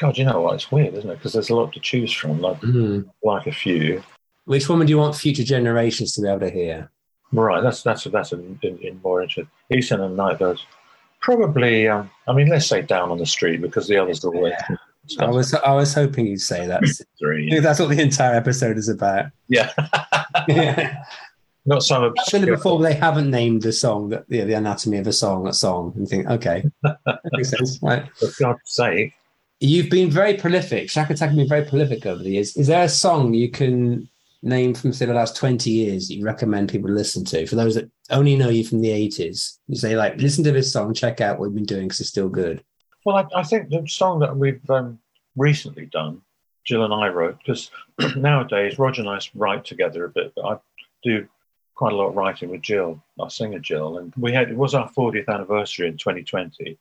God, 0.00 0.16
you 0.16 0.24
know 0.24 0.40
what? 0.40 0.54
It's 0.54 0.72
weird, 0.72 0.94
isn't 0.94 1.10
it? 1.10 1.16
Because 1.16 1.34
there's 1.34 1.50
a 1.50 1.54
lot 1.54 1.72
to 1.74 1.80
choose 1.80 2.12
from. 2.12 2.40
Like, 2.40 2.60
Mhm. 2.60 3.08
like 3.22 3.46
a 3.46 3.52
few. 3.52 4.02
Which 4.46 4.68
one 4.68 4.78
would 4.78 4.88
you 4.88 4.98
want 4.98 5.14
future 5.14 5.44
generations 5.44 6.12
to 6.14 6.22
be 6.22 6.28
able 6.28 6.40
to 6.40 6.50
hear? 6.50 6.90
Right, 7.32 7.62
that's 7.62 7.82
that's 7.82 8.04
that's 8.04 8.32
in, 8.32 8.58
in, 8.62 8.78
in 8.78 9.00
more 9.02 9.22
interest. 9.22 9.50
Eastern 9.70 10.00
and 10.00 10.16
Nightbirds. 10.16 10.64
Probably, 11.20 11.88
um, 11.88 12.10
I 12.28 12.32
mean, 12.32 12.48
let's 12.48 12.66
say 12.66 12.82
down 12.82 13.10
on 13.10 13.18
the 13.18 13.26
street 13.26 13.60
because 13.62 13.88
the 13.88 13.96
others 13.98 14.24
are 14.24 14.34
always. 14.34 14.54
I 15.18 15.26
was 15.26 15.54
I 15.54 15.72
was 15.72 15.94
hoping 15.94 16.26
you'd 16.26 16.40
say 16.40 16.66
that. 16.66 16.82
Three, 17.18 17.56
I 17.56 17.60
that's 17.60 17.78
what 17.78 17.90
the 17.90 18.00
entire 18.00 18.34
episode 18.34 18.76
is 18.78 18.88
about. 18.88 19.26
Yeah. 19.48 19.70
yeah. 20.48 21.02
Not 21.66 21.82
some 21.82 22.04
I've 22.04 22.10
obscure. 22.10 22.46
before 22.46 22.82
they 22.82 22.92
haven't 22.92 23.30
named 23.30 23.62
the 23.62 23.72
song, 23.72 24.10
that 24.10 24.24
yeah, 24.28 24.44
the 24.44 24.52
anatomy 24.54 24.98
of 24.98 25.06
a 25.06 25.12
song, 25.12 25.46
a 25.46 25.52
song, 25.52 25.94
and 25.96 26.06
think, 26.06 26.28
okay, 26.28 26.62
that 26.82 27.20
makes 27.32 27.50
sense, 27.50 27.78
right? 27.82 28.04
For 28.16 28.28
God's 28.38 28.60
sake. 28.64 29.14
You've 29.60 29.88
been 29.88 30.10
very 30.10 30.34
prolific. 30.34 30.88
Shakatak 30.88 31.28
has 31.28 31.36
been 31.36 31.48
very 31.48 31.64
prolific 31.64 32.04
over 32.04 32.22
the 32.22 32.32
years. 32.32 32.54
Is 32.56 32.66
there 32.66 32.84
a 32.84 32.88
song 32.88 33.32
you 33.32 33.50
can 33.50 34.08
name 34.42 34.74
from 34.74 34.92
say 34.92 35.06
the 35.06 35.14
last 35.14 35.36
20 35.36 35.70
years 35.70 36.10
you 36.10 36.22
recommend 36.22 36.68
people 36.68 36.90
listen 36.90 37.24
to? 37.26 37.46
For 37.46 37.56
those 37.56 37.76
that 37.76 37.90
only 38.10 38.36
know 38.36 38.50
you 38.50 38.64
from 38.64 38.82
the 38.82 38.90
80s, 38.90 39.58
you 39.68 39.76
say 39.76 39.96
like, 39.96 40.20
listen 40.20 40.44
to 40.44 40.52
this 40.52 40.70
song, 40.70 40.92
check 40.92 41.22
out 41.22 41.38
what 41.38 41.48
we've 41.48 41.54
been 41.54 41.64
doing 41.64 41.84
because 41.88 42.00
it's 42.00 42.10
still 42.10 42.28
good. 42.28 42.62
Well, 43.04 43.16
I, 43.16 43.40
I 43.40 43.42
think 43.42 43.68
the 43.68 43.86
song 43.86 44.20
that 44.20 44.36
we've 44.36 44.68
um, 44.70 44.98
recently 45.36 45.86
done, 45.86 46.22
Jill 46.64 46.84
and 46.84 46.94
I 46.94 47.08
wrote, 47.08 47.38
because 47.38 47.70
nowadays 48.16 48.78
Roger 48.78 49.02
and 49.02 49.10
I 49.10 49.20
write 49.34 49.64
together 49.64 50.04
a 50.04 50.08
bit, 50.08 50.32
I 50.42 50.56
do 51.02 51.28
quite 51.74 51.92
a 51.92 51.96
lot 51.96 52.08
of 52.08 52.16
writing 52.16 52.50
with 52.50 52.62
Jill, 52.62 53.02
our 53.18 53.30
singer 53.30 53.58
Jill, 53.58 53.98
and 53.98 54.12
we 54.16 54.32
had 54.32 54.50
it 54.50 54.56
was 54.56 54.74
our 54.74 54.90
40th 54.90 55.28
anniversary 55.28 55.88
in 55.88 55.98
2020, 55.98 56.78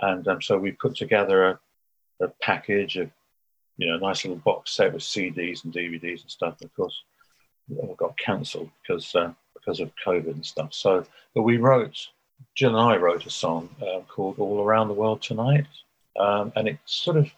and 0.00 0.28
um, 0.28 0.40
so 0.40 0.58
we 0.58 0.72
put 0.72 0.94
together 0.94 1.44
a, 1.44 1.60
a 2.20 2.28
package 2.40 2.96
of, 2.96 3.10
you 3.76 3.88
know, 3.88 3.96
a 3.96 4.00
nice 4.00 4.24
little 4.24 4.38
box 4.38 4.72
set 4.72 4.92
with 4.92 5.02
CDs 5.02 5.64
and 5.64 5.72
DVDs 5.72 6.22
and 6.22 6.30
stuff. 6.30 6.56
And 6.60 6.70
Of 6.70 6.76
course, 6.76 7.02
it 7.70 7.78
all 7.78 7.94
got 7.96 8.16
cancelled 8.18 8.70
because 8.82 9.14
uh, 9.14 9.32
because 9.54 9.80
of 9.80 9.90
COVID 10.06 10.32
and 10.34 10.46
stuff. 10.46 10.74
So, 10.74 11.04
but 11.34 11.42
we 11.42 11.56
wrote, 11.56 12.08
Jill 12.54 12.76
and 12.76 12.92
I 12.92 12.96
wrote 12.96 13.26
a 13.26 13.30
song 13.30 13.68
um, 13.82 14.02
called 14.08 14.38
"All 14.38 14.62
Around 14.62 14.88
the 14.88 14.94
World 14.94 15.22
Tonight," 15.22 15.66
um, 16.18 16.52
and 16.56 16.68
it 16.68 16.78
sort 16.84 17.16
of 17.16 17.30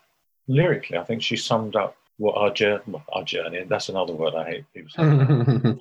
lyrically, 0.49 0.99
I 0.99 1.05
think 1.05 1.23
she 1.23 1.37
summed 1.37 1.77
up 1.77 1.97
what 2.19 2.37
our 2.37 2.51
journey, 2.53 2.83
our 3.13 3.25
journey. 3.25 3.65
That's 3.65 3.89
another 3.89 4.15
word 4.15 4.35
I 4.35 4.45
hate 4.45 4.65
people 4.75 4.91
saying, 4.91 5.79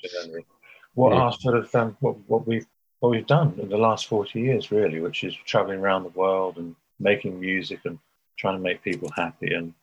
what 0.95 1.11
Yeah. 1.13 1.19
our 1.19 1.33
sort 1.33 1.55
of 1.55 1.73
um, 1.75 1.97
what, 1.99 2.15
what 2.27 2.47
we've 2.47 2.65
what 2.99 3.09
we've 3.09 3.27
done 3.27 3.57
in 3.61 3.69
the 3.69 3.77
last 3.77 4.07
forty 4.07 4.39
years, 4.41 4.71
really, 4.71 4.99
which 5.01 5.23
is 5.23 5.35
traveling 5.45 5.79
around 5.79 6.03
the 6.03 6.09
world 6.09 6.57
and 6.57 6.75
making 6.99 7.39
music 7.39 7.79
and 7.85 7.99
trying 8.37 8.55
to 8.55 8.61
make 8.61 8.83
people 8.83 9.09
happy 9.15 9.53
and 9.53 9.73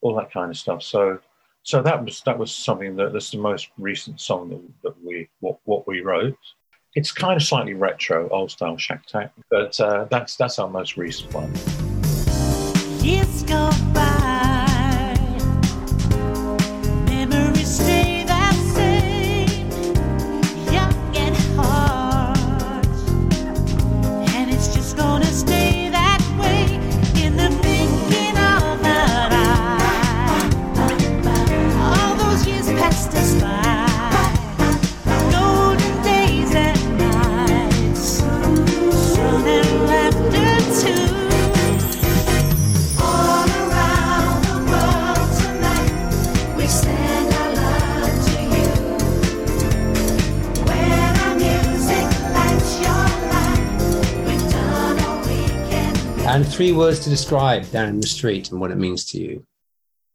all 0.00 0.14
that 0.14 0.30
kind 0.32 0.50
of 0.50 0.56
stuff. 0.56 0.82
So, 0.82 1.18
so 1.62 1.82
that 1.82 2.04
was 2.04 2.22
that 2.22 2.38
was 2.38 2.54
something 2.54 2.96
that 2.96 3.12
that's 3.12 3.30
the 3.30 3.38
most 3.38 3.68
recent 3.78 4.20
song 4.20 4.48
that, 4.50 4.62
that 4.82 5.04
we 5.04 5.28
what, 5.40 5.58
what 5.64 5.86
we 5.86 6.00
wrote. 6.00 6.36
It's 6.94 7.10
kind 7.10 7.36
of 7.36 7.42
slightly 7.42 7.74
retro, 7.74 8.28
old 8.28 8.52
style 8.52 8.76
Shack 8.76 9.02
but 9.50 9.80
uh, 9.80 10.04
that's 10.10 10.36
that's 10.36 10.60
our 10.60 10.68
most 10.68 10.96
recent 10.96 11.34
one. 11.34 11.52
Years 13.02 13.42
three 56.54 56.70
words 56.70 57.00
to 57.00 57.10
describe 57.10 57.68
down 57.72 57.88
in 57.88 58.00
the 58.00 58.06
street 58.06 58.52
and 58.52 58.60
what 58.60 58.70
it 58.70 58.76
means 58.76 59.04
to 59.06 59.20
you. 59.20 59.44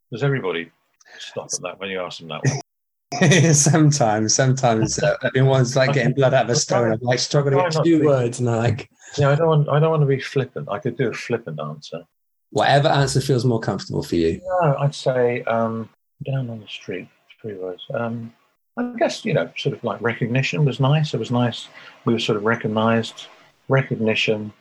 Does 0.09 0.23
everybody 0.23 0.71
stop 1.19 1.49
at 1.53 1.61
that 1.61 1.79
when 1.79 1.89
you 1.89 1.99
ask 1.99 2.19
them 2.19 2.29
that 2.29 2.41
one? 2.45 3.53
sometimes, 3.53 4.33
sometimes 4.33 4.99
uh, 4.99 5.17
everyone's 5.23 5.75
like 5.75 5.93
getting 5.93 6.13
blood 6.13 6.33
out 6.33 6.45
of 6.45 6.51
a 6.51 6.55
stone. 6.55 6.93
I'm 6.93 6.99
like 7.01 7.19
struggling 7.19 7.57
get 7.57 7.83
two 7.83 8.05
words, 8.05 8.39
and 8.39 8.49
I'm 8.49 8.63
like, 8.63 8.89
Yeah, 9.17 9.31
I 9.31 9.35
don't 9.35 9.47
want 9.47 9.69
I 9.69 9.79
don't 9.79 9.89
want 9.89 10.01
to 10.01 10.07
be 10.07 10.19
flippant. 10.19 10.69
I 10.69 10.79
could 10.79 10.95
do 10.95 11.09
a 11.09 11.13
flippant 11.13 11.59
answer. 11.59 12.03
whatever 12.51 12.87
answer 12.87 13.19
feels 13.19 13.43
more 13.43 13.59
comfortable 13.59 14.03
for 14.03 14.15
you. 14.15 14.39
No, 14.61 14.77
I'd 14.79 14.95
say 14.95 15.43
um, 15.43 15.89
down 16.25 16.49
on 16.49 16.61
the 16.61 16.67
street. 16.67 17.09
Three 17.41 17.55
words. 17.55 17.83
Um, 17.93 18.33
I 18.77 18.93
guess 18.97 19.25
you 19.25 19.33
know, 19.33 19.51
sort 19.57 19.75
of 19.75 19.83
like 19.83 19.99
recognition 20.01 20.63
was 20.63 20.79
nice. 20.79 21.13
It 21.13 21.19
was 21.19 21.31
nice. 21.31 21.67
We 22.05 22.13
were 22.13 22.19
sort 22.19 22.37
of 22.37 22.43
recognised. 22.43 23.27
Recognition, 23.67 24.51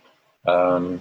um, 0.47 1.01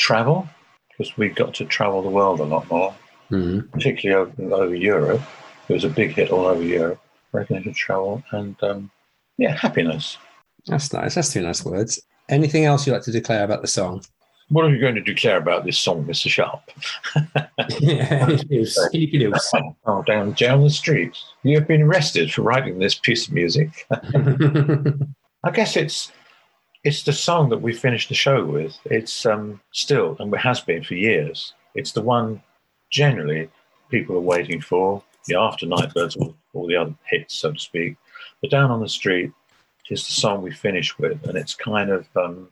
travel 0.00 0.48
because 0.90 1.16
we 1.16 1.28
got 1.28 1.54
to 1.54 1.64
travel 1.64 2.02
the 2.02 2.08
world 2.08 2.40
a 2.40 2.44
lot 2.44 2.68
more, 2.70 2.94
Mhm. 3.30 3.70
particularly 3.70 4.32
over, 4.38 4.54
over 4.54 4.74
Europe. 4.74 5.20
It 5.68 5.74
was 5.74 5.84
a 5.84 5.88
big 5.88 6.12
hit 6.12 6.30
all 6.30 6.46
over 6.46 6.62
Europe. 6.62 7.00
Recognition, 7.32 7.74
travel, 7.74 8.22
and 8.32 8.56
um, 8.62 8.90
yeah, 9.38 9.56
happiness. 9.56 10.18
That's 10.66 10.92
nice. 10.92 11.14
That's 11.14 11.32
two 11.32 11.42
nice 11.42 11.64
words. 11.64 12.02
Anything 12.28 12.64
else 12.64 12.86
you'd 12.86 12.94
like 12.94 13.02
to 13.02 13.12
declare 13.12 13.44
about 13.44 13.62
the 13.62 13.68
song? 13.68 14.02
What 14.48 14.64
are 14.64 14.70
you 14.70 14.80
going 14.80 14.96
to 14.96 15.00
declare 15.00 15.36
about 15.36 15.64
this 15.64 15.78
song, 15.78 16.04
Mr. 16.06 16.28
Sharpe? 16.28 16.60
oh, 19.86 20.02
down 20.02 20.32
down 20.32 20.64
the 20.64 20.70
street. 20.70 21.16
You 21.44 21.56
have 21.56 21.68
been 21.68 21.82
arrested 21.82 22.32
for 22.32 22.42
writing 22.42 22.78
this 22.78 22.96
piece 22.96 23.28
of 23.28 23.34
music. 23.34 23.86
I 25.44 25.50
guess 25.52 25.76
it's 25.76 26.10
it's 26.84 27.02
the 27.02 27.12
song 27.12 27.50
that 27.50 27.60
we 27.60 27.72
finished 27.72 28.08
the 28.08 28.14
show 28.14 28.44
with. 28.44 28.78
It's 28.86 29.26
um, 29.26 29.60
still, 29.72 30.16
and 30.18 30.32
it 30.32 30.40
has 30.40 30.60
been 30.60 30.82
for 30.82 30.94
years. 30.94 31.54
It's 31.74 31.92
the 31.92 32.02
one 32.02 32.42
generally 32.90 33.50
people 33.90 34.16
are 34.16 34.20
waiting 34.20 34.60
for. 34.60 35.02
The 35.26 35.36
after 35.36 35.66
Nightbirds, 35.66 36.16
all, 36.16 36.34
all 36.54 36.66
the 36.66 36.76
other 36.76 36.94
hits, 37.04 37.34
so 37.34 37.52
to 37.52 37.58
speak. 37.58 37.96
But 38.40 38.50
down 38.50 38.70
on 38.70 38.80
the 38.80 38.88
street 38.88 39.30
is 39.90 40.06
the 40.06 40.12
song 40.12 40.42
we 40.42 40.50
finish 40.50 40.98
with, 40.98 41.22
and 41.26 41.36
it's 41.36 41.54
kind 41.54 41.90
of 41.90 42.06
um, 42.16 42.48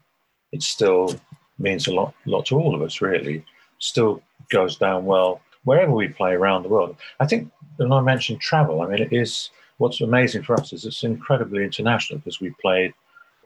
it 0.52 0.62
still 0.62 1.14
means 1.58 1.86
a 1.86 1.94
lot, 1.94 2.14
lot 2.26 2.46
to 2.46 2.58
all 2.58 2.74
of 2.74 2.82
us. 2.82 3.00
Really, 3.00 3.44
still 3.78 4.22
goes 4.50 4.76
down 4.76 5.06
well 5.06 5.40
wherever 5.64 5.92
we 5.92 6.08
play 6.08 6.32
around 6.32 6.62
the 6.62 6.68
world. 6.68 6.96
I 7.20 7.26
think 7.26 7.50
when 7.76 7.92
I 7.92 8.00
mentioned 8.00 8.40
travel, 8.40 8.82
I 8.82 8.86
mean 8.88 9.02
it 9.02 9.12
is 9.12 9.50
what's 9.78 10.00
amazing 10.00 10.42
for 10.42 10.54
us 10.54 10.72
is 10.72 10.84
it's 10.84 11.04
incredibly 11.04 11.64
international 11.64 12.18
because 12.18 12.40
we 12.40 12.50
played 12.60 12.92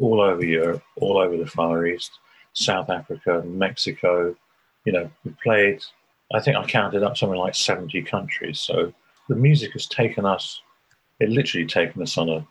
all 0.03 0.21
over 0.21 0.45
Europe, 0.45 0.83
all 0.97 1.19
over 1.19 1.37
the 1.37 1.47
Far 1.47 1.87
East, 1.87 2.19
South 2.53 2.91
Africa, 2.91 3.43
Mexico. 3.47 4.37
You 4.85 4.93
know, 4.93 5.11
we 5.25 5.33
played. 5.43 5.83
I 6.35 6.41
think 6.41 6.57
I 6.57 6.65
counted 6.67 7.03
up 7.03 7.17
something 7.17 7.39
like 7.39 7.55
seventy 7.55 8.03
countries. 8.03 8.61
So 8.61 8.93
the 9.29 9.37
music 9.37 9.73
has 9.73 9.87
taken 9.87 10.27
us. 10.27 10.61
It 11.21 11.31
literally 11.31 11.67
taken 11.67 12.03
us 12.03 12.19
on 12.19 12.29
a 12.29 12.47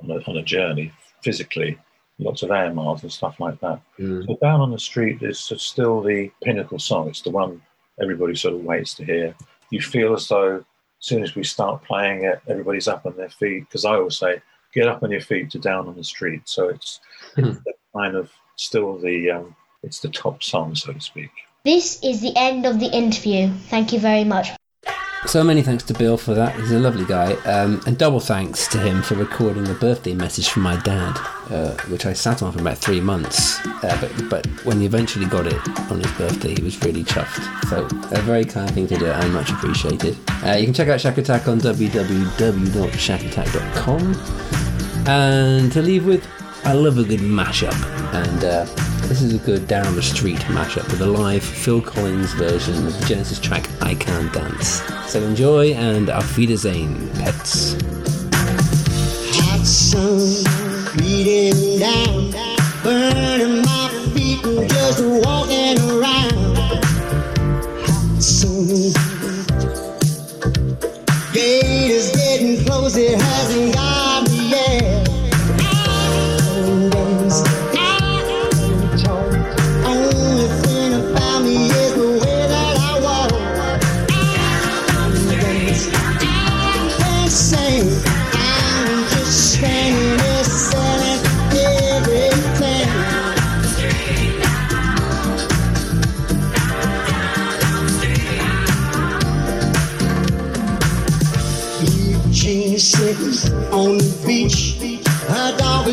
on 0.00 0.10
a, 0.10 0.30
on 0.30 0.36
a 0.36 0.42
journey 0.42 0.92
physically, 1.22 1.78
lots 2.18 2.42
of 2.42 2.50
air 2.50 2.72
miles 2.72 3.02
and 3.02 3.12
stuff 3.12 3.40
like 3.40 3.58
that. 3.60 3.80
Mm. 3.98 4.26
So 4.26 4.38
down 4.40 4.60
on 4.60 4.70
the 4.70 4.78
street 4.78 5.22
is 5.22 5.40
still 5.56 6.00
the 6.00 6.30
pinnacle 6.42 6.78
song. 6.78 7.08
It's 7.08 7.22
the 7.22 7.30
one 7.30 7.60
everybody 8.00 8.34
sort 8.36 8.54
of 8.54 8.60
waits 8.60 8.94
to 8.94 9.04
hear. 9.04 9.34
You 9.70 9.80
feel 9.80 10.14
as 10.14 10.28
though 10.28 10.56
as 10.56 10.64
soon 11.00 11.22
as 11.22 11.34
we 11.34 11.44
start 11.44 11.82
playing 11.82 12.24
it, 12.24 12.40
everybody's 12.48 12.88
up 12.88 13.04
on 13.04 13.16
their 13.16 13.30
feet. 13.30 13.64
Because 13.66 13.84
I 13.84 13.94
always 13.94 14.18
say, 14.18 14.42
get 14.74 14.88
up 14.88 15.02
on 15.02 15.10
your 15.10 15.20
feet 15.20 15.50
to 15.50 15.58
down 15.58 15.86
on 15.88 15.96
the 15.96 16.04
street. 16.04 16.42
So 16.44 16.68
it's, 16.68 17.00
it's 17.36 17.60
kind 17.94 18.16
of 18.16 18.30
still 18.56 18.98
the 18.98 19.30
um, 19.30 19.56
it's 19.82 20.00
the 20.00 20.08
top 20.08 20.42
song, 20.42 20.74
so 20.74 20.92
to 20.92 21.00
speak. 21.00 21.30
This 21.64 22.02
is 22.02 22.20
the 22.20 22.32
end 22.36 22.66
of 22.66 22.80
the 22.80 22.90
interview. 22.90 23.50
Thank 23.68 23.92
you 23.92 23.98
very 23.98 24.24
much. 24.24 24.48
So 25.26 25.42
many 25.42 25.62
thanks 25.62 25.82
to 25.84 25.94
Bill 25.94 26.16
for 26.16 26.32
that. 26.34 26.54
He's 26.54 26.70
a 26.70 26.78
lovely 26.78 27.04
guy. 27.06 27.32
Um, 27.44 27.80
and 27.86 27.98
double 27.98 28.20
thanks 28.20 28.68
to 28.68 28.78
him 28.78 29.02
for 29.02 29.16
recording 29.16 29.64
the 29.64 29.74
birthday 29.74 30.14
message 30.14 30.48
from 30.48 30.62
my 30.62 30.76
dad, 30.82 31.18
uh, 31.50 31.74
which 31.88 32.06
I 32.06 32.12
sat 32.12 32.40
on 32.42 32.52
for 32.52 32.60
about 32.60 32.78
three 32.78 33.00
months. 33.00 33.58
Uh, 33.66 33.98
but, 34.00 34.12
but 34.30 34.46
when 34.64 34.78
he 34.80 34.86
eventually 34.86 35.26
got 35.26 35.46
it 35.46 35.58
on 35.90 35.98
his 36.00 36.12
birthday, 36.12 36.54
he 36.54 36.62
was 36.62 36.80
really 36.84 37.02
chuffed. 37.02 37.42
So 37.68 37.88
a 38.16 38.20
very 38.22 38.44
kind 38.44 38.70
thing 38.70 38.86
to 38.86 38.96
do 38.96 39.06
and 39.06 39.32
much 39.32 39.50
appreciated. 39.50 40.16
Uh, 40.44 40.52
you 40.52 40.66
can 40.66 40.74
check 40.74 40.86
out 40.88 41.00
Shakatak 41.00 41.48
on 41.48 41.58
www.shakatak.com. 41.58 44.14
And 45.08 45.72
to 45.72 45.82
leave 45.82 46.06
with, 46.06 46.24
I 46.64 46.74
love 46.74 46.98
a 46.98 47.02
good 47.02 47.18
mashup. 47.20 47.74
And 48.14 48.44
uh, 48.44 48.66
this 49.08 49.22
is 49.22 49.34
a 49.34 49.38
good 49.38 49.66
Down 49.66 49.94
the 49.94 50.02
Street 50.02 50.38
mashup 50.48 50.90
with 50.90 51.00
a 51.00 51.06
live 51.06 51.42
Phil 51.42 51.80
Collins 51.80 52.32
version 52.34 52.86
of 52.86 52.98
the 52.98 53.06
Genesis 53.06 53.38
track 53.38 53.68
I 53.82 53.94
Can't 53.94 54.32
Dance. 54.32 54.82
So 55.08 55.22
enjoy 55.22 55.72
and 55.74 56.10
auf 56.10 56.36
Wiedersehen, 56.36 57.10
pets. 57.14 57.76
Hot 59.36 59.66
sun 59.66 60.44
beating 60.96 61.78
down, 61.78 62.30
burning 62.82 63.62
my 63.62 63.88
feet 64.14 64.42
just 64.68 65.04
walking 65.04 65.78
around. 65.90 66.56
Hot 67.86 68.22
sun. 68.22 68.92
Gate 71.32 71.90
is 71.90 72.10
getting 72.12 72.64
close, 72.64 72.96
it 72.96 73.20
hasn't 73.20 73.74
got 73.74 73.83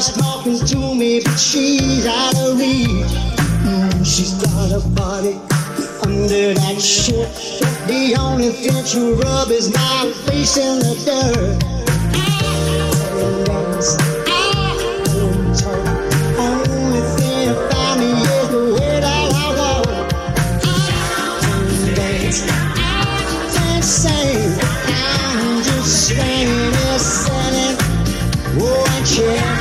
Is 0.02 0.14
talking 0.14 0.58
to 0.58 0.96
me, 0.96 1.22
but 1.24 1.38
she's 1.38 2.08
out 2.08 2.36
of 2.36 2.58
reach. 2.58 2.88
Mm, 3.62 4.04
she's 4.04 4.34
got 4.34 4.72
a 4.72 4.80
body 4.96 5.40
under 6.02 6.56
that 6.56 6.82
shirt. 6.82 7.30
The 7.86 8.16
only 8.20 8.50
thing 8.50 8.84
she 8.84 9.14
rub 9.14 9.52
is 9.52 9.72
my 9.72 10.12
face 10.26 10.58
in 10.58 10.80
the 10.80 10.96
dirt. 11.06 11.72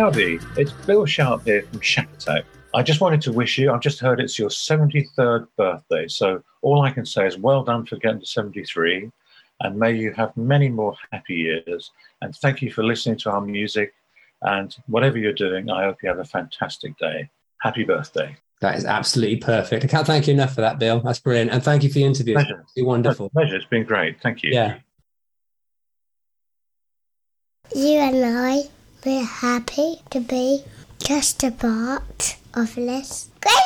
Hi, 0.00 0.06
Rowdy. 0.06 0.38
It's 0.56 0.72
Bill 0.72 1.04
Sharpe 1.04 1.44
here 1.44 1.60
from 1.60 1.80
Shakatak. 1.80 2.44
I 2.72 2.82
just 2.82 3.02
wanted 3.02 3.20
to 3.20 3.32
wish 3.32 3.58
you, 3.58 3.70
I've 3.70 3.82
just 3.82 4.00
heard 4.00 4.18
it's 4.18 4.38
your 4.38 4.48
73rd 4.48 5.46
birthday. 5.58 6.08
So 6.08 6.42
all 6.62 6.80
I 6.80 6.90
can 6.90 7.04
say 7.04 7.26
is 7.26 7.36
well 7.36 7.62
done 7.62 7.84
for 7.84 7.96
getting 7.96 8.20
to 8.20 8.24
73 8.26 9.12
and 9.60 9.78
may 9.78 9.92
you 9.92 10.14
have 10.14 10.34
many 10.38 10.70
more 10.70 10.96
happy 11.12 11.34
years. 11.34 11.90
And 12.22 12.34
thank 12.34 12.62
you 12.62 12.72
for 12.72 12.82
listening 12.82 13.18
to 13.18 13.30
our 13.30 13.42
music. 13.42 13.92
And 14.40 14.74
whatever 14.86 15.18
you're 15.18 15.34
doing, 15.34 15.68
I 15.68 15.84
hope 15.84 16.02
you 16.02 16.08
have 16.08 16.18
a 16.18 16.24
fantastic 16.24 16.96
day. 16.96 17.28
Happy 17.60 17.84
birthday. 17.84 18.34
That 18.62 18.78
is 18.78 18.86
absolutely 18.86 19.36
perfect. 19.36 19.84
I 19.84 19.88
can't 19.88 20.06
thank 20.06 20.28
you 20.28 20.32
enough 20.32 20.54
for 20.54 20.62
that, 20.62 20.78
Bill. 20.78 21.00
That's 21.00 21.20
brilliant. 21.20 21.50
And 21.50 21.62
thank 21.62 21.82
you 21.82 21.90
for 21.90 21.98
the 21.98 22.04
interview. 22.04 22.38
It's 22.38 22.46
Pleasure. 22.46 22.64
been 22.74 22.86
wonderful. 22.86 23.28
Pleasure. 23.28 23.56
It's 23.56 23.66
been 23.66 23.84
great. 23.84 24.18
Thank 24.22 24.42
you. 24.44 24.52
Yeah. 24.54 24.78
You 27.74 27.98
and 27.98 28.24
I, 28.24 28.62
we're 29.04 29.24
happy 29.24 30.02
to 30.10 30.20
be 30.20 30.62
just 30.98 31.42
a 31.42 31.50
part 31.50 32.36
of 32.54 32.74
this. 32.74 33.30
Great 33.40 33.60